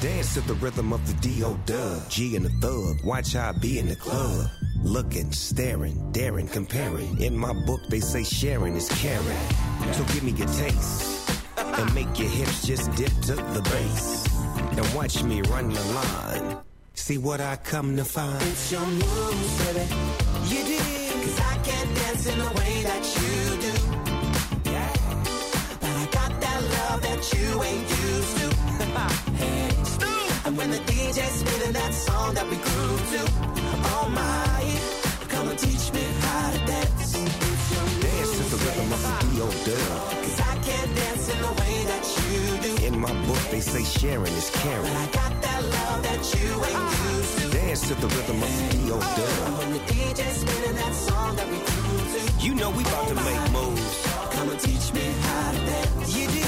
Dance 0.00 0.34
to 0.34 0.40
the 0.42 0.54
rhythm 0.54 0.92
of 0.92 1.04
the 1.08 1.14
D.O. 1.28 1.58
Dub, 1.66 2.08
G 2.08 2.36
and 2.36 2.44
the 2.44 2.50
thug. 2.60 3.04
Watch 3.04 3.32
how 3.32 3.48
I 3.48 3.52
be 3.58 3.80
in 3.80 3.88
the 3.88 3.96
club. 3.96 4.48
Looking, 4.84 5.32
staring, 5.32 6.12
daring, 6.12 6.46
comparing. 6.46 7.20
In 7.20 7.36
my 7.36 7.54
book, 7.66 7.80
they 7.88 7.98
say 7.98 8.22
sharing 8.22 8.76
is 8.76 8.88
caring. 9.00 9.94
So 9.94 10.04
give 10.04 10.22
me 10.22 10.30
your 10.30 10.46
taste 10.46 11.16
and 11.74 11.94
make 11.94 12.18
your 12.18 12.28
hips 12.28 12.66
just 12.66 12.92
dip 12.94 13.12
to 13.22 13.34
the 13.36 13.62
bass. 13.62 14.26
And 14.76 14.94
watch 14.94 15.22
me 15.22 15.42
run 15.42 15.72
the 15.72 15.84
line. 15.92 16.56
See 16.94 17.18
what 17.18 17.40
I 17.40 17.56
come 17.56 17.96
to 17.96 18.04
find. 18.04 18.42
It's 18.42 18.72
your 18.72 18.86
moves, 18.86 19.64
baby. 19.64 19.86
You 20.48 20.64
did. 20.64 21.12
Cause 21.22 21.40
I 21.40 21.58
can't 21.62 21.94
dance 21.96 22.26
in 22.26 22.38
the 22.38 22.50
way 22.58 22.82
that 22.88 23.04
you 23.16 23.34
do. 23.66 23.74
Yeah. 24.70 24.92
But 25.80 25.90
I 26.02 26.06
got 26.10 26.40
that 26.40 26.60
love 26.76 27.02
that 27.02 27.22
you 27.34 27.62
ain't 27.62 27.88
used 27.90 28.36
to. 28.38 28.48
hey. 29.42 29.66
And 30.46 30.56
when 30.56 30.70
the 30.70 30.78
DJ's 30.78 31.40
spinning 31.40 31.72
that 31.72 31.92
song 31.92 32.34
that 32.34 32.44
we 32.48 32.56
grew 32.56 32.96
to, 33.12 33.20
oh 33.92 34.08
my, 34.14 35.28
come 35.28 35.48
and 35.48 35.58
teach 35.58 35.92
me 35.92 36.04
how 36.20 36.50
to 36.52 36.58
dance. 36.66 37.12
Dance 37.12 38.36
to 38.38 38.44
the 38.54 38.58
rhythm 38.64 38.92
of 38.92 39.02
the 39.02 39.26
D.O. 39.34 39.48
Dub. 39.64 40.25
My 43.06 43.12
book, 43.26 43.38
they 43.50 43.60
say 43.60 43.84
sharing 43.84 44.32
is 44.32 44.50
caring. 44.50 44.82
But 44.82 44.96
I 44.96 45.06
got 45.06 45.42
that 45.42 45.62
love 45.62 46.02
that 46.02 46.22
you 46.34 46.50
ain't 46.68 47.14
used 47.14 47.38
to. 47.38 47.50
Dance 47.56 47.82
to 47.88 47.94
the 47.94 48.08
rhythm 48.08 48.42
of 48.42 48.50
the 48.58 48.64
D.O. 48.76 48.98
Dub. 48.98 49.58
When 49.58 49.72
the 49.72 49.78
DJ's 49.90 50.36
spinning 50.42 50.76
that 50.76 50.94
song 50.94 51.36
that 51.36 51.48
we 51.48 51.58
grew 51.58 51.98
to, 52.12 52.18
You 52.46 52.54
know 52.54 52.70
we 52.70 52.82
about 52.82 53.08
to 53.08 53.14
make 53.14 53.50
moves. 53.52 54.06
come 54.32 54.50
and 54.50 54.60
teach 54.60 54.92
me 54.92 55.04
how 55.22 55.52
to 55.52 55.58
dance. 55.58 56.16
You 56.16 56.26
did. 56.28 56.44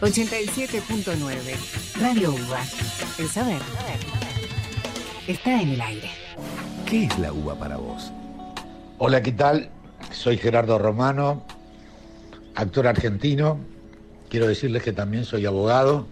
87.9 0.00 2.00
Radio 2.00 2.30
UBA. 2.30 2.60
El 3.18 3.28
saber 3.28 3.60
está 5.26 5.60
en 5.60 5.70
el 5.70 5.80
aire. 5.80 6.10
¿Qué 6.88 7.04
es 7.04 7.18
la 7.18 7.34
uva 7.34 7.54
para 7.54 7.76
vos? 7.76 8.10
Hola, 8.96 9.22
¿qué 9.22 9.32
tal? 9.32 9.68
Soy 10.10 10.38
Gerardo 10.38 10.78
Romano, 10.78 11.42
actor 12.54 12.86
argentino. 12.86 13.58
Quiero 14.30 14.48
decirles 14.48 14.84
que 14.84 14.94
también 14.94 15.26
soy 15.26 15.44
abogado, 15.44 16.06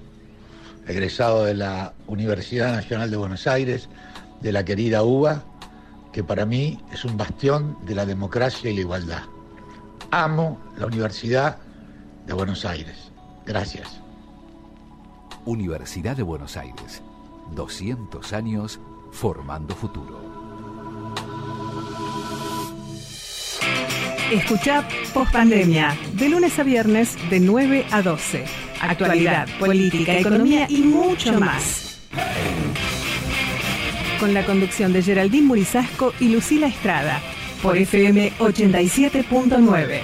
egresado 0.86 1.44
de 1.44 1.54
la 1.54 1.94
Universidad 2.06 2.74
Nacional 2.74 3.10
de 3.10 3.16
Buenos 3.16 3.46
Aires, 3.46 3.88
de 4.42 4.52
la 4.52 4.66
querida 4.66 5.02
UBA, 5.02 5.44
que 6.12 6.22
para 6.22 6.44
mí 6.44 6.78
es 6.92 7.06
un 7.06 7.16
bastión 7.16 7.78
de 7.86 7.94
la 7.94 8.04
democracia 8.04 8.68
y 8.70 8.74
la 8.74 8.80
igualdad. 8.82 9.22
Amo 10.10 10.60
la 10.76 10.84
Universidad 10.84 11.56
de 12.26 12.34
Buenos 12.34 12.66
Aires. 12.66 13.12
Gracias. 13.46 14.02
Universidad 15.46 16.18
de 16.18 16.22
Buenos 16.22 16.58
Aires. 16.58 17.00
200 17.54 18.30
años 18.34 18.78
formando 19.10 19.74
futuro. 19.74 20.35
Escucha 24.30 24.86
Postpandemia, 25.14 25.96
de 26.14 26.28
lunes 26.28 26.58
a 26.58 26.64
viernes 26.64 27.16
de 27.30 27.38
9 27.38 27.86
a 27.92 28.02
12. 28.02 28.44
Actualidad, 28.80 29.46
política, 29.60 30.18
economía 30.18 30.66
y 30.68 30.78
mucho 30.78 31.38
más. 31.38 32.00
Con 34.18 34.34
la 34.34 34.44
conducción 34.44 34.92
de 34.92 35.02
Geraldine 35.02 35.46
Murizasco 35.46 36.12
y 36.18 36.28
Lucila 36.30 36.66
Estrada, 36.66 37.20
por 37.62 37.76
FM 37.76 38.32
87.9. 38.38 40.00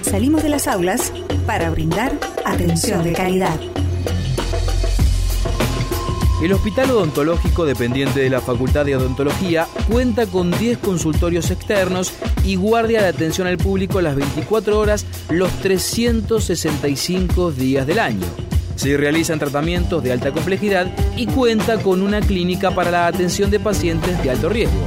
Salimos 0.00 0.42
de 0.42 0.48
las 0.48 0.66
aulas 0.66 1.12
para 1.46 1.68
brindar 1.68 2.12
atención 2.46 3.04
de 3.04 3.12
calidad. 3.12 3.60
El 6.42 6.52
Hospital 6.52 6.90
Odontológico, 6.90 7.64
dependiente 7.64 8.20
de 8.20 8.28
la 8.28 8.42
Facultad 8.42 8.84
de 8.84 8.94
Odontología, 8.94 9.66
cuenta 9.90 10.26
con 10.26 10.50
10 10.50 10.78
consultorios 10.78 11.50
externos 11.50 12.12
y 12.44 12.56
guardia 12.56 13.00
de 13.00 13.08
atención 13.08 13.46
al 13.46 13.56
público 13.56 14.02
las 14.02 14.16
24 14.16 14.78
horas, 14.78 15.06
los 15.30 15.50
365 15.62 17.52
días 17.52 17.86
del 17.86 17.98
año. 17.98 18.26
Se 18.76 18.98
realizan 18.98 19.38
tratamientos 19.38 20.02
de 20.02 20.12
alta 20.12 20.30
complejidad 20.30 20.94
y 21.16 21.26
cuenta 21.26 21.78
con 21.78 22.02
una 22.02 22.20
clínica 22.20 22.70
para 22.70 22.90
la 22.90 23.06
atención 23.06 23.50
de 23.50 23.58
pacientes 23.58 24.22
de 24.22 24.30
alto 24.30 24.50
riesgo. 24.50 24.78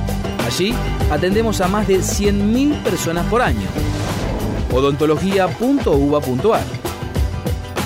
Allí 0.45 0.75
atendemos 1.09 1.61
a 1.61 1.67
más 1.67 1.87
de 1.87 1.97
100.000 1.97 2.83
personas 2.83 3.25
por 3.25 3.41
año. 3.41 3.67
odontología.uba.ar 4.71 6.89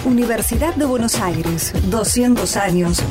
Universidad 0.05 0.75
de 0.75 0.83
Buenos 0.83 1.15
Aires, 1.15 1.71
200 1.89 2.57
años 2.57 3.01